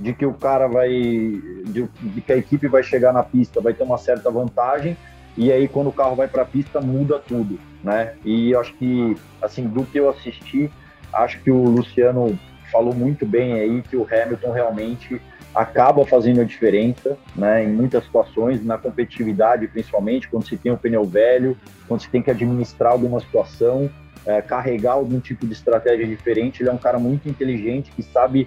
de 0.00 0.14
que 0.14 0.24
o 0.24 0.32
cara 0.32 0.66
vai, 0.66 0.88
de, 0.88 1.88
de, 2.00 2.20
que 2.22 2.32
a 2.32 2.36
equipe 2.36 2.66
vai 2.66 2.82
chegar 2.82 3.12
na 3.12 3.22
pista, 3.22 3.60
vai 3.60 3.74
ter 3.74 3.82
uma 3.82 3.98
certa 3.98 4.30
vantagem, 4.30 4.96
e 5.38 5.52
aí 5.52 5.68
quando 5.68 5.86
o 5.86 5.92
carro 5.92 6.16
vai 6.16 6.26
para 6.26 6.42
a 6.42 6.44
pista 6.44 6.80
muda 6.80 7.20
tudo, 7.20 7.60
né? 7.82 8.14
E 8.24 8.50
eu 8.50 8.60
acho 8.60 8.74
que, 8.74 9.16
assim, 9.40 9.68
do 9.68 9.84
que 9.84 9.98
eu 9.98 10.10
assisti, 10.10 10.68
acho 11.12 11.40
que 11.40 11.50
o 11.50 11.62
Luciano 11.62 12.36
falou 12.72 12.92
muito 12.92 13.24
bem 13.24 13.54
aí 13.54 13.80
que 13.82 13.96
o 13.96 14.04
Hamilton 14.04 14.50
realmente 14.50 15.22
acaba 15.54 16.04
fazendo 16.04 16.40
a 16.40 16.44
diferença, 16.44 17.16
né, 17.34 17.64
em 17.64 17.68
muitas 17.68 18.04
situações, 18.04 18.64
na 18.64 18.76
competitividade 18.76 19.66
principalmente, 19.68 20.28
quando 20.28 20.46
se 20.46 20.56
tem 20.56 20.70
um 20.72 20.76
pneu 20.76 21.04
velho, 21.04 21.56
quando 21.86 22.00
se 22.00 22.10
tem 22.10 22.20
que 22.20 22.30
administrar 22.30 22.92
alguma 22.92 23.20
situação, 23.20 23.88
é, 24.26 24.42
carregar 24.42 24.92
algum 24.92 25.20
tipo 25.20 25.46
de 25.46 25.52
estratégia 25.52 26.06
diferente. 26.06 26.62
Ele 26.62 26.68
é 26.68 26.72
um 26.72 26.78
cara 26.78 26.98
muito 26.98 27.28
inteligente 27.28 27.90
que 27.92 28.02
sabe 28.02 28.46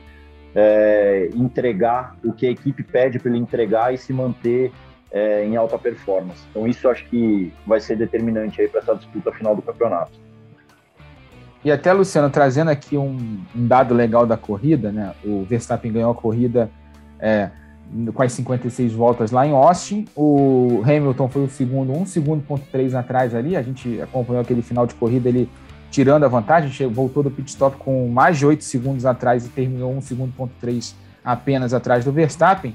é, 0.53 1.29
entregar 1.33 2.17
o 2.23 2.33
que 2.33 2.45
a 2.45 2.51
equipe 2.51 2.83
pede 2.83 3.17
para 3.17 3.31
ele 3.31 3.39
entregar 3.39 3.93
e 3.93 3.97
se 3.97 4.11
manter 4.13 4.71
é, 5.11 5.45
em 5.45 5.55
alta 5.55 5.77
performance. 5.77 6.41
Então 6.49 6.67
isso 6.67 6.87
acho 6.87 7.05
que 7.05 7.53
vai 7.67 7.79
ser 7.79 7.97
determinante 7.97 8.61
aí 8.61 8.67
para 8.67 8.79
essa 8.79 8.95
disputa 8.95 9.31
final 9.31 9.55
do 9.55 9.61
campeonato. 9.61 10.11
E 11.63 11.71
até, 11.71 11.93
Luciano, 11.93 12.29
trazendo 12.29 12.71
aqui 12.71 12.97
um, 12.97 13.39
um, 13.55 13.67
dado 13.67 13.93
legal 13.93 14.25
da 14.25 14.35
corrida, 14.35 14.91
né? 14.91 15.13
O 15.23 15.43
Verstappen 15.43 15.91
ganhou 15.91 16.11
a 16.11 16.15
corrida 16.15 16.71
é, 17.19 17.51
com 18.13 18.23
as 18.23 18.31
56 18.33 18.93
voltas 18.93 19.31
lá 19.31 19.45
em 19.45 19.51
Austin. 19.51 20.05
O 20.15 20.81
Hamilton 20.83 21.29
foi 21.29 21.43
o 21.43 21.49
segundo, 21.49 21.91
um 21.91 22.05
segundo 22.05 22.43
ponto 22.43 22.63
três 22.71 22.95
atrás 22.95 23.35
ali. 23.35 23.55
A 23.55 23.61
gente 23.61 24.01
acompanhou 24.01 24.41
aquele 24.41 24.63
final 24.63 24.87
de 24.87 24.95
corrida, 24.95 25.29
ele 25.29 25.47
tirando 25.91 26.23
a 26.23 26.27
vantagem, 26.27 26.71
chegou, 26.71 26.93
voltou 26.93 27.21
do 27.21 27.29
pit 27.29 27.49
stop 27.49 27.77
com 27.77 28.07
mais 28.07 28.39
de 28.39 28.45
8 28.45 28.63
segundos 28.63 29.05
atrás 29.05 29.45
e 29.45 29.49
terminou 29.49 29.93
um 29.93 30.01
segundo 30.01 30.33
ponto 30.33 30.53
três 30.59 30.95
apenas 31.23 31.75
atrás 31.75 32.03
do 32.03 32.11
Verstappen. 32.11 32.73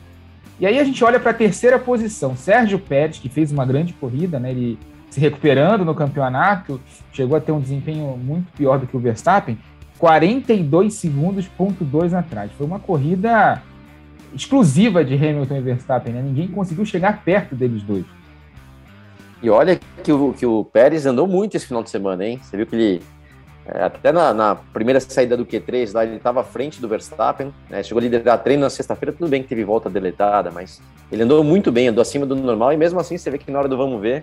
E 0.58 0.66
aí 0.66 0.78
a 0.78 0.84
gente 0.84 1.02
olha 1.04 1.20
para 1.20 1.32
a 1.32 1.34
terceira 1.34 1.78
posição, 1.78 2.34
Sérgio 2.34 2.78
Pérez, 2.78 3.18
que 3.18 3.28
fez 3.28 3.52
uma 3.52 3.66
grande 3.66 3.92
corrida, 3.92 4.38
né? 4.38 4.50
Ele 4.50 4.78
se 5.10 5.20
recuperando 5.20 5.84
no 5.84 5.94
campeonato, 5.94 6.80
chegou 7.12 7.36
a 7.36 7.40
ter 7.40 7.52
um 7.52 7.60
desempenho 7.60 8.16
muito 8.16 8.50
pior 8.52 8.78
do 8.78 8.86
que 8.86 8.96
o 8.96 9.00
Verstappen, 9.00 9.58
42 9.98 10.94
segundos, 10.94 11.46
ponto 11.46 11.84
2 11.84 12.12
atrás. 12.12 12.50
Foi 12.52 12.66
uma 12.66 12.78
corrida 12.78 13.62
exclusiva 14.34 15.04
de 15.04 15.14
Hamilton 15.14 15.56
e 15.56 15.60
Verstappen, 15.60 16.12
né? 16.12 16.22
Ninguém 16.22 16.48
conseguiu 16.48 16.84
chegar 16.84 17.22
perto 17.22 17.54
deles 17.54 17.82
dois. 17.82 18.04
E 19.42 19.50
olha 19.50 19.78
que 20.02 20.12
o, 20.12 20.32
que 20.32 20.46
o 20.46 20.64
Pérez 20.64 21.06
andou 21.06 21.26
muito 21.26 21.56
esse 21.56 21.66
final 21.66 21.82
de 21.82 21.90
semana, 21.90 22.24
hein? 22.24 22.40
Você 22.42 22.56
viu 22.56 22.66
que 22.66 22.74
ele, 22.74 23.02
até 23.68 24.12
na, 24.12 24.32
na, 24.32 24.54
primeira 24.54 25.00
saída 25.00 25.36
do 25.36 25.44
Q3, 25.44 25.92
lá 25.92 26.04
ele 26.04 26.16
estava 26.16 26.40
à 26.40 26.44
frente 26.44 26.80
do 26.80 26.88
Verstappen, 26.88 27.52
né? 27.68 27.82
chegou 27.82 27.98
a 27.98 28.02
liderar 28.02 28.42
treino 28.42 28.62
na 28.62 28.70
sexta-feira, 28.70 29.12
tudo 29.12 29.28
bem 29.28 29.42
que 29.42 29.48
teve 29.48 29.64
volta 29.64 29.90
deletada, 29.90 30.50
mas 30.50 30.80
ele 31.10 31.22
andou 31.22 31.42
muito 31.42 31.72
bem, 31.72 31.88
andou 31.88 32.02
acima 32.02 32.24
do 32.24 32.36
normal, 32.36 32.72
e 32.72 32.76
mesmo 32.76 33.00
assim 33.00 33.18
você 33.18 33.30
vê 33.30 33.38
que 33.38 33.50
na 33.50 33.58
hora 33.58 33.68
do 33.68 33.76
vamos 33.76 34.00
ver, 34.00 34.22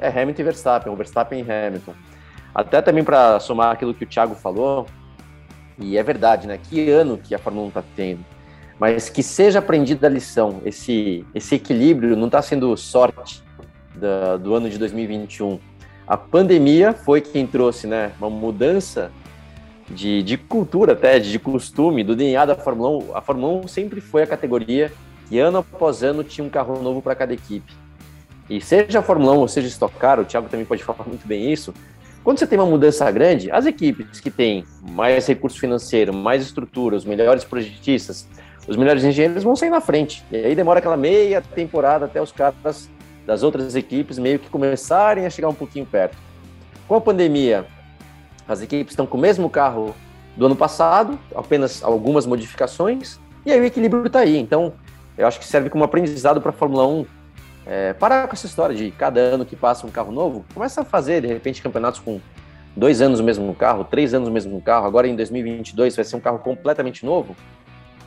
é 0.00 0.08
Hamilton 0.08 0.42
e 0.42 0.44
Verstappen, 0.44 0.92
o 0.92 0.96
Verstappen 0.96 1.38
e 1.38 1.42
Hamilton. 1.42 1.94
Até 2.54 2.82
também 2.82 3.04
para 3.04 3.38
somar 3.38 3.72
aquilo 3.72 3.94
que 3.94 4.04
o 4.04 4.06
Thiago 4.06 4.34
falou, 4.34 4.86
e 5.78 5.96
é 5.96 6.02
verdade, 6.02 6.46
né? 6.46 6.58
Que 6.58 6.90
ano 6.90 7.18
que 7.18 7.34
a 7.34 7.38
Fórmula 7.38 7.66
1 7.66 7.68
está 7.68 7.84
tendo 7.94 8.36
mas 8.78 9.08
que 9.08 9.22
seja 9.22 9.58
aprendida 9.58 10.06
a 10.06 10.10
lição. 10.10 10.60
Esse, 10.64 11.24
esse 11.34 11.54
equilíbrio 11.54 12.16
não 12.16 12.26
está 12.26 12.42
sendo 12.42 12.76
sorte 12.76 13.42
do 14.40 14.54
ano 14.54 14.68
de 14.68 14.78
2021. 14.78 15.58
A 16.06 16.16
pandemia 16.16 16.92
foi 16.92 17.20
quem 17.20 17.46
trouxe 17.46 17.86
né, 17.86 18.12
uma 18.18 18.30
mudança 18.30 19.10
de, 19.90 20.22
de 20.22 20.36
cultura, 20.36 20.92
até 20.92 21.18
de 21.18 21.38
costume, 21.38 22.04
do 22.04 22.14
DNA 22.14 22.44
da 22.44 22.54
Fórmula 22.54 23.04
1. 23.04 23.16
A 23.16 23.20
Fórmula 23.20 23.64
1 23.64 23.68
sempre 23.68 24.00
foi 24.00 24.22
a 24.22 24.26
categoria 24.26 24.92
que 25.28 25.38
ano 25.38 25.58
após 25.58 26.04
ano 26.04 26.22
tinha 26.22 26.46
um 26.46 26.50
carro 26.50 26.80
novo 26.80 27.02
para 27.02 27.14
cada 27.14 27.34
equipe. 27.34 27.72
E 28.48 28.60
seja 28.60 29.00
a 29.00 29.02
Fórmula 29.02 29.32
1 29.32 29.38
ou 29.38 29.48
seja 29.48 29.66
Stock 29.66 29.96
Car, 29.96 30.20
o 30.20 30.24
Thiago 30.24 30.48
também 30.48 30.64
pode 30.64 30.82
falar 30.84 31.04
muito 31.06 31.26
bem 31.26 31.52
isso, 31.52 31.74
quando 32.22 32.38
você 32.38 32.46
tem 32.46 32.58
uma 32.58 32.66
mudança 32.66 33.08
grande, 33.12 33.50
as 33.52 33.66
equipes 33.66 34.18
que 34.18 34.32
têm 34.32 34.64
mais 34.82 35.26
recurso 35.28 35.60
financeiro, 35.60 36.12
mais 36.12 36.42
estrutura, 36.42 36.96
os 36.96 37.04
melhores 37.04 37.44
projetistas, 37.44 38.28
os 38.66 38.76
melhores 38.76 39.04
engenheiros 39.04 39.44
vão 39.44 39.54
sair 39.54 39.70
na 39.70 39.80
frente. 39.80 40.24
E 40.32 40.36
aí 40.36 40.54
demora 40.56 40.80
aquela 40.80 40.96
meia 40.96 41.40
temporada 41.40 42.06
até 42.06 42.20
os 42.20 42.32
caras 42.32 42.90
das 43.26 43.42
outras 43.42 43.74
equipes 43.74 44.18
meio 44.18 44.38
que 44.38 44.48
começarem 44.48 45.26
a 45.26 45.30
chegar 45.30 45.48
um 45.48 45.54
pouquinho 45.54 45.84
perto. 45.84 46.16
Com 46.86 46.94
a 46.94 47.00
pandemia, 47.00 47.66
as 48.46 48.62
equipes 48.62 48.92
estão 48.92 49.06
com 49.06 49.18
o 49.18 49.20
mesmo 49.20 49.50
carro 49.50 49.94
do 50.36 50.46
ano 50.46 50.54
passado, 50.54 51.18
apenas 51.34 51.82
algumas 51.82 52.24
modificações, 52.24 53.18
e 53.44 53.50
aí 53.50 53.60
o 53.60 53.64
equilíbrio 53.64 54.06
está 54.06 54.20
aí. 54.20 54.38
Então, 54.38 54.74
eu 55.18 55.26
acho 55.26 55.40
que 55.40 55.46
serve 55.46 55.68
como 55.68 55.82
aprendizado 55.82 56.40
para 56.40 56.50
a 56.50 56.52
Fórmula 56.52 56.86
1 56.86 57.06
é, 57.66 57.92
parar 57.94 58.28
com 58.28 58.34
essa 58.34 58.46
história 58.46 58.76
de 58.76 58.92
cada 58.92 59.18
ano 59.18 59.44
que 59.44 59.56
passa 59.56 59.86
um 59.86 59.90
carro 59.90 60.12
novo, 60.12 60.44
começa 60.54 60.82
a 60.82 60.84
fazer, 60.84 61.22
de 61.22 61.26
repente, 61.26 61.60
campeonatos 61.60 61.98
com 61.98 62.20
dois 62.76 63.00
anos 63.00 63.18
o 63.18 63.24
mesmo 63.24 63.52
carro, 63.54 63.82
três 63.82 64.14
anos 64.14 64.28
o 64.28 64.32
mesmo 64.32 64.60
carro, 64.60 64.86
agora 64.86 65.08
em 65.08 65.16
2022 65.16 65.96
vai 65.96 66.04
ser 66.04 66.14
um 66.14 66.20
carro 66.20 66.38
completamente 66.38 67.04
novo, 67.04 67.34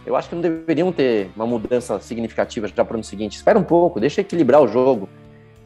eu 0.09 0.15
acho 0.15 0.27
que 0.27 0.33
não 0.33 0.41
deveriam 0.41 0.91
ter 0.91 1.29
uma 1.35 1.45
mudança 1.45 1.99
significativa 1.99 2.67
já 2.67 2.83
para 2.83 2.93
o 2.93 2.97
ano 2.97 3.03
seguinte. 3.03 3.37
Espera 3.37 3.59
um 3.59 3.63
pouco, 3.63 3.99
deixa 3.99 4.21
equilibrar 4.21 4.59
o 4.59 4.67
jogo. 4.67 5.07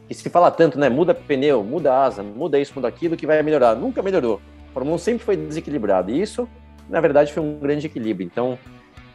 E 0.08 0.14
se 0.14 0.28
fala 0.28 0.50
tanto, 0.50 0.78
né? 0.78 0.90
Muda 0.90 1.14
pneu, 1.14 1.64
muda 1.64 2.04
asa, 2.04 2.22
muda 2.22 2.58
isso, 2.58 2.74
muda 2.76 2.86
aquilo, 2.86 3.16
que 3.16 3.26
vai 3.26 3.42
melhorar. 3.42 3.74
Nunca 3.74 4.02
melhorou. 4.02 4.42
A 4.68 4.74
Fórmula 4.74 4.96
1 4.96 4.98
sempre 4.98 5.24
foi 5.24 5.34
desequilibrado. 5.34 6.10
E 6.10 6.20
isso, 6.20 6.46
na 6.90 7.00
verdade, 7.00 7.32
foi 7.32 7.42
um 7.42 7.58
grande 7.58 7.86
equilíbrio. 7.86 8.26
Então, 8.26 8.58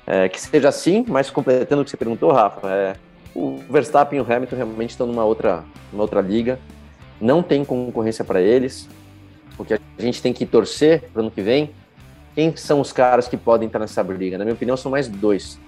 é, 0.07 0.27
que 0.27 0.41
seja 0.41 0.67
assim, 0.67 1.05
mas 1.07 1.30
completando 1.30 1.84
o 1.84 1.86
que 1.86 1.91
você 1.91 1.97
perguntou, 1.97 2.32
Rafa, 2.32 2.67
é, 2.67 2.95
o 3.36 3.57
Verstappen 3.69 4.17
e 4.17 4.21
o 4.23 4.25
Hamilton 4.25 4.55
realmente 4.55 4.89
estão 4.89 5.05
numa 5.05 5.25
outra, 5.25 5.63
numa 5.93 6.01
outra 6.01 6.21
liga. 6.21 6.57
Não 7.21 7.43
tem 7.43 7.63
concorrência 7.63 8.25
para 8.25 8.41
eles. 8.41 8.89
O 9.59 9.63
que 9.63 9.75
a 9.75 9.80
gente 9.99 10.23
tem 10.23 10.34
que 10.34 10.43
torcer 10.43 11.03
para 11.13 11.19
o 11.19 11.21
ano 11.21 11.30
que 11.30 11.43
vem 11.43 11.69
quem 12.40 12.56
são 12.56 12.80
os 12.80 12.94
caras 12.94 13.28
que 13.28 13.36
podem 13.36 13.68
estar 13.68 13.80
nessa 13.80 14.02
briga? 14.02 14.38
Na 14.38 14.46
minha 14.46 14.54
opinião, 14.54 14.78
são 14.78 14.90
mais 14.90 15.10
dois. 15.10 15.60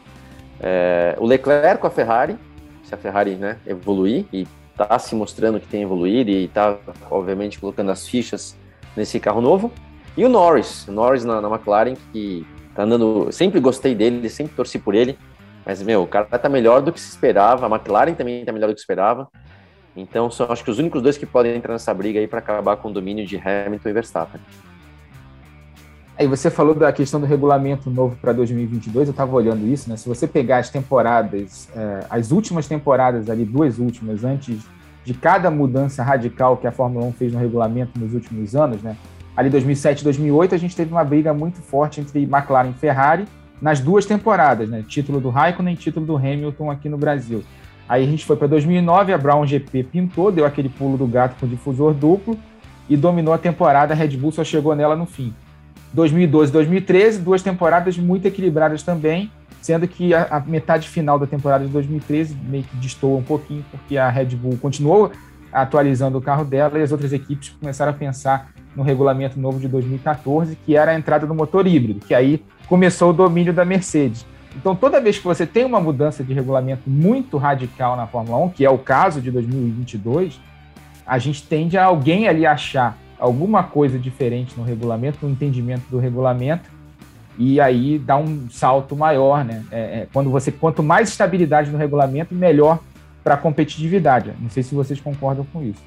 É, 0.58 1.18
o 1.20 1.26
Leclerc 1.26 1.82
com 1.82 1.88
a 1.88 1.90
Ferrari, 1.90 2.38
se 2.82 2.96
a 2.96 2.98
Ferrari 2.98 3.36
né, 3.36 3.58
evoluir 3.68 4.24
e 4.32 4.48
está 4.72 4.98
se 4.98 5.14
mostrando 5.14 5.60
que 5.60 5.68
tem 5.68 5.82
evoluído 5.82 6.32
e 6.32 6.46
está, 6.46 6.78
obviamente, 7.10 7.60
colocando 7.60 7.92
as 7.92 8.08
fichas 8.08 8.56
nesse 8.96 9.20
carro 9.20 9.42
novo. 9.42 9.70
E 10.16 10.24
o 10.24 10.30
Norris, 10.30 10.88
o 10.88 10.94
Norris 10.94 11.26
na, 11.26 11.42
na 11.42 11.50
McLaren, 11.50 11.96
que 12.14 12.48
tá 12.74 12.84
andando. 12.84 13.30
Sempre 13.34 13.60
gostei 13.60 13.94
dele, 13.94 14.30
sempre 14.30 14.56
torci 14.56 14.80
por 14.80 14.96
ele. 14.96 15.20
Mas, 15.66 15.82
meu, 15.84 16.04
o 16.04 16.08
cara 16.08 16.26
tá 16.26 16.48
melhor 16.48 16.82
do 16.82 16.94
que 16.94 17.02
se 17.02 17.10
esperava. 17.10 17.66
A 17.66 17.70
McLaren 17.70 18.14
também 18.14 18.46
tá 18.46 18.54
melhor 18.54 18.68
do 18.68 18.74
que 18.76 18.80
se 18.80 18.86
esperava. 18.86 19.28
Então, 19.94 20.32
são 20.32 20.50
acho 20.50 20.64
que 20.64 20.72
os 20.72 20.80
únicos 20.80 21.02
dois 21.02 21.18
que 21.18 21.26
podem 21.26 21.54
entrar 21.54 21.74
nessa 21.74 21.94
briga 21.94 22.18
aí 22.18 22.30
para 22.30 22.40
acabar 22.40 22.78
com 22.78 22.88
o 22.88 22.94
domínio 22.94 23.26
de 23.26 23.36
Hamilton 23.36 23.90
e 23.90 23.92
Verstappen. 23.92 24.42
Aí 26.22 26.28
você 26.28 26.52
falou 26.52 26.76
da 26.76 26.94
questão 26.94 27.20
do 27.20 27.26
regulamento 27.26 27.90
novo 27.90 28.16
para 28.16 28.32
2022, 28.32 29.08
eu 29.08 29.12
estava 29.12 29.36
olhando 29.36 29.66
isso, 29.66 29.90
né? 29.90 29.98
Se 29.98 30.08
você 30.08 30.28
pegar 30.28 30.58
as 30.58 30.70
temporadas, 30.70 31.68
é, 31.76 32.06
as 32.12 32.30
últimas 32.30 32.68
temporadas 32.68 33.28
ali, 33.28 33.44
duas 33.44 33.80
últimas, 33.80 34.24
antes 34.24 34.60
de 35.04 35.16
cada 35.16 35.50
mudança 35.50 36.04
radical 36.04 36.58
que 36.58 36.68
a 36.68 36.72
Fórmula 36.72 37.08
1 37.08 37.14
fez 37.14 37.34
no 37.34 37.40
regulamento 37.40 38.00
nos 38.00 38.14
últimos 38.14 38.56
anos, 38.56 38.84
né? 38.84 38.96
Ali 39.36 39.50
2007 39.50 40.04
2008 40.04 40.54
a 40.54 40.60
gente 40.60 40.76
teve 40.76 40.92
uma 40.92 41.04
briga 41.04 41.34
muito 41.34 41.60
forte 41.60 42.00
entre 42.00 42.22
McLaren 42.22 42.70
e 42.70 42.74
Ferrari 42.74 43.26
nas 43.60 43.80
duas 43.80 44.06
temporadas, 44.06 44.70
né? 44.70 44.86
Título 44.88 45.20
do 45.20 45.32
Raikkonen 45.32 45.74
e 45.74 45.78
título 45.78 46.06
do 46.06 46.18
Hamilton 46.18 46.70
aqui 46.70 46.88
no 46.88 47.00
Brasil. 47.00 47.44
Aí 47.90 48.04
a 48.04 48.08
gente 48.08 48.28
foi 48.28 48.36
para 48.36 48.46
2009, 48.46 49.12
a 49.12 49.18
Brown 49.18 49.44
GP 49.48 49.86
pintou, 49.86 50.32
deu 50.32 50.46
aquele 50.46 50.70
pulo 50.70 51.00
do 51.00 51.08
gato 51.08 51.36
com 51.40 51.48
difusor 51.48 51.96
duplo 51.96 52.38
e 52.88 52.96
dominou 52.96 53.34
a 53.34 53.40
temporada, 53.40 53.96
a 53.96 53.98
Red 53.98 54.18
Bull 54.18 54.32
só 54.32 54.44
chegou 54.44 54.76
nela 54.76 54.96
no 54.96 55.08
fim. 55.08 55.34
2012 55.94 56.52
2013, 56.52 57.20
duas 57.20 57.42
temporadas 57.42 57.98
muito 57.98 58.26
equilibradas 58.26 58.84
também, 58.84 59.32
sendo 59.62 59.88
que 59.88 60.14
a, 60.14 60.28
a, 60.30 60.40
metade 60.40 60.88
final 60.88 61.20
da 61.20 61.28
temporada 61.28 61.66
de 61.66 61.72
2013 61.72 62.36
meio 62.36 62.64
que 62.64 62.76
destoa 62.78 63.18
um 63.18 63.24
pouquinho, 63.24 63.64
porque 63.70 63.98
a 63.98 64.10
Red 64.10 64.36
Bull 64.36 64.58
continuou 64.58 65.12
atualizando 65.52 66.18
o 66.18 66.22
carro 66.22 66.46
dela 66.46 66.80
e 66.80 66.82
as 66.82 66.92
outras 66.92 67.12
equipes 67.12 67.50
começaram 67.50 67.92
a 67.92 67.96
pensar 67.96 68.52
no 68.76 68.84
regulamento 68.84 69.40
novo 69.40 69.60
de 69.60 69.68
2014, 69.68 70.58
que 70.66 70.78
era 70.78 70.92
a 70.92 70.96
entrada 70.96 71.28
do 71.28 71.36
motor 71.36 71.68
híbrido, 71.68 72.00
que 72.06 72.14
aí 72.14 72.42
começou 72.68 73.10
o 73.10 73.14
domínio 73.14 73.52
da 73.52 73.66
Mercedes. 73.66 74.26
Então, 74.56 74.76
toda 74.76 75.00
vez 75.00 75.18
que 75.18 75.24
você 75.24 75.46
tem 75.46 75.66
uma 75.66 75.80
mudança 75.80 76.24
de 76.24 76.34
regulamento 76.34 76.90
muito 76.90 77.38
radical 77.38 77.96
na 77.96 78.08
Fórmula 78.08 78.38
1, 78.46 78.50
que 78.50 78.66
é 78.66 78.70
o 78.70 78.78
caso 78.78 79.22
de 79.22 79.32
2022, 79.32 80.40
a 81.06 81.18
gente 81.18 81.44
tende 81.44 81.78
a 81.78 81.86
alguém 81.86 82.28
ali 82.28 82.46
achar 82.46 82.98
alguma 83.22 83.64
coisa 83.64 84.00
diferente 84.00 84.58
no 84.58 84.64
regulamento, 84.64 85.20
no 85.22 85.32
entendimento 85.32 85.84
do 85.92 86.00
regulamento, 86.00 86.68
e 87.38 87.62
aí 87.62 88.00
dá 88.00 88.18
um 88.18 88.50
salto 88.50 88.96
maior, 88.96 89.46
né? 89.46 89.64
É, 89.72 89.80
é, 89.80 90.08
quando 90.12 90.32
você 90.32 90.52
quanto 90.52 90.82
mais 90.82 91.10
estabilidade 91.10 91.70
no 91.70 91.78
regulamento, 91.78 92.34
melhor 92.34 92.80
para 93.24 93.36
a 93.36 93.38
competitividade. 93.38 94.34
Não 94.40 94.50
sei 94.50 94.64
se 94.64 94.74
vocês 94.74 95.00
concordam 95.00 95.46
com 95.54 95.62
isso. 95.64 95.82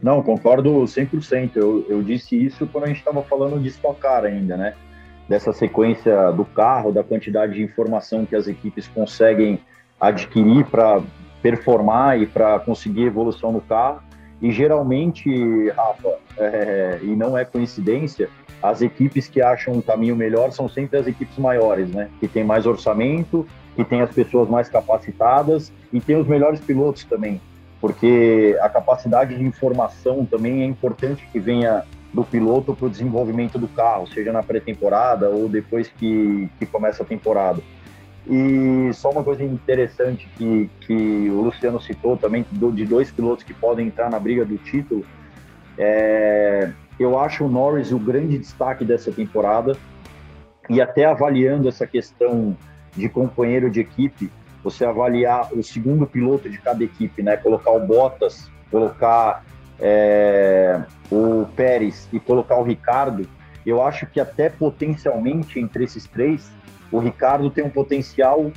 Não, 0.00 0.22
concordo 0.22 0.70
100%. 0.84 1.56
Eu, 1.56 1.84
eu 1.88 2.00
disse 2.00 2.36
isso 2.36 2.64
quando 2.68 2.84
a 2.84 2.86
gente 2.86 2.98
estava 2.98 3.22
falando 3.24 3.60
de 3.60 3.68
estocar 3.68 4.24
ainda, 4.24 4.56
né? 4.56 4.74
Dessa 5.28 5.52
sequência 5.52 6.30
do 6.30 6.44
carro, 6.44 6.92
da 6.92 7.02
quantidade 7.02 7.54
de 7.54 7.62
informação 7.62 8.24
que 8.24 8.36
as 8.36 8.46
equipes 8.46 8.86
conseguem 8.86 9.58
adquirir 10.00 10.64
para 10.66 11.02
performar 11.46 12.20
e 12.20 12.26
para 12.26 12.58
conseguir 12.58 13.04
evolução 13.04 13.52
no 13.52 13.60
carro. 13.60 14.00
E 14.42 14.50
geralmente, 14.50 15.68
Rafa, 15.70 16.16
é, 16.36 16.98
e 17.02 17.14
não 17.14 17.38
é 17.38 17.44
coincidência, 17.44 18.28
as 18.60 18.82
equipes 18.82 19.28
que 19.28 19.40
acham 19.40 19.74
um 19.74 19.80
caminho 19.80 20.16
melhor 20.16 20.50
são 20.50 20.68
sempre 20.68 20.98
as 20.98 21.06
equipes 21.06 21.38
maiores, 21.38 21.88
né? 21.88 22.10
Que 22.18 22.26
tem 22.26 22.42
mais 22.42 22.66
orçamento, 22.66 23.46
que 23.76 23.84
tem 23.84 24.00
as 24.00 24.10
pessoas 24.10 24.48
mais 24.48 24.68
capacitadas 24.68 25.72
e 25.92 26.00
tem 26.00 26.16
os 26.16 26.26
melhores 26.26 26.58
pilotos 26.58 27.04
também, 27.04 27.40
porque 27.80 28.58
a 28.60 28.68
capacidade 28.68 29.36
de 29.36 29.44
informação 29.44 30.24
também 30.24 30.62
é 30.62 30.64
importante 30.64 31.28
que 31.30 31.38
venha 31.38 31.84
do 32.12 32.24
piloto 32.24 32.74
para 32.74 32.86
o 32.86 32.90
desenvolvimento 32.90 33.56
do 33.56 33.68
carro, 33.68 34.06
seja 34.08 34.32
na 34.32 34.42
pré-temporada 34.42 35.28
ou 35.28 35.48
depois 35.48 35.88
que, 35.88 36.48
que 36.58 36.66
começa 36.66 37.04
a 37.04 37.06
temporada. 37.06 37.62
E 38.28 38.92
só 38.92 39.10
uma 39.10 39.22
coisa 39.22 39.44
interessante 39.44 40.28
que, 40.36 40.68
que 40.80 41.30
o 41.30 41.42
Luciano 41.42 41.80
citou 41.80 42.16
também, 42.16 42.44
de 42.50 42.84
dois 42.84 43.10
pilotos 43.10 43.44
que 43.44 43.54
podem 43.54 43.86
entrar 43.86 44.10
na 44.10 44.18
briga 44.18 44.44
do 44.44 44.58
título, 44.58 45.04
é, 45.78 46.72
eu 46.98 47.18
acho 47.18 47.44
o 47.44 47.48
Norris 47.48 47.92
o 47.92 47.98
grande 47.98 48.38
destaque 48.38 48.84
dessa 48.84 49.12
temporada. 49.12 49.76
e 50.68 50.80
até 50.80 51.04
avaliando 51.04 51.68
essa 51.68 51.86
questão 51.86 52.56
de 52.96 53.08
companheiro 53.08 53.70
de 53.70 53.80
equipe, 53.80 54.30
você 54.64 54.84
avaliar 54.84 55.52
o 55.52 55.62
segundo 55.62 56.06
piloto 56.06 56.50
de 56.50 56.58
cada 56.58 56.82
equipe, 56.82 57.22
né? 57.22 57.36
Colocar 57.36 57.70
o 57.70 57.86
Bottas, 57.86 58.50
colocar 58.68 59.44
é, 59.78 60.82
o 61.08 61.46
Pérez 61.54 62.08
e 62.12 62.18
colocar 62.18 62.56
o 62.56 62.64
Ricardo, 62.64 63.28
eu 63.64 63.82
acho 63.82 64.06
que 64.06 64.18
até 64.18 64.48
potencialmente 64.48 65.60
entre 65.60 65.84
esses 65.84 66.06
três, 66.06 66.50
o 66.90 66.98
Ricardo 66.98 67.50
tem 67.50 67.64
um 67.64 67.70
potencial 67.70 68.40
uh, 68.40 68.52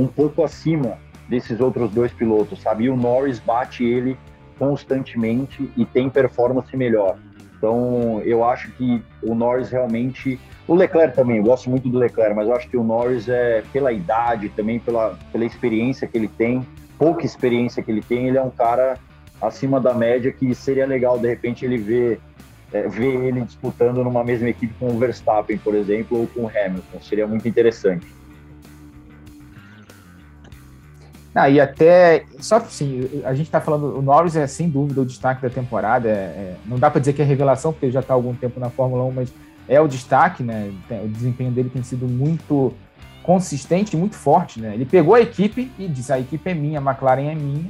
um 0.00 0.06
pouco 0.06 0.42
acima 0.42 0.98
desses 1.28 1.60
outros 1.60 1.90
dois 1.90 2.12
pilotos, 2.12 2.60
sabe? 2.60 2.84
E 2.84 2.90
o 2.90 2.96
Norris 2.96 3.38
bate 3.38 3.84
ele 3.84 4.16
constantemente 4.58 5.70
e 5.76 5.84
tem 5.84 6.08
performance 6.08 6.74
melhor. 6.76 7.16
Então, 7.56 8.22
eu 8.24 8.44
acho 8.44 8.70
que 8.72 9.02
o 9.22 9.34
Norris 9.34 9.70
realmente. 9.70 10.38
O 10.66 10.74
Leclerc 10.74 11.16
também, 11.16 11.38
eu 11.38 11.44
gosto 11.44 11.70
muito 11.70 11.88
do 11.88 11.98
Leclerc, 11.98 12.34
mas 12.34 12.46
eu 12.46 12.54
acho 12.54 12.68
que 12.68 12.76
o 12.76 12.84
Norris 12.84 13.28
é, 13.28 13.62
pela 13.72 13.90
idade, 13.90 14.50
também 14.50 14.78
pela, 14.78 15.18
pela 15.32 15.44
experiência 15.44 16.06
que 16.06 16.16
ele 16.16 16.28
tem, 16.28 16.66
pouca 16.98 17.24
experiência 17.24 17.82
que 17.82 17.90
ele 17.90 18.02
tem, 18.02 18.28
ele 18.28 18.36
é 18.36 18.42
um 18.42 18.50
cara 18.50 18.98
acima 19.40 19.80
da 19.80 19.94
média 19.94 20.30
que 20.30 20.54
seria 20.54 20.86
legal, 20.86 21.18
de 21.18 21.26
repente, 21.26 21.64
ele 21.64 21.78
ver, 21.78 22.20
é, 22.72 22.88
ver 22.88 23.24
ele 23.24 23.40
disputando 23.42 24.02
numa 24.04 24.22
mesma 24.22 24.48
equipe 24.48 24.74
com 24.78 24.88
o 24.88 24.98
Verstappen, 24.98 25.58
por 25.58 25.74
exemplo, 25.74 26.20
ou 26.20 26.26
com 26.26 26.42
o 26.42 26.48
Hamilton. 26.48 27.00
Seria 27.00 27.26
muito 27.26 27.48
interessante. 27.48 28.06
Ah, 31.34 31.48
e 31.48 31.60
até, 31.60 32.24
só 32.40 32.56
assim, 32.56 33.22
a 33.24 33.32
gente 33.32 33.46
está 33.46 33.60
falando, 33.60 33.96
o 33.96 34.02
Norris 34.02 34.34
é 34.34 34.46
sem 34.46 34.68
dúvida 34.68 35.02
o 35.02 35.06
destaque 35.06 35.40
da 35.40 35.48
temporada, 35.48 36.08
é, 36.08 36.12
é, 36.12 36.56
não 36.66 36.78
dá 36.78 36.90
para 36.90 36.98
dizer 36.98 37.12
que 37.12 37.22
é 37.22 37.24
revelação, 37.24 37.72
porque 37.72 37.90
já 37.92 38.00
está 38.00 38.12
há 38.12 38.16
algum 38.16 38.34
tempo 38.34 38.58
na 38.58 38.70
Fórmula 38.70 39.04
1, 39.04 39.12
mas 39.12 39.32
é 39.68 39.80
o 39.80 39.86
destaque, 39.86 40.42
né, 40.42 40.72
o 40.90 41.06
desempenho 41.06 41.52
dele 41.52 41.70
tem 41.70 41.82
sido 41.82 42.08
muito 42.08 42.74
consistente, 43.22 43.96
muito 43.96 44.16
forte, 44.16 44.60
né, 44.60 44.74
ele 44.74 44.84
pegou 44.84 45.14
a 45.14 45.20
equipe 45.20 45.70
e 45.78 45.86
disse, 45.86 46.12
a 46.12 46.18
equipe 46.18 46.50
é 46.50 46.54
minha, 46.54 46.80
a 46.80 46.82
McLaren 46.82 47.30
é 47.30 47.34
minha, 47.36 47.68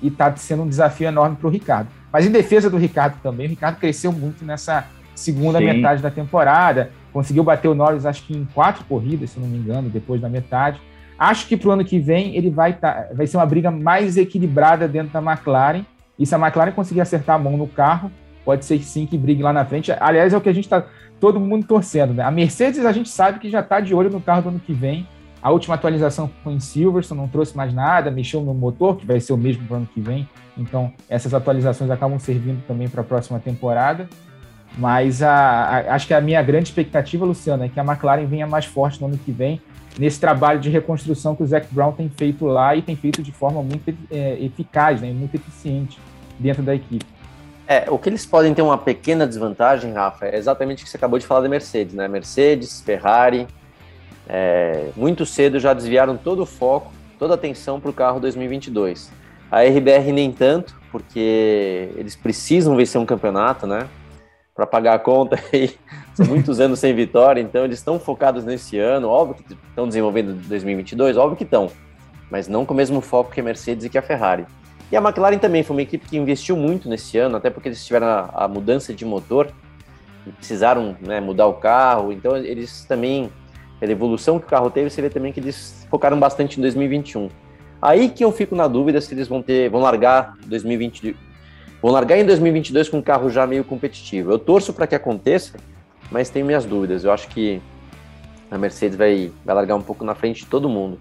e 0.00 0.06
está 0.06 0.36
sendo 0.36 0.62
um 0.62 0.68
desafio 0.68 1.08
enorme 1.08 1.36
para 1.36 1.48
o 1.48 1.50
Ricardo. 1.50 1.88
Mas 2.12 2.26
em 2.26 2.30
defesa 2.30 2.68
do 2.68 2.76
Ricardo 2.76 3.16
também, 3.22 3.46
o 3.46 3.50
Ricardo 3.50 3.78
cresceu 3.78 4.12
muito 4.12 4.44
nessa 4.44 4.86
segunda 5.14 5.58
Sim. 5.58 5.64
metade 5.66 6.02
da 6.02 6.10
temporada, 6.10 6.90
conseguiu 7.12 7.44
bater 7.44 7.68
o 7.68 7.74
Norris 7.74 8.06
acho 8.06 8.22
que 8.22 8.36
em 8.36 8.44
quatro 8.54 8.84
corridas, 8.84 9.30
se 9.30 9.40
não 9.40 9.46
me 9.46 9.58
engano, 9.58 9.90
depois 9.90 10.20
da 10.20 10.28
metade, 10.28 10.80
Acho 11.20 11.46
que 11.46 11.54
para 11.54 11.68
o 11.68 11.72
ano 11.72 11.84
que 11.84 11.98
vem 11.98 12.34
ele 12.34 12.48
vai, 12.48 12.72
tá, 12.72 13.08
vai 13.12 13.26
ser 13.26 13.36
uma 13.36 13.44
briga 13.44 13.70
mais 13.70 14.16
equilibrada 14.16 14.88
dentro 14.88 15.12
da 15.12 15.20
McLaren. 15.20 15.84
E 16.18 16.24
se 16.24 16.34
a 16.34 16.38
McLaren 16.38 16.72
conseguir 16.72 17.02
acertar 17.02 17.36
a 17.36 17.38
mão 17.38 17.58
no 17.58 17.66
carro, 17.66 18.10
pode 18.42 18.64
ser 18.64 18.78
sim 18.78 19.04
que 19.04 19.18
brigue 19.18 19.42
lá 19.42 19.52
na 19.52 19.66
frente. 19.66 19.92
Aliás, 20.00 20.32
é 20.32 20.36
o 20.38 20.40
que 20.40 20.48
a 20.48 20.52
gente 20.54 20.64
está 20.64 20.86
todo 21.20 21.38
mundo 21.38 21.66
torcendo. 21.66 22.14
Né? 22.14 22.22
A 22.22 22.30
Mercedes 22.30 22.86
a 22.86 22.92
gente 22.92 23.10
sabe 23.10 23.38
que 23.38 23.50
já 23.50 23.60
está 23.60 23.80
de 23.80 23.94
olho 23.94 24.08
no 24.08 24.18
carro 24.18 24.40
do 24.40 24.48
ano 24.48 24.60
que 24.60 24.72
vem. 24.72 25.06
A 25.42 25.50
última 25.50 25.74
atualização 25.74 26.30
foi 26.44 26.52
em 26.52 26.60
Silverstone, 26.60 27.20
não 27.20 27.28
trouxe 27.28 27.56
mais 27.56 27.72
nada, 27.72 28.10
mexeu 28.10 28.42
no 28.42 28.52
motor, 28.52 28.96
que 28.96 29.06
vai 29.06 29.20
ser 29.20 29.32
o 29.32 29.36
mesmo 29.36 29.66
para 29.66 29.74
o 29.74 29.76
ano 29.78 29.88
que 29.92 30.00
vem. 30.00 30.28
Então, 30.56 30.92
essas 31.08 31.32
atualizações 31.32 31.90
acabam 31.90 32.18
servindo 32.18 32.62
também 32.66 32.88
para 32.88 33.00
a 33.00 33.04
próxima 33.04 33.38
temporada. 33.38 34.08
Mas 34.76 35.22
a, 35.22 35.30
a, 35.30 35.94
acho 35.94 36.06
que 36.06 36.14
a 36.14 36.20
minha 36.20 36.42
grande 36.42 36.68
expectativa, 36.68 37.24
Luciano, 37.24 37.64
é 37.64 37.68
que 37.68 37.80
a 37.80 37.84
McLaren 37.84 38.26
venha 38.26 38.46
mais 38.46 38.66
forte 38.66 39.00
no 39.00 39.06
ano 39.08 39.18
que 39.18 39.32
vem 39.32 39.60
nesse 39.98 40.20
trabalho 40.20 40.60
de 40.60 40.70
reconstrução 40.70 41.34
que 41.34 41.42
o 41.42 41.46
Zac 41.46 41.66
Brown 41.70 41.92
tem 41.92 42.08
feito 42.08 42.46
lá 42.46 42.76
e 42.76 42.82
tem 42.82 42.94
feito 42.94 43.22
de 43.22 43.32
forma 43.32 43.62
muito 43.62 43.92
é, 44.10 44.38
eficaz, 44.40 45.00
né, 45.00 45.12
muito 45.12 45.34
eficiente 45.34 45.98
dentro 46.38 46.62
da 46.62 46.74
equipe. 46.74 47.04
É, 47.66 47.86
o 47.88 47.98
que 47.98 48.08
eles 48.08 48.26
podem 48.26 48.52
ter 48.52 48.62
uma 48.62 48.78
pequena 48.78 49.26
desvantagem, 49.26 49.92
Rafa, 49.92 50.26
é 50.26 50.36
exatamente 50.36 50.82
o 50.82 50.84
que 50.84 50.90
você 50.90 50.96
acabou 50.96 51.18
de 51.18 51.26
falar 51.26 51.40
da 51.40 51.48
Mercedes, 51.48 51.94
né? 51.94 52.08
Mercedes, 52.08 52.80
Ferrari, 52.80 53.46
é, 54.32 54.90
muito 54.96 55.26
cedo 55.26 55.58
já 55.58 55.74
desviaram 55.74 56.16
todo 56.16 56.42
o 56.42 56.46
foco, 56.46 56.92
toda 57.18 57.34
a 57.34 57.36
atenção 57.36 57.80
para 57.80 57.90
o 57.90 57.92
carro 57.92 58.20
2022. 58.20 59.10
A 59.50 59.62
RBR 59.62 60.12
nem 60.12 60.30
tanto, 60.30 60.76
porque 60.92 61.90
eles 61.96 62.14
precisam 62.14 62.76
vencer 62.76 63.00
um 63.00 63.04
campeonato, 63.04 63.66
né? 63.66 63.88
Para 64.54 64.66
pagar 64.66 64.94
a 64.94 64.98
conta 65.00 65.36
e 65.52 65.70
são 66.14 66.26
muitos 66.26 66.60
anos 66.60 66.78
sem 66.78 66.94
vitória, 66.94 67.40
então 67.40 67.64
eles 67.64 67.78
estão 67.78 67.98
focados 67.98 68.44
nesse 68.44 68.78
ano. 68.78 69.08
Óbvio 69.08 69.42
que 69.42 69.54
estão 69.68 69.88
desenvolvendo 69.88 70.34
2022, 70.46 71.16
óbvio 71.16 71.36
que 71.36 71.44
estão, 71.44 71.68
mas 72.30 72.46
não 72.46 72.64
com 72.64 72.72
o 72.72 72.76
mesmo 72.76 73.00
foco 73.00 73.32
que 73.32 73.40
a 73.40 73.42
Mercedes 73.42 73.84
e 73.84 73.88
que 73.88 73.98
a 73.98 74.02
Ferrari. 74.02 74.46
E 74.92 74.96
a 74.96 75.00
McLaren 75.00 75.38
também 75.38 75.64
foi 75.64 75.74
uma 75.74 75.82
equipe 75.82 76.06
que 76.06 76.16
investiu 76.16 76.56
muito 76.56 76.88
nesse 76.88 77.18
ano, 77.18 77.36
até 77.36 77.50
porque 77.50 77.68
eles 77.68 77.84
tiveram 77.84 78.06
a, 78.06 78.44
a 78.44 78.48
mudança 78.48 78.94
de 78.94 79.04
motor 79.04 79.52
e 80.26 80.30
precisaram 80.30 80.96
né, 81.00 81.20
mudar 81.20 81.46
o 81.46 81.54
carro. 81.54 82.12
Então 82.12 82.36
eles 82.36 82.84
também, 82.84 83.30
pela 83.80 83.90
evolução 83.90 84.38
que 84.38 84.46
o 84.46 84.48
carro 84.48 84.70
teve, 84.70 84.90
você 84.90 85.00
vê 85.00 85.08
também 85.08 85.32
que 85.32 85.40
eles 85.40 85.86
focaram 85.90 86.20
bastante 86.20 86.58
em 86.58 86.62
2021. 86.62 87.30
Aí 87.80 88.10
que 88.10 88.22
eu 88.22 88.30
fico 88.30 88.54
na 88.54 88.68
dúvida 88.68 89.00
se 89.00 89.12
eles 89.14 89.26
vão 89.26 89.42
ter, 89.42 89.70
vão 89.70 89.80
largar 89.80 90.36
2020, 90.46 91.16
vão 91.80 91.90
largar 91.90 92.18
em 92.18 92.26
2022 92.26 92.90
com 92.90 92.98
um 92.98 93.02
carro 93.02 93.30
já 93.30 93.46
meio 93.46 93.64
competitivo. 93.64 94.30
Eu 94.30 94.38
torço 94.38 94.74
para 94.74 94.86
que 94.86 94.94
aconteça, 94.94 95.56
mas 96.10 96.28
tenho 96.28 96.44
minhas 96.44 96.66
dúvidas. 96.66 97.04
Eu 97.04 97.10
acho 97.10 97.26
que 97.28 97.60
a 98.50 98.58
Mercedes 98.58 98.98
vai, 98.98 99.32
vai 99.44 99.54
largar 99.54 99.76
um 99.76 99.82
pouco 99.82 100.04
na 100.04 100.14
frente 100.14 100.44
de 100.44 100.46
todo 100.46 100.68
mundo. 100.68 101.00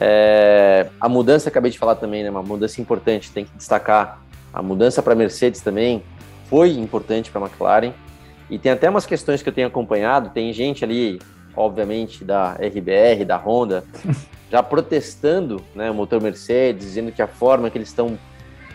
É, 0.00 0.88
a 0.98 1.08
mudança, 1.08 1.50
acabei 1.50 1.70
de 1.70 1.78
falar 1.78 1.96
também, 1.96 2.22
né, 2.22 2.30
uma 2.30 2.42
mudança 2.42 2.80
importante, 2.80 3.30
tem 3.30 3.44
que 3.44 3.50
destacar. 3.56 4.22
A 4.52 4.62
mudança 4.62 5.02
para 5.02 5.12
a 5.12 5.16
Mercedes 5.16 5.60
também 5.60 6.02
foi 6.46 6.70
importante 6.70 7.30
para 7.30 7.42
a 7.42 7.44
McLaren. 7.44 7.92
E 8.48 8.58
tem 8.58 8.72
até 8.72 8.88
umas 8.88 9.04
questões 9.04 9.42
que 9.42 9.48
eu 9.48 9.52
tenho 9.52 9.66
acompanhado. 9.66 10.30
Tem 10.30 10.50
gente 10.54 10.82
ali, 10.84 11.18
obviamente, 11.56 12.24
da 12.24 12.52
RBR, 12.52 13.24
da 13.24 13.36
Honda, 13.36 13.84
já 14.50 14.62
protestando 14.62 15.62
né, 15.74 15.90
o 15.90 15.94
motor 15.94 16.20
Mercedes, 16.20 16.86
dizendo 16.86 17.12
que 17.12 17.22
a 17.22 17.26
forma 17.26 17.70
que 17.70 17.78
eles 17.78 17.88
estão 17.88 18.18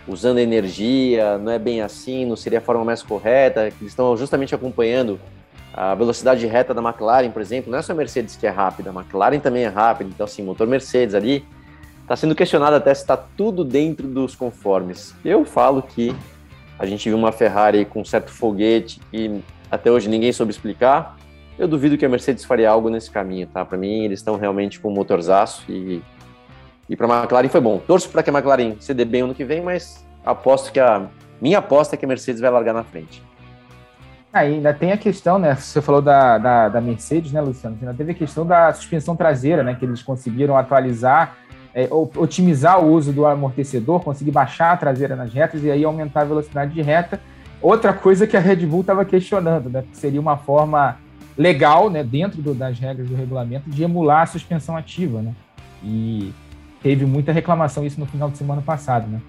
usando 0.07 0.39
energia 0.39 1.37
não 1.37 1.51
é 1.51 1.59
bem 1.59 1.81
assim, 1.81 2.25
não 2.25 2.35
seria 2.35 2.59
a 2.59 2.61
forma 2.61 2.83
mais 2.83 3.01
correta, 3.01 3.71
que 3.71 3.81
eles 3.81 3.91
estão 3.91 4.15
justamente 4.17 4.53
acompanhando 4.53 5.19
a 5.73 5.95
velocidade 5.95 6.45
reta 6.45 6.73
da 6.73 6.81
McLaren, 6.81 7.31
por 7.31 7.41
exemplo, 7.41 7.71
não 7.71 7.79
é 7.79 7.81
só 7.81 7.93
a 7.93 7.95
Mercedes 7.95 8.35
que 8.35 8.45
é 8.45 8.49
rápida, 8.49 8.91
a 8.91 8.93
McLaren 8.93 9.39
também 9.39 9.63
é 9.63 9.69
rápida, 9.69 10.09
então 10.13 10.25
assim, 10.25 10.43
motor 10.43 10.67
Mercedes 10.67 11.15
ali 11.15 11.43
está 12.01 12.15
sendo 12.15 12.35
questionado 12.35 12.75
até 12.75 12.93
se 12.93 13.01
está 13.01 13.17
tudo 13.17 13.63
dentro 13.63 14.07
dos 14.07 14.35
conformes. 14.35 15.15
Eu 15.25 15.43
falo 15.45 15.81
que 15.81 16.15
a 16.77 16.85
gente 16.85 17.07
viu 17.09 17.17
uma 17.17 17.31
Ferrari 17.31 17.85
com 17.85 18.01
um 18.01 18.05
certo 18.05 18.29
foguete 18.29 19.01
e 19.11 19.41
até 19.71 19.89
hoje 19.89 20.09
ninguém 20.09 20.31
soube 20.31 20.51
explicar. 20.51 21.17
Eu 21.57 21.67
duvido 21.67 21.97
que 21.97 22.05
a 22.05 22.09
Mercedes 22.09 22.43
faria 22.43 22.69
algo 22.69 22.89
nesse 22.89 23.11
caminho, 23.11 23.47
tá? 23.47 23.63
Para 23.63 23.77
mim, 23.77 24.03
eles 24.03 24.19
estão 24.19 24.37
realmente 24.37 24.79
com 24.79 24.89
um 24.89 24.93
motorzaço 24.93 25.63
e, 25.71 26.01
e 26.89 26.95
para 26.95 27.05
a 27.07 27.19
McLaren 27.21 27.49
foi 27.49 27.61
bom. 27.61 27.77
Torço 27.77 28.09
para 28.09 28.23
que 28.23 28.29
a 28.29 28.33
McLaren 28.33 28.75
se 28.79 28.93
dê 28.93 29.05
bem 29.05 29.21
ano 29.21 29.35
que 29.35 29.45
vem, 29.45 29.61
mas 29.61 30.03
aposto 30.25 30.71
que 30.71 30.79
a 30.79 31.07
minha 31.39 31.59
aposta 31.59 31.95
é 31.95 31.97
que 31.97 32.05
a 32.05 32.07
Mercedes 32.07 32.41
vai 32.41 32.49
largar 32.49 32.73
na 32.73 32.83
frente. 32.83 33.21
Ainda 34.31 34.73
tem 34.73 34.91
a 34.91 34.97
questão, 34.97 35.37
né? 35.37 35.53
Você 35.53 35.79
falou 35.79 36.01
da, 36.01 36.39
da, 36.39 36.69
da, 36.69 36.81
Mercedes, 36.81 37.31
né, 37.31 37.39
Luciano? 37.39 37.77
Ainda 37.79 37.93
teve 37.93 38.13
a 38.13 38.15
questão 38.15 38.43
da 38.43 38.73
suspensão 38.73 39.15
traseira, 39.15 39.61
né? 39.61 39.75
Que 39.75 39.85
eles 39.85 40.01
conseguiram 40.01 40.57
atualizar, 40.57 41.37
é, 41.71 41.87
otimizar 41.91 42.83
o 42.83 42.91
uso 42.91 43.13
do 43.13 43.27
amortecedor, 43.27 43.99
conseguir 43.99 44.31
baixar 44.31 44.71
a 44.71 44.77
traseira 44.77 45.15
nas 45.15 45.31
retas 45.31 45.63
e 45.63 45.69
aí 45.69 45.83
aumentar 45.83 46.21
a 46.21 46.25
velocidade 46.25 46.73
de 46.73 46.81
reta. 46.81 47.21
Outra 47.61 47.93
coisa 47.93 48.25
que 48.25 48.35
a 48.35 48.39
Red 48.39 48.65
Bull 48.65 48.81
estava 48.81 49.05
questionando, 49.05 49.69
né? 49.69 49.83
Que 49.91 49.95
seria 49.95 50.19
uma 50.19 50.35
forma 50.35 50.97
legal, 51.37 51.89
né? 51.89 52.03
Dentro 52.03 52.41
do, 52.41 52.53
das 52.53 52.79
regras 52.79 53.07
do 53.07 53.15
regulamento, 53.15 53.69
de 53.69 53.83
emular 53.83 54.21
a 54.21 54.25
suspensão 54.25 54.75
ativa, 54.75 55.21
né? 55.21 55.33
E 55.83 56.31
teve 56.81 57.05
muita 57.05 57.31
reclamação 57.31 57.85
isso 57.85 57.99
no 57.99 58.05
final 58.05 58.29
de 58.29 58.37
semana 58.37 58.61
passado, 58.61 59.07
né? 59.07 59.21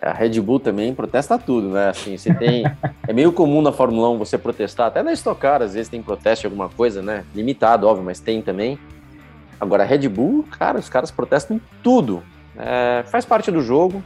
A 0.00 0.12
Red 0.12 0.40
Bull 0.40 0.58
também 0.58 0.94
protesta 0.94 1.38
tudo, 1.38 1.68
né? 1.68 1.90
Assim, 1.90 2.16
você 2.16 2.32
tem. 2.32 2.64
é 3.06 3.12
meio 3.12 3.32
comum 3.32 3.60
na 3.60 3.72
Fórmula 3.72 4.08
1 4.10 4.18
você 4.18 4.38
protestar, 4.38 4.86
até 4.86 5.02
na 5.02 5.12
Stock 5.12 5.38
Car, 5.38 5.60
às 5.60 5.74
vezes 5.74 5.88
tem 5.88 6.02
protesto 6.02 6.42
de 6.42 6.46
alguma 6.46 6.68
coisa, 6.68 7.02
né? 7.02 7.24
Limitado, 7.34 7.86
óbvio, 7.86 8.04
mas 8.04 8.20
tem 8.20 8.40
também. 8.40 8.78
Agora, 9.60 9.82
a 9.82 9.86
Red 9.86 10.08
Bull, 10.08 10.46
cara, 10.58 10.78
os 10.78 10.88
caras 10.88 11.10
protestam 11.10 11.58
em 11.58 11.60
tudo. 11.82 12.22
É, 12.56 13.02
faz 13.06 13.26
parte 13.26 13.50
do 13.50 13.60
jogo. 13.60 14.02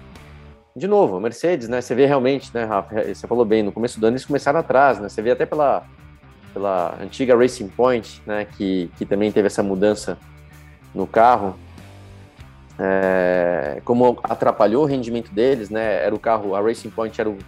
De 0.75 0.89
novo, 0.89 1.17
a 1.17 1.21
Mercedes, 1.21 1.69
né? 1.69 1.81
Você 1.81 1.95
vê 1.95 2.05
realmente, 2.05 2.51
né, 2.53 2.65
Rafa? 2.65 3.15
Você 3.15 3.29
falou 3.29 3.45
bem, 3.45 3.63
no 3.63 3.71
começo 3.71 4.01
do 4.01 4.07
ano 4.07 4.15
eles 4.15 4.27
começaram 4.27 4.59
atrás, 4.59 4.99
né? 4.99 5.09
Você 5.09 5.23
vê 5.23 5.31
até 5.31 5.47
pela, 5.47 5.85
pela 6.55 6.97
antiga 7.03 7.37
Racing 7.37 7.69
Point, 7.69 8.23
né? 8.25 8.47
Que, 8.57 8.89
que 8.97 9.05
também 9.05 9.31
teve 9.31 9.49
essa 9.49 9.63
mudança 9.63 10.17
no 10.95 11.07
carro 11.07 11.57
é, 12.79 13.81
como 13.85 14.19
atrapalhou 14.23 14.85
o 14.85 14.87
rendimento 14.87 15.33
deles, 15.33 15.71
né? 15.71 16.03
Era 16.05 16.15
o 16.15 16.19
carro, 16.19 16.55
a 16.55 16.61
Racing 16.61 16.91
Point 16.91 17.21
era 17.21 17.31
o, 17.31 17.39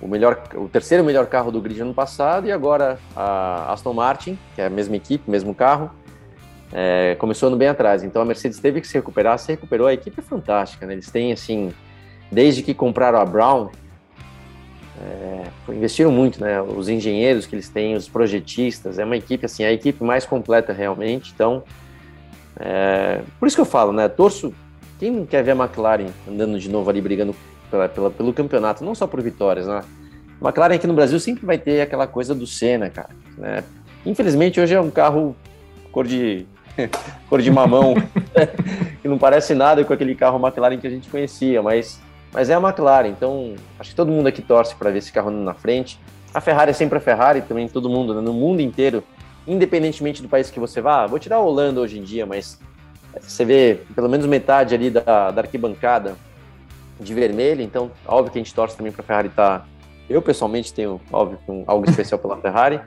o 0.00 0.08
melhor, 0.08 0.42
o 0.54 0.68
terceiro 0.68 1.04
melhor 1.04 1.26
carro 1.26 1.50
do 1.50 1.60
grid 1.60 1.80
ano 1.80 1.94
passado 1.94 2.46
e 2.46 2.52
agora 2.52 2.98
a 3.16 3.72
Aston 3.72 3.92
Martin, 3.92 4.38
que 4.54 4.60
é 4.60 4.66
a 4.66 4.70
mesma 4.70 4.96
equipe, 4.96 5.28
mesmo 5.30 5.54
carro, 5.54 5.90
é, 6.72 7.16
começou 7.16 7.50
no 7.50 7.56
bem 7.56 7.68
atrás. 7.68 8.04
Então 8.04 8.22
a 8.22 8.24
Mercedes 8.24 8.58
teve 8.60 8.80
que 8.80 8.86
se 8.86 8.94
recuperar, 8.94 9.38
se 9.38 9.52
recuperou. 9.52 9.86
A 9.86 9.94
equipe 9.94 10.18
é 10.20 10.22
fantástica, 10.22 10.86
né? 10.86 10.92
Eles 10.92 11.10
têm 11.10 11.32
assim, 11.32 11.72
desde 12.30 12.62
que 12.62 12.74
compraram 12.74 13.18
a 13.18 13.24
Brown, 13.24 13.70
É, 15.04 15.72
investiram 15.72 16.10
muito, 16.10 16.40
né? 16.40 16.62
Os 16.62 16.88
engenheiros 16.88 17.46
que 17.46 17.54
eles 17.54 17.68
têm, 17.68 17.94
os 17.94 18.08
projetistas, 18.08 18.98
é 18.98 19.04
uma 19.04 19.16
equipe 19.16 19.44
assim, 19.44 19.64
a 19.64 19.72
equipe 19.72 20.02
mais 20.02 20.24
completa 20.24 20.72
realmente. 20.72 21.32
Então, 21.34 21.62
é, 22.58 23.20
por 23.38 23.46
isso 23.46 23.56
que 23.56 23.60
eu 23.60 23.66
falo, 23.66 23.92
né? 23.92 24.08
Torço. 24.08 24.54
Quem 24.98 25.10
não 25.10 25.26
quer 25.26 25.42
ver 25.42 25.50
a 25.50 25.56
McLaren 25.56 26.06
andando 26.26 26.58
de 26.58 26.70
novo 26.70 26.88
ali 26.88 27.00
brigando 27.00 27.34
pela, 27.70 27.88
pela, 27.88 28.10
pelo 28.10 28.32
campeonato, 28.32 28.84
não 28.84 28.94
só 28.94 29.06
por 29.06 29.20
vitórias, 29.20 29.66
né? 29.66 29.82
McLaren 30.40 30.74
aqui 30.74 30.86
no 30.86 30.94
Brasil 30.94 31.18
sempre 31.18 31.44
vai 31.44 31.58
ter 31.58 31.80
aquela 31.80 32.06
coisa 32.06 32.34
do 32.34 32.46
Senna, 32.46 32.88
cara. 32.88 33.10
Né? 33.36 33.64
Infelizmente 34.06 34.60
hoje 34.60 34.74
é 34.74 34.80
um 34.80 34.90
carro 34.90 35.34
cor 35.90 36.06
de 36.06 36.46
cor 37.28 37.40
de 37.40 37.50
mamão, 37.50 37.94
que 39.02 39.08
não 39.08 39.18
parece 39.18 39.54
nada 39.54 39.84
com 39.84 39.92
aquele 39.92 40.14
carro 40.14 40.44
McLaren 40.44 40.78
que 40.78 40.86
a 40.86 40.90
gente 40.90 41.08
conhecia, 41.08 41.62
mas, 41.62 42.00
mas 42.34 42.50
é 42.50 42.54
a 42.54 42.58
McLaren, 42.58 43.08
então 43.08 43.54
acho 43.78 43.90
que 43.90 43.96
todo 43.96 44.10
mundo 44.10 44.26
aqui 44.26 44.42
torce 44.42 44.74
para 44.74 44.90
ver 44.90 44.98
esse 44.98 45.12
carro 45.12 45.30
na 45.30 45.54
frente. 45.54 46.00
A 46.34 46.40
Ferrari 46.40 46.72
é 46.72 46.74
sempre 46.74 46.98
a 46.98 47.00
Ferrari, 47.00 47.40
também 47.42 47.68
todo 47.68 47.88
mundo, 47.88 48.12
né? 48.12 48.20
no 48.20 48.32
mundo 48.32 48.60
inteiro, 48.60 49.04
independentemente 49.46 50.20
do 50.20 50.28
país 50.28 50.50
que 50.50 50.58
você 50.58 50.80
vá. 50.80 51.06
Vou 51.06 51.20
tirar 51.20 51.36
a 51.36 51.40
Holanda 51.40 51.80
hoje 51.80 51.96
em 51.96 52.02
dia, 52.02 52.26
mas 52.26 52.58
você 53.20 53.44
vê 53.44 53.78
pelo 53.94 54.08
menos 54.08 54.26
metade 54.26 54.74
ali 54.74 54.90
da, 54.90 55.30
da 55.30 55.42
arquibancada 55.42 56.16
de 56.98 57.14
vermelho, 57.14 57.62
então 57.62 57.92
óbvio 58.04 58.32
que 58.32 58.38
a 58.38 58.42
gente 58.42 58.52
torce 58.52 58.76
também 58.76 58.90
para 58.90 59.02
a 59.02 59.06
Ferrari 59.06 59.28
estar. 59.28 59.60
Tá... 59.60 59.66
Eu 60.10 60.20
pessoalmente 60.20 60.74
tenho, 60.74 61.00
óbvio, 61.12 61.38
um, 61.48 61.62
algo 61.68 61.88
especial 61.88 62.18
pela 62.18 62.36
Ferrari. 62.36 62.80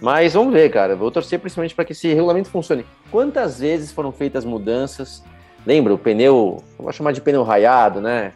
Mas 0.00 0.32
vamos 0.32 0.52
ver, 0.52 0.68
cara. 0.70 0.96
Vou 0.96 1.10
torcer 1.10 1.38
principalmente 1.38 1.74
para 1.74 1.84
que 1.84 1.92
esse 1.92 2.08
regulamento 2.08 2.48
funcione. 2.48 2.84
Quantas 3.10 3.60
vezes 3.60 3.92
foram 3.92 4.10
feitas 4.10 4.44
mudanças? 4.44 5.22
Lembra 5.64 5.94
o 5.94 5.98
pneu, 5.98 6.64
vou 6.76 6.92
chamar 6.92 7.12
de 7.12 7.20
pneu 7.20 7.44
raiado, 7.44 8.00
né? 8.00 8.32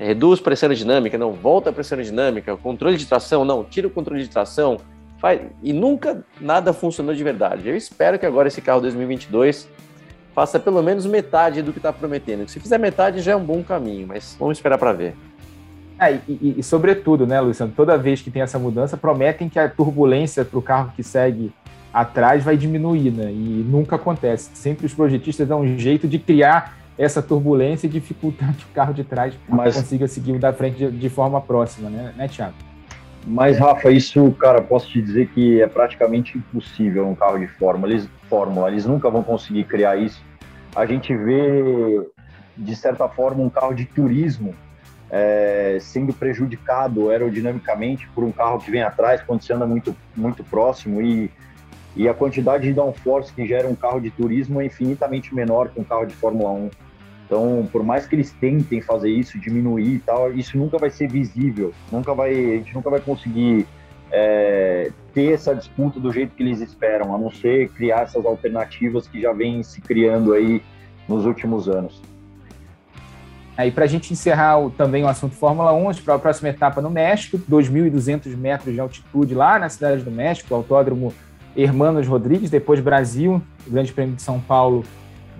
Reduz 0.00 0.40
pressão 0.40 0.66
aerodinâmica, 0.68 1.18
não, 1.18 1.32
volta 1.32 1.68
a 1.68 1.72
pressão 1.72 1.98
aerodinâmica, 1.98 2.56
controle 2.56 2.96
de 2.96 3.04
tração, 3.04 3.44
não, 3.44 3.62
tira 3.62 3.86
o 3.86 3.90
controle 3.90 4.22
de 4.22 4.30
tração. 4.30 4.78
Faz... 5.18 5.42
E 5.62 5.74
nunca 5.74 6.24
nada 6.40 6.72
funcionou 6.72 7.14
de 7.14 7.22
verdade. 7.22 7.68
Eu 7.68 7.76
espero 7.76 8.18
que 8.18 8.24
agora 8.24 8.48
esse 8.48 8.62
carro 8.62 8.80
2022 8.80 9.68
faça 10.34 10.58
pelo 10.58 10.82
menos 10.82 11.04
metade 11.04 11.60
do 11.60 11.70
que 11.70 11.78
está 11.78 11.92
prometendo. 11.92 12.48
Se 12.48 12.58
fizer 12.58 12.78
metade 12.78 13.20
já 13.20 13.32
é 13.32 13.36
um 13.36 13.44
bom 13.44 13.62
caminho, 13.62 14.06
mas 14.06 14.34
vamos 14.38 14.56
esperar 14.56 14.78
para 14.78 14.94
ver. 14.94 15.14
É, 15.98 16.14
e, 16.14 16.20
e, 16.28 16.54
e, 16.56 16.62
sobretudo, 16.62 17.26
né, 17.26 17.38
Luciano, 17.38 17.70
toda 17.76 17.98
vez 17.98 18.22
que 18.22 18.30
tem 18.30 18.40
essa 18.40 18.58
mudança, 18.58 18.96
prometem 18.96 19.50
que 19.50 19.58
a 19.58 19.68
turbulência 19.68 20.46
para 20.46 20.58
o 20.58 20.62
carro 20.62 20.92
que 20.96 21.02
segue 21.02 21.52
atrás 21.92 22.42
vai 22.42 22.56
diminuir, 22.56 23.10
né? 23.10 23.30
E 23.30 23.66
nunca 23.68 23.96
acontece. 23.96 24.50
Sempre 24.54 24.86
os 24.86 24.94
projetistas 24.94 25.46
dão 25.46 25.60
um 25.60 25.78
jeito 25.78 26.08
de 26.08 26.18
criar 26.18 26.79
essa 27.00 27.22
turbulência 27.22 27.86
e 27.86 27.90
dificultar 27.90 28.54
que 28.54 28.64
o 28.64 28.68
carro 28.74 28.92
de 28.92 29.02
trás 29.02 29.34
Mas... 29.48 29.74
consiga 29.74 30.06
seguir 30.06 30.32
o 30.32 30.38
da 30.38 30.52
frente 30.52 30.76
de, 30.76 30.90
de 30.90 31.08
forma 31.08 31.40
próxima, 31.40 31.88
né, 31.88 32.12
né 32.16 32.28
Thiago? 32.28 32.54
Mas, 33.26 33.58
Rafa, 33.58 33.90
isso, 33.90 34.30
cara, 34.32 34.62
posso 34.62 34.88
te 34.88 35.00
dizer 35.00 35.28
que 35.28 35.60
é 35.60 35.66
praticamente 35.66 36.38
impossível 36.38 37.06
um 37.06 37.14
carro 37.14 37.38
de 37.38 37.46
Fórmula. 37.46 37.92
Eles, 37.92 38.08
Fórmula, 38.28 38.68
eles 38.68 38.86
nunca 38.86 39.10
vão 39.10 39.22
conseguir 39.22 39.64
criar 39.64 39.96
isso. 39.96 40.22
A 40.74 40.86
gente 40.86 41.14
vê, 41.14 42.06
de 42.56 42.76
certa 42.76 43.08
forma, 43.08 43.42
um 43.42 43.50
carro 43.50 43.74
de 43.74 43.84
turismo 43.84 44.54
é, 45.10 45.78
sendo 45.80 46.12
prejudicado 46.12 47.10
aerodinamicamente 47.10 48.08
por 48.14 48.24
um 48.24 48.30
carro 48.30 48.60
que 48.60 48.70
vem 48.70 48.82
atrás 48.82 49.20
quando 49.22 49.42
você 49.42 49.52
anda 49.52 49.66
muito, 49.66 49.94
muito 50.16 50.44
próximo 50.44 51.02
e, 51.02 51.30
e 51.96 52.08
a 52.08 52.14
quantidade 52.14 52.68
de 52.68 52.72
downforce 52.72 53.32
que 53.32 53.46
gera 53.46 53.66
um 53.66 53.74
carro 53.74 54.00
de 54.00 54.10
turismo 54.10 54.60
é 54.60 54.66
infinitamente 54.66 55.34
menor 55.34 55.68
que 55.68 55.80
um 55.80 55.84
carro 55.84 56.06
de 56.06 56.14
Fórmula 56.14 56.50
1. 56.50 56.70
Então, 57.30 57.68
por 57.70 57.84
mais 57.84 58.08
que 58.08 58.16
eles 58.16 58.32
tentem 58.32 58.80
fazer 58.80 59.08
isso, 59.08 59.38
diminuir 59.38 59.94
e 59.94 59.98
tal, 60.00 60.32
isso 60.32 60.58
nunca 60.58 60.76
vai 60.78 60.90
ser 60.90 61.08
visível, 61.08 61.72
nunca 61.92 62.12
vai, 62.12 62.32
a 62.32 62.56
gente 62.56 62.74
nunca 62.74 62.90
vai 62.90 62.98
conseguir 62.98 63.68
é, 64.10 64.90
ter 65.14 65.34
essa 65.34 65.54
disputa 65.54 66.00
do 66.00 66.12
jeito 66.12 66.34
que 66.34 66.42
eles 66.42 66.60
esperam, 66.60 67.14
a 67.14 67.18
não 67.18 67.30
ser 67.30 67.68
criar 67.68 68.00
essas 68.00 68.26
alternativas 68.26 69.06
que 69.06 69.20
já 69.20 69.32
vêm 69.32 69.62
se 69.62 69.80
criando 69.80 70.32
aí 70.32 70.60
nos 71.08 71.24
últimos 71.24 71.68
anos. 71.68 72.02
Aí, 73.56 73.70
para 73.70 73.84
a 73.84 73.88
gente 73.88 74.12
encerrar 74.12 74.58
o, 74.58 74.68
também 74.68 75.04
o 75.04 75.06
assunto 75.06 75.36
Fórmula 75.36 75.72
1, 75.72 76.02
para 76.04 76.16
a 76.16 76.18
próxima 76.18 76.48
etapa 76.48 76.82
no 76.82 76.90
México, 76.90 77.38
2.200 77.48 78.36
metros 78.36 78.74
de 78.74 78.80
altitude 78.80 79.36
lá 79.36 79.56
na 79.56 79.68
cidade 79.68 80.02
do 80.02 80.10
México, 80.10 80.52
Autódromo 80.52 81.14
Hermanos 81.56 82.08
Rodrigues, 82.08 82.50
depois 82.50 82.80
Brasil, 82.80 83.40
o 83.64 83.70
Grande 83.70 83.92
Prêmio 83.92 84.16
de 84.16 84.22
São 84.22 84.40
Paulo, 84.40 84.84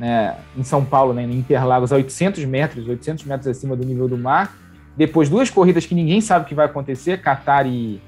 né, 0.01 0.35
em 0.57 0.63
São 0.63 0.83
Paulo, 0.83 1.13
né, 1.13 1.23
em 1.23 1.33
Interlagos, 1.33 1.93
a 1.93 1.97
800 1.97 2.43
metros, 2.47 2.89
800 2.89 3.25
metros 3.25 3.47
acima 3.47 3.77
do 3.77 3.85
nível 3.85 4.09
do 4.09 4.17
mar. 4.17 4.57
Depois, 4.97 5.29
duas 5.29 5.51
corridas 5.51 5.85
que 5.85 5.95
ninguém 5.95 6.23
sabe 6.23 6.47
o 6.47 6.49
que 6.49 6.55
vai 6.55 6.65
acontecer, 6.65 7.21
Qatar 7.21 7.67
e, 7.67 8.01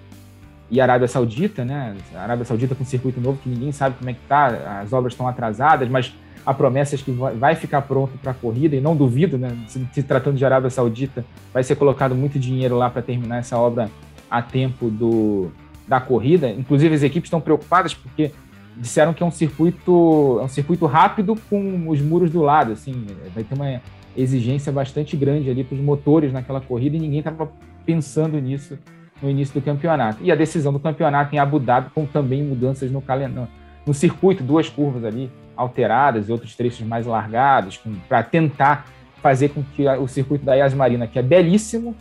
e 0.71 0.81
Arábia 0.81 1.07
Saudita, 1.07 1.67
né? 1.67 1.95
A 2.15 2.23
Arábia 2.23 2.47
Saudita 2.47 2.75
com 2.75 2.83
um 2.83 2.87
circuito 2.87 3.21
novo 3.21 3.39
que 3.43 3.49
ninguém 3.49 3.73
sabe 3.73 3.97
como 3.99 4.09
é 4.09 4.15
que 4.15 4.21
tá, 4.27 4.81
as 4.81 4.93
obras 4.93 5.13
estão 5.13 5.29
atrasadas, 5.29 5.87
mas 5.89 6.15
a 6.45 6.55
promessa 6.55 6.97
de 6.97 7.05
que 7.05 7.13
vai 7.13 7.55
ficar 7.55 7.83
pronto 7.83 8.19
para 8.19 8.33
a 8.33 8.35
corrida, 8.35 8.75
e 8.75 8.81
não 8.81 8.97
duvido, 8.97 9.37
né, 9.37 9.57
se, 9.69 9.87
se, 9.93 10.03
tratando 10.03 10.37
de 10.37 10.45
Arábia 10.45 10.71
Saudita, 10.71 11.25
vai 11.53 11.63
ser 11.63 11.77
colocado 11.77 12.15
muito 12.15 12.39
dinheiro 12.39 12.77
lá 12.77 12.89
para 12.89 13.03
terminar 13.03 13.39
essa 13.39 13.59
obra 13.59 13.91
a 14.31 14.41
tempo 14.41 14.89
do, 14.89 15.53
da 15.87 16.01
corrida. 16.01 16.49
Inclusive, 16.49 16.95
as 16.95 17.03
equipes 17.03 17.27
estão 17.29 17.41
preocupadas 17.41 17.93
porque 17.95 18.33
disseram 18.77 19.13
que 19.13 19.23
é 19.23 19.27
um 19.27 19.31
circuito, 19.31 20.39
é 20.41 20.45
um 20.45 20.49
circuito 20.49 20.87
rápido 20.87 21.37
com 21.49 21.89
os 21.89 22.01
muros 22.01 22.31
do 22.31 22.41
lado, 22.41 22.73
assim, 22.73 23.07
vai 23.35 23.45
ter 23.45 23.55
uma 23.55 23.81
exigência 24.17 24.71
bastante 24.71 25.17
grande 25.17 25.51
ali 25.51 25.65
para 25.65 25.75
os 25.75 25.81
motores 25.81 26.33
naquela 26.33 26.61
corrida 26.61 26.97
e 26.97 27.01
ninguém 27.01 27.21
estava 27.21 27.51
pensando 27.85 28.39
nisso 28.39 28.79
no 29.23 29.31
início 29.31 29.55
do 29.55 29.65
campeonato. 29.65 30.19
E 30.23 30.31
a 30.31 30.35
decisão 30.35 30.73
do 30.73 30.81
campeonato 30.81 31.35
em 31.35 31.39
Abu 31.39 31.59
Dhabi 31.59 31.91
com 31.95 32.05
também 32.05 32.43
mudanças 32.43 32.91
no 32.91 33.01
calendário, 33.01 33.49
no 33.87 33.95
circuito, 33.95 34.43
duas 34.43 34.69
curvas 34.69 35.05
ali, 35.05 35.31
alteradas 35.57 36.29
e 36.29 36.33
outros 36.33 36.55
trechos 36.57 36.87
mais 36.87 37.07
largados, 37.07 37.81
para 38.09 38.23
tentar 38.23 38.87
fazer 39.23 39.51
com 39.51 39.63
que 39.63 39.87
o 39.89 40.09
circuito 40.09 40.45
da 40.45 40.55
Yas 40.55 40.75
Marina, 40.75 41.07
que 41.07 41.19
é 41.19 41.23
belíssimo, 41.23 41.95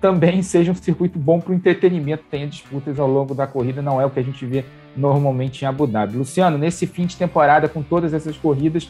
também 0.00 0.42
seja 0.42 0.72
um 0.72 0.74
circuito 0.74 1.18
bom 1.18 1.40
para 1.40 1.52
o 1.52 1.54
entretenimento, 1.54 2.24
tenha 2.30 2.46
disputas 2.46 2.98
ao 2.98 3.08
longo 3.08 3.34
da 3.34 3.46
corrida, 3.46 3.80
não 3.80 4.00
é 4.00 4.06
o 4.06 4.10
que 4.10 4.20
a 4.20 4.22
gente 4.22 4.44
vê 4.44 4.64
normalmente 4.96 5.62
em 5.62 5.68
Abu 5.68 5.86
Dhabi. 5.86 6.16
Luciano, 6.16 6.58
nesse 6.58 6.86
fim 6.86 7.06
de 7.06 7.16
temporada, 7.16 7.68
com 7.68 7.82
todas 7.82 8.12
essas 8.12 8.36
corridas, 8.36 8.88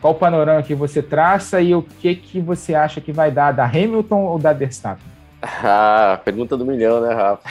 qual 0.00 0.12
o 0.12 0.16
panorama 0.16 0.62
que 0.62 0.74
você 0.74 1.02
traça 1.02 1.60
e 1.60 1.74
o 1.74 1.82
que, 1.82 2.14
que 2.14 2.40
você 2.40 2.74
acha 2.74 3.00
que 3.00 3.10
vai 3.10 3.30
dar, 3.30 3.52
da 3.52 3.64
Hamilton 3.64 4.20
ou 4.22 4.38
da 4.38 4.52
Verstappen? 4.52 5.04
Ah, 5.62 6.18
pergunta 6.24 6.56
do 6.56 6.64
milhão, 6.64 7.02
né, 7.02 7.12
Rafa? 7.12 7.42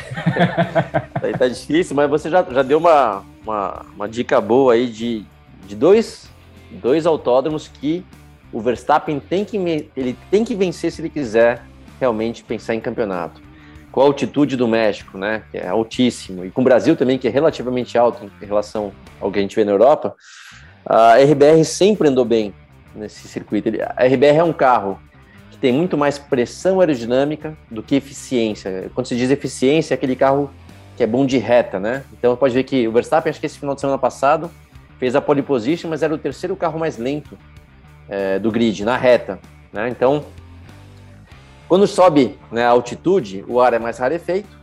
aí 1.21 1.31
tá 1.33 1.47
difícil, 1.47 1.95
mas 1.95 2.09
você 2.09 2.27
já, 2.27 2.43
já 2.43 2.63
deu 2.63 2.79
uma, 2.79 3.23
uma, 3.45 3.85
uma 3.95 4.09
dica 4.09 4.41
boa 4.41 4.73
aí 4.73 4.87
de, 4.87 5.23
de 5.67 5.75
dois, 5.75 6.27
dois 6.71 7.05
autódromos 7.05 7.67
que 7.67 8.03
o 8.51 8.59
Verstappen 8.59 9.19
tem 9.19 9.45
que, 9.45 9.57
ele 9.95 10.17
tem 10.31 10.43
que 10.43 10.55
vencer 10.55 10.91
se 10.91 11.01
ele 11.01 11.09
quiser 11.09 11.61
realmente 12.03 12.43
pensar 12.43 12.75
em 12.75 12.81
campeonato. 12.81 13.41
Com 13.91 14.01
a 14.01 14.03
altitude 14.03 14.57
do 14.57 14.67
México, 14.67 15.17
né, 15.17 15.43
que 15.49 15.57
é 15.57 15.67
altíssimo, 15.67 16.43
e 16.43 16.51
com 16.51 16.61
o 16.61 16.63
Brasil 16.63 16.95
também, 16.97 17.17
que 17.17 17.27
é 17.27 17.31
relativamente 17.31 17.97
alto 17.97 18.29
em 18.41 18.45
relação 18.45 18.91
ao 19.21 19.31
que 19.31 19.39
a 19.39 19.41
gente 19.41 19.55
vê 19.55 19.63
na 19.63 19.71
Europa, 19.71 20.15
a 20.85 21.15
RBR 21.15 21.63
sempre 21.63 22.09
andou 22.09 22.25
bem 22.25 22.53
nesse 22.93 23.27
circuito. 23.27 23.69
A 23.95 24.03
RBR 24.03 24.37
é 24.37 24.43
um 24.43 24.51
carro 24.51 24.99
que 25.49 25.57
tem 25.57 25.71
muito 25.71 25.97
mais 25.97 26.17
pressão 26.17 26.81
aerodinâmica 26.81 27.55
do 27.71 27.81
que 27.81 27.95
eficiência. 27.95 28.91
Quando 28.93 29.07
se 29.07 29.15
diz 29.15 29.29
eficiência, 29.29 29.93
é 29.93 29.95
aquele 29.95 30.15
carro 30.15 30.51
que 30.97 31.03
é 31.03 31.07
bom 31.07 31.25
de 31.25 31.37
reta, 31.37 31.79
né? 31.79 32.03
Então 32.11 32.35
pode 32.35 32.53
ver 32.53 32.63
que 32.63 32.85
o 32.85 32.91
Verstappen, 32.91 33.29
acho 33.29 33.39
que 33.39 33.45
esse 33.45 33.57
final 33.57 33.73
de 33.73 33.81
semana 33.81 33.97
passado, 33.97 34.51
fez 34.99 35.15
a 35.15 35.21
pole 35.21 35.41
position, 35.41 35.89
mas 35.89 36.03
era 36.03 36.13
o 36.13 36.17
terceiro 36.17 36.55
carro 36.55 36.77
mais 36.77 36.97
lento 36.97 37.37
é, 38.09 38.37
do 38.39 38.51
grid, 38.51 38.83
na 38.83 38.97
reta. 38.97 39.39
Né? 39.71 39.89
Então, 39.89 40.23
quando 41.73 41.87
sobe 41.87 42.37
né, 42.51 42.63
a 42.63 42.69
altitude, 42.69 43.43
o 43.47 43.59
ar 43.59 43.73
é 43.73 43.79
mais 43.79 43.97
rarefeito, 43.97 44.55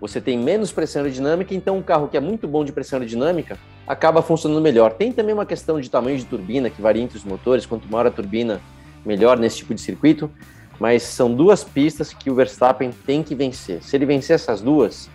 você 0.00 0.20
tem 0.20 0.38
menos 0.38 0.70
pressão 0.70 1.02
aerodinâmica, 1.02 1.52
então 1.52 1.76
um 1.76 1.82
carro 1.82 2.06
que 2.06 2.16
é 2.16 2.20
muito 2.20 2.46
bom 2.46 2.64
de 2.64 2.70
pressão 2.70 2.98
aerodinâmica 3.00 3.58
acaba 3.84 4.22
funcionando 4.22 4.60
melhor. 4.60 4.92
Tem 4.92 5.10
também 5.10 5.34
uma 5.34 5.44
questão 5.44 5.80
de 5.80 5.90
tamanho 5.90 6.16
de 6.16 6.24
turbina, 6.24 6.70
que 6.70 6.80
varia 6.80 7.02
entre 7.02 7.18
os 7.18 7.24
motores, 7.24 7.66
quanto 7.66 7.90
maior 7.90 8.06
a 8.06 8.12
turbina, 8.12 8.60
melhor 9.04 9.36
nesse 9.36 9.56
tipo 9.56 9.74
de 9.74 9.80
circuito, 9.80 10.30
mas 10.78 11.02
são 11.02 11.34
duas 11.34 11.64
pistas 11.64 12.12
que 12.12 12.30
o 12.30 12.34
Verstappen 12.36 12.92
tem 13.04 13.24
que 13.24 13.34
vencer. 13.34 13.82
Se 13.82 13.96
ele 13.96 14.06
vencer 14.06 14.36
essas 14.36 14.60
duas, 14.60 15.10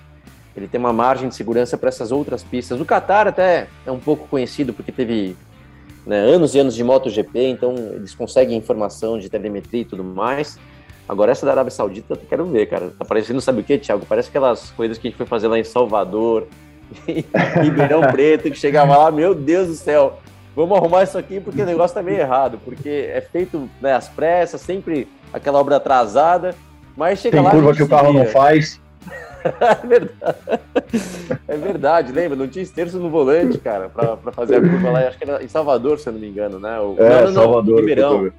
ele 0.53 0.67
tem 0.67 0.81
uma 0.81 0.91
margem 0.91 1.29
de 1.29 1.35
segurança 1.35 1.77
para 1.77 1.87
essas 1.87 2.11
outras 2.11 2.43
pistas. 2.43 2.81
O 2.81 2.85
Qatar 2.85 3.29
até 3.29 3.69
é 3.85 3.91
um 3.91 3.99
pouco 3.99 4.27
conhecido 4.27 4.73
porque 4.73 4.91
teve 4.91 5.37
né, 6.05 6.17
anos 6.17 6.55
e 6.55 6.59
anos 6.59 6.75
de 6.75 6.83
MotoGP, 6.83 7.47
então 7.47 7.73
eles 7.93 8.13
conseguem 8.13 8.57
informação 8.57 9.17
de 9.17 9.29
telemetria 9.29 9.83
e 9.83 9.85
tudo 9.85 10.03
mais. 10.03 10.59
Agora 11.07 11.31
essa 11.31 11.45
da 11.45 11.51
Arábia 11.51 11.71
Saudita, 11.71 12.13
eu 12.13 12.17
quero 12.17 12.45
ver, 12.45 12.67
cara. 12.67 12.91
Tá 12.97 13.03
parecendo, 13.03 13.41
sabe 13.41 13.61
o 13.61 13.63
que, 13.63 13.77
Thiago? 13.77 14.05
Parece 14.07 14.29
aquelas 14.29 14.71
coisas 14.71 14.97
que 14.97 15.07
a 15.07 15.09
gente 15.09 15.17
foi 15.17 15.25
fazer 15.25 15.47
lá 15.47 15.59
em 15.59 15.63
Salvador, 15.63 16.47
Ribeirão 17.61 18.01
Preto, 18.11 18.49
que 18.49 18.57
chegava 18.57 18.97
lá, 18.97 19.11
meu 19.11 19.33
Deus 19.33 19.67
do 19.67 19.73
céu, 19.75 20.19
vamos 20.55 20.77
arrumar 20.77 21.03
isso 21.03 21.17
aqui 21.17 21.39
porque 21.39 21.61
o 21.61 21.65
negócio 21.65 21.93
tá 21.93 22.03
meio 22.03 22.19
errado, 22.19 22.59
porque 22.63 23.09
é 23.11 23.21
feito 23.21 23.69
né, 23.81 23.93
às 23.93 24.07
pressas, 24.07 24.61
sempre 24.61 25.07
aquela 25.33 25.59
obra 25.59 25.77
atrasada, 25.77 26.55
mas 26.95 27.19
chega 27.19 27.37
Tem 27.37 27.45
lá... 27.45 27.51
curva 27.51 27.73
que 27.73 27.83
o 27.83 27.87
carro 27.87 28.13
não 28.13 28.25
faz. 28.25 28.79
é 29.43 29.87
verdade. 29.87 30.37
É 31.47 31.57
verdade, 31.57 32.11
lembra? 32.11 32.37
Não 32.37 32.47
tinha 32.47 32.61
esterço 32.61 32.99
no 32.99 33.09
volante, 33.09 33.57
cara, 33.57 33.89
pra, 33.89 34.15
pra 34.17 34.31
fazer 34.31 34.57
a 34.57 34.61
curva 34.61 34.91
lá. 34.91 34.99
Acho 35.07 35.17
que 35.17 35.23
era 35.23 35.43
em 35.43 35.47
Salvador, 35.47 35.97
se 35.97 36.07
eu 36.07 36.13
não 36.13 36.19
me 36.19 36.27
engano, 36.27 36.59
né? 36.59 36.79
O... 36.79 36.95
É, 36.99 37.09
não, 37.09 37.17
não, 37.17 37.31
não, 37.31 37.41
Salvador. 37.43 37.79
Ribeirão. 37.79 38.31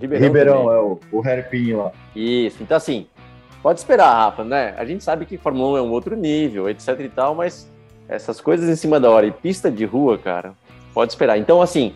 Ribeirão, 0.00 0.26
Ribeirão 0.26 0.72
é 0.72 0.80
o, 0.80 0.98
o 1.12 1.26
hairpin 1.26 1.74
lá. 1.74 1.92
Isso, 2.14 2.62
então 2.62 2.76
assim, 2.76 3.06
pode 3.62 3.80
esperar, 3.80 4.12
Rafa, 4.12 4.44
né? 4.44 4.74
A 4.76 4.84
gente 4.84 5.02
sabe 5.02 5.26
que 5.26 5.36
Fórmula 5.36 5.74
1 5.74 5.76
é 5.78 5.82
um 5.82 5.90
outro 5.90 6.16
nível, 6.16 6.68
etc 6.68 7.00
e 7.00 7.08
tal, 7.08 7.34
mas 7.34 7.70
essas 8.08 8.40
coisas 8.40 8.68
em 8.68 8.76
cima 8.76 9.00
da 9.00 9.10
hora 9.10 9.26
e 9.26 9.30
pista 9.30 9.70
de 9.70 9.84
rua, 9.84 10.16
cara, 10.18 10.54
pode 10.94 11.12
esperar. 11.12 11.38
Então, 11.38 11.60
assim, 11.60 11.94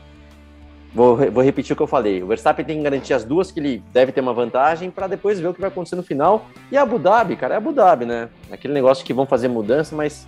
vou, 0.94 1.16
vou 1.16 1.42
repetir 1.42 1.72
o 1.72 1.76
que 1.76 1.82
eu 1.82 1.86
falei. 1.86 2.22
O 2.22 2.26
Verstappen 2.26 2.64
tem 2.64 2.78
que 2.78 2.82
garantir 2.82 3.14
as 3.14 3.24
duas 3.24 3.50
que 3.50 3.60
ele 3.60 3.82
deve 3.92 4.12
ter 4.12 4.20
uma 4.20 4.34
vantagem 4.34 4.90
para 4.90 5.06
depois 5.06 5.38
ver 5.38 5.48
o 5.48 5.54
que 5.54 5.60
vai 5.60 5.68
acontecer 5.68 5.96
no 5.96 6.02
final. 6.02 6.46
E 6.70 6.76
a 6.76 6.82
Abu 6.82 6.98
Dhabi, 6.98 7.36
cara, 7.36 7.54
é 7.54 7.56
Abu 7.56 7.72
Dhabi, 7.72 8.04
né? 8.04 8.28
Aquele 8.50 8.74
negócio 8.74 9.04
que 9.04 9.14
vão 9.14 9.26
fazer 9.26 9.48
mudança, 9.48 9.94
mas 9.94 10.26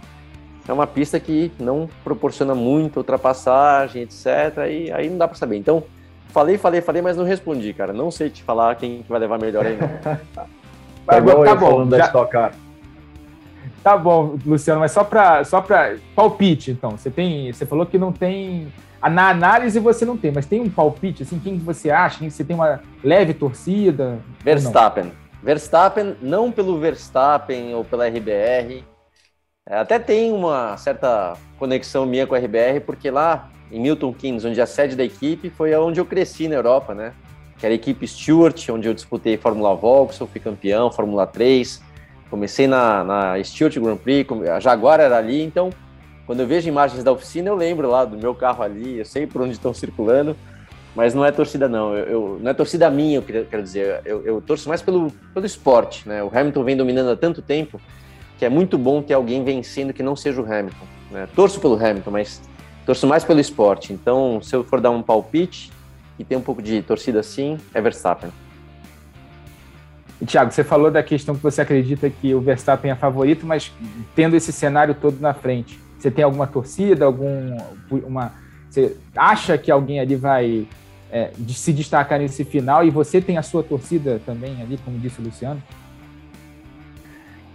é 0.67 0.73
uma 0.73 0.87
pista 0.87 1.19
que 1.19 1.51
não 1.59 1.89
proporciona 2.05 2.55
muita 2.55 3.01
ultrapassagem, 3.01 4.03
etc. 4.03 4.27
E 4.71 4.93
aí 4.93 5.11
não 5.11 5.19
dá 5.19 5.27
para 5.27 5.37
saber. 5.37 5.57
Então, 5.57 5.83
falei, 6.33 6.59
falei, 6.59 6.81
falei, 6.81 7.03
mas 7.03 7.17
não 7.17 7.25
respondi, 7.25 7.73
cara. 7.73 7.93
Não 7.93 8.11
sei 8.11 8.31
te 8.31 8.43
falar 8.43 8.75
quem 8.77 9.03
que 9.03 9.09
vai 9.09 9.21
levar 9.21 9.39
melhor 9.39 9.67
aí, 9.67 9.79
não. 9.79 9.89
tá 11.07 11.21
bom, 11.21 11.45
tá 11.45 11.55
bom. 11.55 11.85
Já... 11.85 11.99
Da 11.99 12.05
Stock 12.07 12.33
Car. 12.33 12.53
Tá 13.83 13.97
bom, 13.97 14.39
Luciano, 14.47 14.81
mas 14.81 14.93
só 14.93 15.03
para 15.03 15.45
só 15.45 15.61
para 15.61 15.97
palpite, 16.15 16.71
então. 16.71 16.93
Você 16.93 17.11
tem, 17.11 17.53
você 17.53 17.67
falou 17.67 17.85
que 17.85 17.99
não 17.99 18.13
tem 18.13 18.73
na 19.11 19.31
análise 19.31 19.81
você 19.81 20.05
não 20.05 20.17
tem, 20.17 20.31
mas 20.31 20.47
tem 20.47 20.61
um 20.61 20.71
palpite 20.71 21.25
assim, 21.25 21.39
quem 21.39 21.59
você 21.59 21.91
acha? 21.91 22.21
Quem 22.21 22.31
você 22.31 22.45
tem 22.45 22.55
uma 22.55 22.81
leve 23.03 23.35
torcida? 23.35 24.21
Verstappen. 24.41 25.05
Não? 25.05 25.13
Verstappen, 25.43 26.17
não 26.23 26.53
pelo 26.53 26.79
Verstappen 26.79 27.75
ou 27.75 27.85
pela 27.85 28.07
RBR. 28.07 28.85
É, 29.69 29.77
até 29.77 29.99
tem 29.99 30.33
uma 30.33 30.77
certa 30.77 31.35
conexão 31.59 32.07
minha 32.07 32.27
com 32.27 32.35
a 32.35 32.39
RBR, 32.39 32.81
porque 32.85 33.11
lá 33.11 33.51
em 33.73 33.81
Milton 33.81 34.13
Keynes, 34.13 34.45
onde 34.45 34.61
a 34.61 34.67
sede 34.67 34.95
da 34.95 35.03
equipe, 35.03 35.51
foi 35.51 35.75
onde 35.75 35.99
eu 35.99 36.05
cresci 36.05 36.47
na 36.47 36.55
Europa, 36.55 36.95
né? 36.95 37.13
Que 37.59 37.67
era 37.67 37.75
a 37.75 37.77
equipe 37.77 38.07
Stewart, 38.07 38.69
onde 38.69 38.87
eu 38.87 38.95
disputei 38.95 39.37
Fórmula 39.37 39.75
Vauxhall, 39.75 40.29
fui 40.29 40.41
campeão, 40.41 40.93
Fórmula 40.93 41.27
3, 41.27 41.83
Comecei 42.33 42.67
na, 42.67 43.05
na 43.05 43.45
Stewart 43.45 43.79
Grand 43.79 43.99
Prix, 43.99 44.27
a 44.49 44.59
Jaguar 44.59 45.01
era 45.01 45.19
ali, 45.19 45.43
então 45.43 45.69
quando 46.25 46.41
eu 46.41 46.47
vejo 46.47 46.67
imagens 46.67 47.05
da 47.05 47.13
oficina 47.13 47.51
eu 47.51 47.55
lembro 47.55 47.91
lá 47.91 48.07
do 48.07 48.17
meu 48.17 48.35
carro 48.35 48.63
ali, 48.63 49.01
eu 49.01 49.05
sei 49.05 49.27
por 49.27 49.43
onde 49.43 49.53
estão 49.53 49.75
circulando, 49.75 50.35
mas 50.97 51.13
não 51.13 51.27
é 51.27 51.31
torcida 51.31 51.69
não, 51.69 51.95
eu, 51.95 52.07
eu 52.07 52.39
não 52.41 52.51
é 52.51 52.55
torcida 52.55 52.91
minha, 52.91 53.19
eu 53.19 53.23
quero, 53.23 53.63
dizer, 53.63 54.01
eu, 54.07 54.25
eu, 54.25 54.41
torço 54.41 54.67
mais 54.67 54.81
pelo, 54.81 55.11
pelo 55.35 55.45
esporte, 55.45 56.09
né? 56.09 56.23
O 56.25 56.31
Hamilton 56.35 56.65
vem 56.65 56.75
dominando 56.75 57.11
há 57.11 57.17
tanto 57.17 57.43
tempo 57.43 57.79
que 58.39 58.47
é 58.47 58.49
muito 58.49 58.79
bom 58.79 59.03
ter 59.03 59.13
alguém 59.13 59.45
vencendo 59.45 59.93
que 59.93 60.03
não 60.03 60.17
seja 60.17 60.41
o 60.41 60.45
Hamilton. 60.51 60.87
Né? 61.11 61.29
Torço 61.37 61.61
pelo 61.61 61.75
Hamilton, 61.75 62.11
mas 62.11 62.41
torço 62.87 63.07
mais 63.07 63.25
pelo 63.25 63.41
esporte. 63.41 63.93
Então, 63.93 64.41
se 64.43 64.55
eu 64.55 64.65
for 64.65 64.81
dar 64.81 64.91
um 64.91 65.03
palpite 65.03 65.73
e 66.19 66.25
tem 66.25 66.37
um 66.37 66.43
pouco 66.43 66.63
de 66.63 66.83
torcida 66.83 67.21
assim, 67.21 67.59
é 67.73 67.81
Verstappen. 67.81 68.31
Thiago, 70.27 70.53
você 70.53 70.63
falou 70.63 70.91
da 70.91 71.03
questão 71.03 71.35
que 71.35 71.43
você 71.43 71.61
acredita 71.61 72.09
que 72.09 72.33
o 72.35 72.41
Verstappen 72.41 72.91
é 72.91 72.95
favorito, 72.95 73.45
mas 73.45 73.73
tendo 74.15 74.37
esse 74.37 74.53
cenário 74.53 74.95
todo 74.95 75.21
na 75.21 75.35
frente, 75.35 75.81
você 75.99 76.11
tem 76.11 76.25
alguma 76.25 76.47
torcida, 76.47 77.05
algum 77.05 77.57
uma 77.91 78.33
você 78.73 78.97
acha 79.15 79.59
que 79.59 79.71
alguém 79.71 80.01
ali 80.01 80.17
vai 80.17 80.67
é, 81.11 81.31
se 81.49 81.75
destacar 81.75 82.19
nesse 82.19 82.43
final 82.43 82.83
e 82.83 82.89
você 82.89 83.21
tem 83.21 83.37
a 83.37 83.43
sua 83.43 83.63
torcida 83.63 84.19
também 84.25 84.63
ali, 84.63 84.79
como 84.83 84.99
disse 84.99 85.21
o 85.21 85.25
Luciano? 85.25 85.63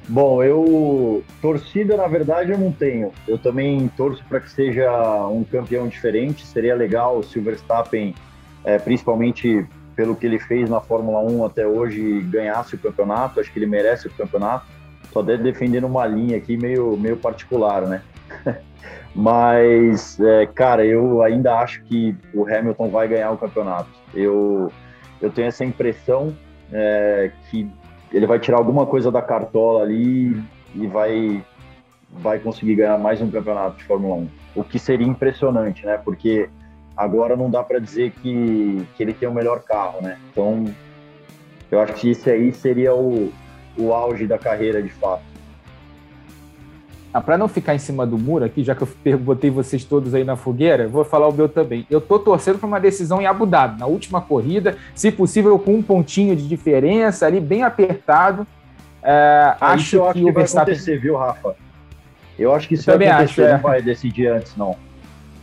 Bom, 0.10 0.42
eu 0.42 1.22
torcida 1.42 1.98
na 1.98 2.08
verdade 2.08 2.52
eu 2.52 2.58
não 2.58 2.72
tenho. 2.72 3.12
Eu 3.28 3.38
também 3.38 3.90
torço 3.90 4.24
para 4.30 4.40
que 4.40 4.50
seja 4.50 4.90
um 5.28 5.44
campeão 5.44 5.88
diferente. 5.88 6.46
Seria 6.46 6.76
legal 6.76 7.22
se 7.24 7.38
o 7.38 7.44
Verstappen, 7.44 8.16
é, 8.64 8.78
principalmente 8.80 9.68
pelo 9.96 10.16
que 10.16 10.26
ele 10.26 10.40
fez 10.40 10.70
na 10.70 10.80
Fórmula 10.80 11.20
1 11.20 11.46
até 11.46 11.68
hoje, 11.68 12.22
ganhasse 12.22 12.76
o 12.76 12.78
campeonato. 12.78 13.40
Acho 13.40 13.52
que 13.52 13.60
ele 13.60 13.66
merece 13.66 14.08
o 14.08 14.12
campeonato. 14.12 14.66
Só 15.12 15.22
deve 15.22 15.44
defender 15.44 15.84
uma 15.84 16.06
linha 16.06 16.38
aqui 16.38 16.56
meio, 16.56 16.96
meio 16.96 17.18
particular, 17.18 17.82
né? 17.82 18.02
Mas, 19.14 20.20
é, 20.20 20.46
cara, 20.46 20.86
eu 20.86 21.24
ainda 21.24 21.60
acho 21.60 21.84
que 21.84 22.16
o 22.34 22.46
Hamilton 22.46 22.90
vai 22.90 23.08
ganhar 23.08 23.32
o 23.32 23.38
campeonato. 23.38 23.90
Eu, 24.14 24.72
eu 25.20 25.30
tenho 25.32 25.48
essa 25.48 25.66
impressão 25.66 26.34
é, 26.72 27.32
que 27.50 27.70
ele 28.12 28.26
vai 28.26 28.40
tirar 28.40 28.58
alguma 28.58 28.86
coisa 28.86 29.12
da 29.12 29.22
cartola 29.22 29.84
ali 29.84 30.42
e 30.76 30.88
vai, 30.88 31.44
vai 32.12 32.40
conseguir 32.40 32.76
ganhar 32.76 32.98
mais 32.98 33.22
um 33.22 33.30
campeonato 33.30 33.78
de 33.78 33.84
Fórmula 33.84 34.16
1. 34.16 34.30
O 34.56 34.64
que 34.64 34.80
seria 34.80 35.08
impressionante, 35.08 35.86
né? 35.86 35.98
Porque 35.98 36.50
Agora 36.98 37.36
não 37.36 37.48
dá 37.48 37.64
para 37.64 37.78
dizer 37.78 38.12
que, 38.12 38.84
que 38.96 39.04
ele 39.04 39.14
tem 39.14 39.30
o 39.30 39.34
melhor 39.34 39.62
carro, 39.62 40.02
né? 40.02 40.18
Então, 40.32 40.66
eu 41.70 41.80
acho 41.80 41.94
que 41.94 42.10
isso 42.10 42.28
aí 42.28 42.52
seria 42.52 42.96
o, 42.96 43.32
o 43.78 43.94
auge 43.94 44.26
da 44.26 44.40
carreira 44.40 44.82
de 44.82 44.90
fato. 44.90 45.22
Ah, 47.18 47.22
para 47.22 47.36
não 47.36 47.48
ficar 47.48 47.74
em 47.74 47.80
cima 47.80 48.06
do 48.06 48.16
muro 48.16 48.46
aqui, 48.46 48.64
já 48.64 48.76
que 48.76 48.84
eu 48.84 49.18
botei 49.18 49.50
vocês 49.50 49.84
todos 49.84 50.14
aí 50.14 50.24
na 50.24 50.36
fogueira, 50.36 50.88
vou 50.88 51.04
falar 51.04 51.28
o 51.28 51.34
meu 51.34 51.50
também. 51.50 51.84
Eu 51.90 52.00
tô 52.00 52.20
torcendo 52.20 52.60
para 52.60 52.68
uma 52.68 52.80
decisão 52.80 53.20
em 53.20 53.26
Abu 53.26 53.48
Dhabi, 53.48 53.80
na 53.80 53.88
última 53.88 54.22
corrida, 54.22 54.78
se 54.94 55.12
possível 55.12 55.58
com 55.58 55.74
um 55.74 55.82
pontinho 55.82 56.36
de 56.36 56.48
diferença 56.48 57.26
ali, 57.26 57.40
bem 57.40 57.64
apertado. 57.64 58.46
É, 59.02 59.56
acho, 59.60 60.04
acho 60.04 60.14
que, 60.14 60.20
que, 60.20 60.22
o 60.22 60.26
vai 60.26 60.44
Verstappen... 60.44 60.74
acontecer, 60.76 61.00
viu, 61.00 61.18
Rafa? 61.18 61.56
Eu 62.38 62.54
acho 62.54 62.68
que 62.68 62.76
isso 62.76 62.86
vai 62.86 63.08
acontecer, 63.08 63.42
acho, 63.42 63.42
é. 63.42 63.54
não 63.54 63.62
vai 63.62 63.82
decidir 63.82 64.28
antes, 64.28 64.56
não. 64.56 64.76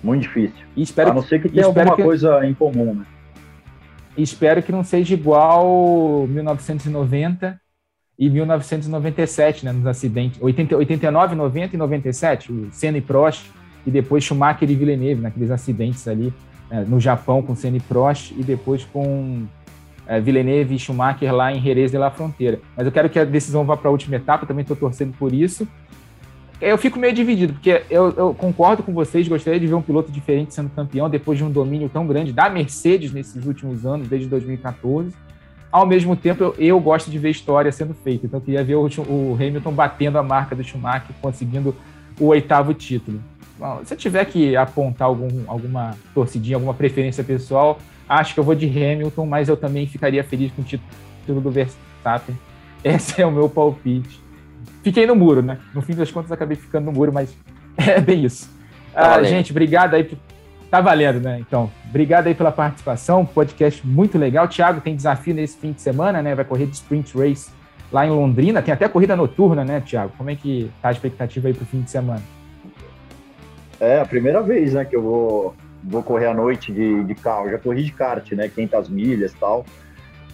Muito 0.00 0.22
difícil. 0.22 0.64
E 0.76 0.82
espero 0.82 1.10
a 1.10 1.14
não 1.14 1.24
ser 1.24 1.42
que 1.42 1.48
tenha 1.48 1.66
alguma 1.66 1.96
que, 1.96 2.04
coisa 2.04 2.46
em 2.46 2.54
comum, 2.54 2.94
né? 2.94 3.04
Espero 4.16 4.62
que 4.62 4.70
não 4.70 4.84
seja 4.84 5.12
igual 5.12 6.24
1990 6.28 7.63
e 8.18 8.30
1997, 8.30 9.64
né, 9.64 9.72
nos 9.72 9.86
acidentes. 9.86 10.40
80, 10.40 10.76
89, 10.76 11.34
90 11.34 11.74
e 11.74 11.78
97, 11.78 12.52
o 12.52 12.68
Senna 12.72 12.98
e 12.98 13.00
Prost, 13.00 13.46
e 13.86 13.90
depois 13.90 14.24
Schumacher 14.24 14.70
e 14.70 14.74
Villeneuve, 14.74 15.20
naqueles 15.20 15.50
acidentes 15.50 16.06
ali 16.06 16.32
né, 16.70 16.84
no 16.88 17.00
Japão 17.00 17.42
com 17.42 17.54
Senna 17.54 17.76
e 17.76 17.80
Prost, 17.80 18.32
e 18.32 18.42
depois 18.42 18.84
com 18.84 19.44
é, 20.06 20.20
Villeneuve 20.20 20.74
e 20.74 20.78
Schumacher 20.78 21.34
lá 21.34 21.52
em 21.52 21.60
Jerez 21.60 21.90
de 21.90 21.98
la 21.98 22.10
Fronteira. 22.10 22.60
Mas 22.76 22.86
eu 22.86 22.92
quero 22.92 23.10
que 23.10 23.18
a 23.18 23.24
decisão 23.24 23.64
vá 23.64 23.76
para 23.76 23.88
a 23.88 23.92
última 23.92 24.16
etapa, 24.16 24.46
também 24.46 24.62
estou 24.62 24.76
torcendo 24.76 25.12
por 25.16 25.32
isso 25.32 25.66
eu 26.60 26.78
fico 26.78 26.98
meio 26.98 27.12
dividido, 27.12 27.52
porque 27.52 27.82
eu, 27.90 28.10
eu, 28.12 28.34
concordo 28.34 28.82
com 28.82 28.92
vocês, 28.92 29.28
gostaria 29.28 29.58
de 29.58 29.66
ver 29.66 29.74
um 29.74 29.82
piloto 29.82 30.10
diferente 30.10 30.54
sendo 30.54 30.70
campeão 30.70 31.10
depois 31.10 31.36
de 31.36 31.44
um 31.44 31.50
domínio 31.50 31.88
tão 31.88 32.06
grande 32.06 32.32
da 32.32 32.48
Mercedes 32.48 33.12
nesses 33.12 33.44
últimos 33.44 33.84
anos, 33.84 34.08
desde 34.08 34.28
2014. 34.28 35.14
Ao 35.74 35.86
mesmo 35.86 36.14
tempo, 36.14 36.44
eu, 36.44 36.54
eu 36.58 36.78
gosto 36.78 37.10
de 37.10 37.18
ver 37.18 37.30
história 37.30 37.72
sendo 37.72 37.94
feita, 37.94 38.26
então 38.26 38.38
eu 38.38 38.44
queria 38.44 38.62
ver 38.62 38.76
o, 38.76 38.86
o, 38.86 39.34
Hamilton 39.34 39.72
batendo 39.72 40.18
a 40.18 40.22
marca 40.22 40.54
do 40.54 40.62
Schumacher, 40.62 41.14
conseguindo 41.20 41.74
o 42.20 42.26
oitavo 42.26 42.72
título. 42.72 43.20
Bom, 43.58 43.80
se 43.84 43.92
eu 43.92 43.98
tiver 43.98 44.24
que 44.26 44.54
apontar 44.54 45.08
algum, 45.08 45.42
alguma 45.48 45.96
torcidinha, 46.14 46.56
alguma 46.56 46.74
preferência 46.74 47.24
pessoal, 47.24 47.78
acho 48.08 48.34
que 48.34 48.40
eu 48.40 48.44
vou 48.44 48.54
de 48.54 48.66
Hamilton, 48.66 49.26
mas 49.26 49.48
eu 49.48 49.56
também 49.56 49.86
ficaria 49.86 50.22
feliz 50.22 50.52
com 50.52 50.62
o 50.62 50.64
título 50.64 51.40
do 51.40 51.50
Verstappen. 51.50 52.38
Esse 52.84 53.20
é 53.20 53.26
o 53.26 53.32
meu 53.32 53.48
palpite 53.48 54.22
fiquei 54.84 55.06
no 55.06 55.16
muro, 55.16 55.42
né? 55.42 55.58
No 55.72 55.80
fim 55.80 55.94
das 55.94 56.10
contas, 56.10 56.30
acabei 56.30 56.56
ficando 56.56 56.84
no 56.84 56.92
muro, 56.92 57.12
mas 57.12 57.34
é 57.76 58.00
bem 58.00 58.24
isso. 58.24 58.48
Ah, 58.94 59.20
gente, 59.24 59.50
obrigado 59.50 59.94
aí. 59.94 60.08
Tá 60.74 60.80
valendo, 60.80 61.20
né? 61.20 61.38
Então, 61.38 61.70
obrigado 61.88 62.26
aí 62.26 62.34
pela 62.34 62.50
participação. 62.50 63.24
Podcast 63.24 63.86
muito 63.86 64.18
legal. 64.18 64.48
Thiago 64.48 64.80
tem 64.80 64.96
desafio 64.96 65.32
nesse 65.32 65.56
fim 65.56 65.70
de 65.70 65.80
semana, 65.80 66.20
né? 66.20 66.34
Vai 66.34 66.44
correr 66.44 66.66
de 66.66 66.72
sprint 66.72 67.16
race 67.16 67.52
lá 67.92 68.04
em 68.04 68.10
Londrina. 68.10 68.60
Tem 68.60 68.74
até 68.74 68.88
corrida 68.88 69.14
noturna, 69.14 69.64
né, 69.64 69.80
Thiago? 69.80 70.12
Como 70.18 70.30
é 70.30 70.34
que 70.34 70.68
tá 70.82 70.88
a 70.88 70.90
expectativa 70.90 71.46
aí 71.46 71.54
pro 71.54 71.64
fim 71.64 71.82
de 71.82 71.92
semana? 71.92 72.22
É 73.78 74.00
a 74.00 74.04
primeira 74.04 74.42
vez, 74.42 74.74
né, 74.74 74.84
que 74.84 74.96
eu 74.96 75.02
vou, 75.02 75.54
vou 75.84 76.02
correr 76.02 76.26
à 76.26 76.34
noite 76.34 76.72
de, 76.72 77.04
de 77.04 77.14
carro. 77.14 77.48
Já 77.48 77.58
corri 77.58 77.84
de 77.84 77.92
kart, 77.92 78.32
né? 78.32 78.48
500 78.48 78.88
milhas 78.88 79.30
e 79.30 79.36
tal 79.36 79.64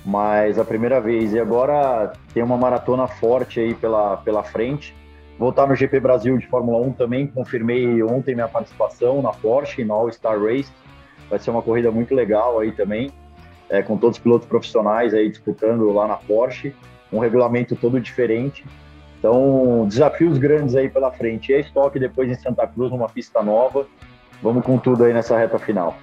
mas 0.07 0.59
a 0.59 0.65
primeira 0.65 1.03
vez. 1.03 1.35
E 1.35 1.39
agora 1.39 2.15
tem 2.33 2.43
uma 2.43 2.57
maratona 2.57 3.07
forte 3.07 3.61
aí 3.61 3.75
pela, 3.75 4.17
pela 4.17 4.43
frente. 4.43 4.97
Vou 5.41 5.49
estar 5.49 5.67
no 5.67 5.75
GP 5.75 6.01
Brasil 6.01 6.37
de 6.37 6.47
Fórmula 6.47 6.79
1 6.87 6.93
também. 6.93 7.27
Confirmei 7.27 8.03
ontem 8.03 8.35
minha 8.35 8.47
participação 8.47 9.23
na 9.23 9.31
Porsche, 9.31 9.83
na 9.87 9.95
All 9.95 10.13
Star 10.13 10.39
Race. 10.39 10.71
Vai 11.31 11.39
ser 11.39 11.51
uma 11.51 11.63
corrida 11.63 11.91
muito 11.91 12.15
legal 12.15 12.59
aí 12.59 12.73
também, 12.73 13.11
é, 13.71 13.81
com 13.81 13.97
todos 13.97 14.19
os 14.19 14.23
pilotos 14.23 14.47
profissionais 14.47 15.15
aí 15.15 15.31
disputando 15.31 15.91
lá 15.93 16.07
na 16.07 16.17
Porsche. 16.17 16.75
Um 17.11 17.21
regulamento 17.21 17.75
todo 17.75 17.99
diferente. 17.99 18.67
Então, 19.19 19.87
desafios 19.89 20.37
grandes 20.37 20.77
aí 20.77 20.91
pela 20.91 21.11
frente. 21.11 21.53
E 21.53 21.55
a 21.55 21.61
estoque 21.61 21.99
depois 21.99 22.29
em 22.29 22.35
Santa 22.35 22.67
Cruz, 22.67 22.91
numa 22.91 23.09
pista 23.09 23.43
nova. 23.43 23.87
Vamos 24.43 24.63
com 24.63 24.77
tudo 24.77 25.05
aí 25.05 25.15
nessa 25.15 25.39
reta 25.39 25.59
final. 25.59 25.97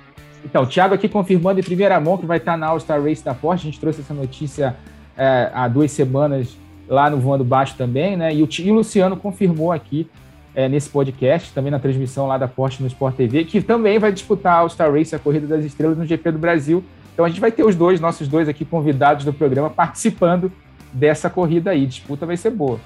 Então, 0.43 0.63
o 0.63 0.65
Thiago 0.67 0.95
aqui 0.95 1.07
confirmando 1.07 1.59
em 1.59 1.63
primeira 1.63 1.99
mão 1.99 2.17
que 2.17 2.25
vai 2.25 2.39
estar 2.39 2.57
na 2.57 2.69
All-Star 2.69 3.03
Race 3.03 3.23
da 3.23 3.35
Porsche. 3.35 3.67
A 3.67 3.69
gente 3.69 3.79
trouxe 3.79 4.01
essa 4.01 4.15
notícia 4.15 4.75
é, 5.15 5.51
há 5.53 5.67
duas 5.67 5.91
semanas 5.91 6.57
lá 6.87 7.09
no 7.09 7.17
Voando 7.17 7.43
Baixo 7.43 7.75
também, 7.77 8.15
né? 8.15 8.33
E 8.33 8.43
o, 8.43 8.49
e 8.59 8.71
o 8.71 8.75
Luciano 8.75 9.17
confirmou 9.17 9.71
aqui 9.71 10.09
é, 10.55 10.67
nesse 10.67 10.89
podcast, 10.89 11.53
também 11.53 11.71
na 11.71 11.79
transmissão 11.79 12.27
lá 12.27 12.37
da 12.37 12.47
Porsche 12.47 12.81
no 12.81 12.87
Sport 12.87 13.15
TV, 13.15 13.43
que 13.43 13.61
também 13.61 13.99
vai 13.99 14.11
disputar 14.11 14.65
o 14.65 14.69
Star 14.69 14.91
Race, 14.91 15.15
a 15.15 15.19
Corrida 15.19 15.45
das 15.45 15.63
Estrelas, 15.63 15.97
no 15.97 16.05
GP 16.05 16.31
do 16.31 16.39
Brasil. 16.39 16.83
Então 17.13 17.25
a 17.25 17.29
gente 17.29 17.39
vai 17.39 17.51
ter 17.51 17.63
os 17.63 17.75
dois, 17.75 17.99
nossos 17.99 18.27
dois 18.27 18.47
aqui 18.49 18.63
convidados 18.65 19.25
do 19.25 19.33
programa, 19.33 19.69
participando 19.69 20.51
dessa 20.91 21.29
corrida 21.29 21.71
aí. 21.71 21.85
Disputa 21.85 22.25
vai 22.25 22.37
ser 22.37 22.51
boa. 22.51 22.79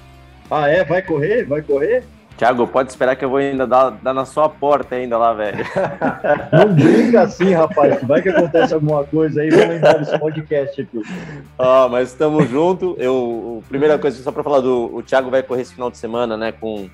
Ah, 0.50 0.68
é? 0.68 0.84
Vai 0.84 1.02
correr? 1.02 1.44
Vai 1.44 1.62
correr? 1.62 2.04
Thiago, 2.36 2.66
pode 2.66 2.90
esperar 2.90 3.14
que 3.14 3.24
eu 3.24 3.30
vou 3.30 3.38
ainda 3.38 3.66
dar, 3.66 3.90
dar 3.90 4.12
na 4.12 4.24
sua 4.24 4.48
porta 4.48 4.94
ainda 4.94 5.16
lá, 5.16 5.32
velho. 5.32 5.64
Não 6.52 6.74
brinca 6.74 7.22
assim, 7.22 7.52
rapaz. 7.52 8.02
Vai 8.02 8.22
que 8.22 8.28
acontece 8.28 8.74
alguma 8.74 9.04
coisa 9.04 9.42
aí, 9.42 9.50
vamos 9.50 9.68
lembrar 9.68 9.98
desse 9.98 10.18
podcast 10.18 10.80
aqui. 10.80 11.02
Ó, 11.58 11.86
oh, 11.86 11.88
mas 11.88 12.08
estamos 12.08 12.48
junto. 12.48 12.96
Eu, 12.98 13.62
primeira 13.68 13.98
coisa, 13.98 14.20
só 14.22 14.32
para 14.32 14.42
falar 14.42 14.60
do 14.60 14.94
o 14.94 15.02
Thiago 15.02 15.30
vai 15.30 15.42
correr 15.42 15.62
esse 15.62 15.74
final 15.74 15.90
de 15.90 15.98
semana, 15.98 16.36
né, 16.36 16.52
com, 16.52 16.88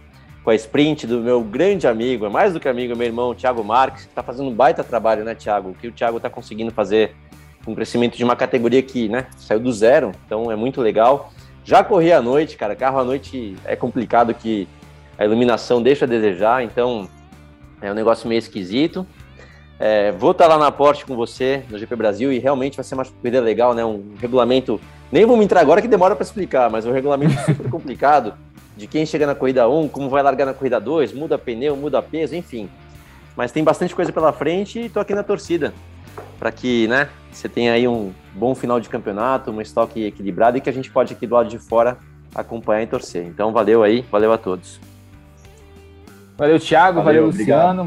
com 0.45 0.51
a 0.51 0.55
sprint 0.55 1.07
do 1.07 1.21
meu 1.21 1.41
grande 1.43 1.87
amigo, 1.87 2.27
é 2.27 2.29
mais 2.29 2.53
do 2.53 2.61
que 2.61 2.69
amigo, 2.69 2.97
meu 2.97 3.07
irmão, 3.07 3.35
Thiago 3.35 3.63
Marques, 3.65 4.05
que 4.05 4.11
está 4.11 4.23
fazendo 4.23 4.51
um 4.51 4.55
baita 4.55 4.85
trabalho, 4.85 5.25
né, 5.25 5.35
Thiago? 5.35 5.71
O 5.71 5.75
que 5.75 5.89
o 5.89 5.93
Thiago 5.93 6.19
está 6.19 6.29
conseguindo 6.29 6.71
fazer 6.73 7.15
um 7.67 7.75
crescimento 7.75 8.17
de 8.17 8.25
uma 8.25 8.37
categoria 8.37 8.83
que, 8.83 9.09
né, 9.09 9.27
saiu 9.37 9.61
do 9.61 9.73
zero, 9.73 10.13
então 10.27 10.51
é 10.51 10.57
muito 10.57 10.81
legal. 10.81 11.33
Já 11.65 11.85
corri 11.85 12.13
à 12.13 12.23
noite, 12.23 12.57
cara, 12.57 12.75
carro 12.75 12.99
à 12.99 13.05
noite 13.05 13.55
é 13.65 13.77
complicado 13.77 14.33
que 14.33 14.67
a 15.19 15.25
iluminação 15.25 15.83
deixa 15.83 16.05
a 16.05 16.09
desejar, 16.09 16.63
então 16.63 17.09
é 17.83 17.91
um 17.91 17.95
negócio 17.95 18.29
meio 18.29 18.39
esquisito. 18.39 19.05
É, 19.81 20.13
vou 20.13 20.31
estar 20.31 20.47
lá 20.47 20.59
na 20.59 20.71
Porsche 20.71 21.05
com 21.05 21.15
você 21.15 21.63
no 21.69 21.79
GP 21.79 21.95
Brasil 21.97 22.33
e 22.33 22.39
realmente 22.39 22.77
vai 22.77 22.85
ser 22.85 22.95
uma 22.95 23.05
corrida 23.05 23.41
legal, 23.41 23.75
né? 23.75 23.85
Um 23.85 24.15
regulamento. 24.21 24.81
Nem 25.11 25.27
vou 25.27 25.37
me 25.37 25.45
entrar 25.45 25.61
agora 25.61 25.83
que 25.83 25.89
demora 25.89 26.15
para 26.15 26.25
explicar, 26.25 26.71
mas 26.71 26.87
um 26.87 26.93
regulamento 26.93 27.35
super 27.47 27.69
complicado 27.69 28.35
de 28.77 28.87
quem 28.87 29.05
chega 29.05 29.27
na 29.27 29.35
corrida 29.35 29.69
1, 29.69 29.89
como 29.89 30.09
vai 30.09 30.23
largar 30.23 30.47
na 30.47 30.55
corrida 30.55 30.81
2, 30.81 31.13
muda 31.13 31.37
pneu, 31.37 31.77
muda 31.77 32.01
peso, 32.01 32.35
enfim. 32.37 32.69
Mas 33.37 33.51
tem 33.51 33.63
bastante 33.63 33.95
coisa 33.95 34.13
pela 34.13 34.33
frente 34.33 34.79
e 34.79 34.87
estou 34.87 35.01
aqui 35.03 35.15
na 35.15 35.23
torcida 35.23 35.75
para 36.39 36.53
que, 36.53 36.87
né, 36.89 37.09
você 37.33 37.49
tenha 37.49 37.73
aí 37.73 37.87
um 37.87 38.13
bom 38.35 38.55
final 38.55 38.81
de 38.81 38.89
campeonato, 38.89 39.51
uma 39.51 39.63
estoque 39.63 40.05
equilibrado 40.05 40.59
e 40.59 40.61
que 40.61 40.71
a 40.71 40.73
gente 40.73 40.91
pode 40.91 41.13
aqui 41.13 41.27
do 41.27 41.35
lado 41.35 41.49
de 41.49 41.59
fora 41.59 41.99
acompanhar 42.35 42.83
e 42.83 42.87
torcer. 42.87 43.25
Então, 43.27 43.53
valeu 43.53 43.83
aí, 43.83 44.05
valeu 44.11 44.33
a 44.33 44.39
todos. 44.39 44.81
Valeu, 46.39 46.61
Thiago. 46.61 47.03
Valeu, 47.03 47.23
valeu 47.23 47.37
Luciano. 47.37 47.85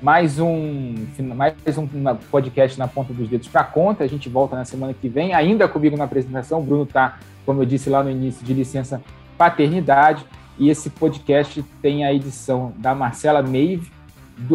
Mais 0.00 0.40
um, 0.40 0.94
mais 1.36 1.54
um 1.78 1.86
podcast 2.30 2.78
na 2.78 2.88
ponta 2.88 3.12
dos 3.12 3.28
dedos 3.28 3.46
para 3.46 3.62
conta. 3.62 4.02
A 4.02 4.06
gente 4.06 4.26
volta 4.30 4.56
na 4.56 4.64
semana 4.64 4.94
que 4.94 5.06
vem, 5.06 5.34
ainda 5.34 5.68
comigo 5.68 5.94
na 5.96 6.04
apresentação. 6.04 6.60
O 6.60 6.62
Bruno 6.62 6.84
está, 6.84 7.18
como 7.44 7.60
eu 7.60 7.66
disse 7.66 7.90
lá 7.90 8.02
no 8.02 8.10
início, 8.10 8.44
de 8.44 8.54
licença 8.54 9.02
paternidade. 9.36 10.24
E 10.58 10.70
esse 10.70 10.88
podcast 10.88 11.62
tem 11.82 12.06
a 12.06 12.12
edição 12.12 12.72
da 12.78 12.94
Marcela 12.94 13.42
Meive, 13.42 13.92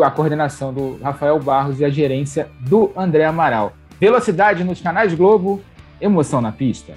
a 0.04 0.10
coordenação 0.10 0.74
do 0.74 0.98
Rafael 1.02 1.39
Barros 1.39 1.80
e 1.80 1.86
a 1.86 1.89
gerência 1.89 2.50
do 2.62 2.91
André 2.98 3.26
Amaral. 3.26 3.74
Velocidade 4.00 4.64
nos 4.64 4.82
canais 4.82 5.14
Globo, 5.14 5.62
emoção 6.02 6.41
na 6.41 6.52
pista. 6.52 6.93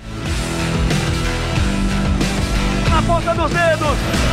Na 2.90 3.02
ponta 3.02 3.34
dos 3.34 3.50
dedos! 3.50 4.29